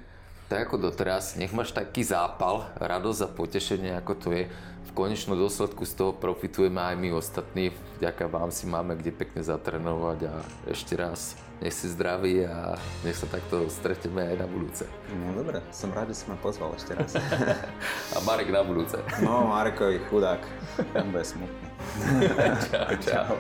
tak 0.51 0.67
ako 0.67 0.91
doteraz. 0.91 1.39
Nech 1.39 1.55
máš 1.55 1.71
taký 1.71 2.03
zápal, 2.03 2.67
radosť 2.83 3.21
a 3.23 3.29
potešenie, 3.31 3.95
ako 3.95 4.13
to 4.19 4.29
je. 4.35 4.51
V 4.91 4.99
konečnom 4.99 5.39
dôsledku 5.39 5.87
z 5.87 5.95
toho 5.95 6.11
profitujeme 6.11 6.83
aj 6.83 6.99
my 6.99 7.15
ostatní. 7.15 7.71
Vďaka 8.03 8.27
vám 8.27 8.51
si 8.51 8.67
máme 8.67 8.99
kde 8.99 9.15
pekne 9.15 9.47
zatrenovať 9.47 10.19
a 10.27 10.35
ešte 10.67 10.99
raz 10.99 11.39
nech 11.61 11.77
si 11.77 11.93
zdraví 11.93 12.49
a 12.49 12.75
nech 13.05 13.15
sa 13.15 13.29
takto 13.29 13.69
stretneme 13.69 14.33
aj 14.33 14.37
na 14.41 14.47
budúce. 14.49 14.89
No 15.13 15.37
dobre, 15.37 15.61
som 15.71 15.93
rád, 15.93 16.09
že 16.11 16.25
si 16.25 16.27
ma 16.27 16.35
pozval 16.41 16.73
ešte 16.75 16.97
raz. 16.97 17.13
a 18.17 18.19
Marek 18.25 18.49
na 18.49 18.65
budúce. 18.65 18.97
No, 19.21 19.47
Marekovi 19.53 20.01
chudák. 20.09 20.41
On 20.97 21.13
bude 21.13 21.23
smutný. 21.23 21.67
čau, 22.67 22.91
čau. 23.05 23.37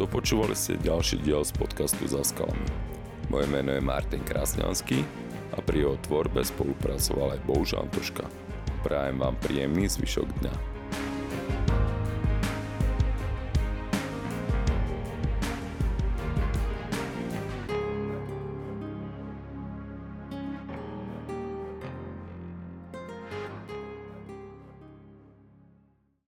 Dopočúvali 0.00 0.56
ste 0.56 0.80
ďalší 0.80 1.20
diel 1.20 1.44
z 1.44 1.52
podcastu 1.60 2.08
Za 2.08 2.24
skalami. 2.24 2.64
Moje 3.28 3.44
meno 3.52 3.76
je 3.76 3.84
Martin 3.84 4.24
Krasňanský 4.24 5.04
a 5.52 5.60
pri 5.60 5.84
jeho 5.84 6.00
tvorbe 6.08 6.40
spolupracoval 6.40 7.36
aj 7.36 7.44
Bohuž 7.44 7.76
Antoška. 7.76 8.24
Prajem 8.80 9.20
vám 9.20 9.36
príjemný 9.44 9.92
zvyšok 9.92 10.40
dňa. 10.40 10.79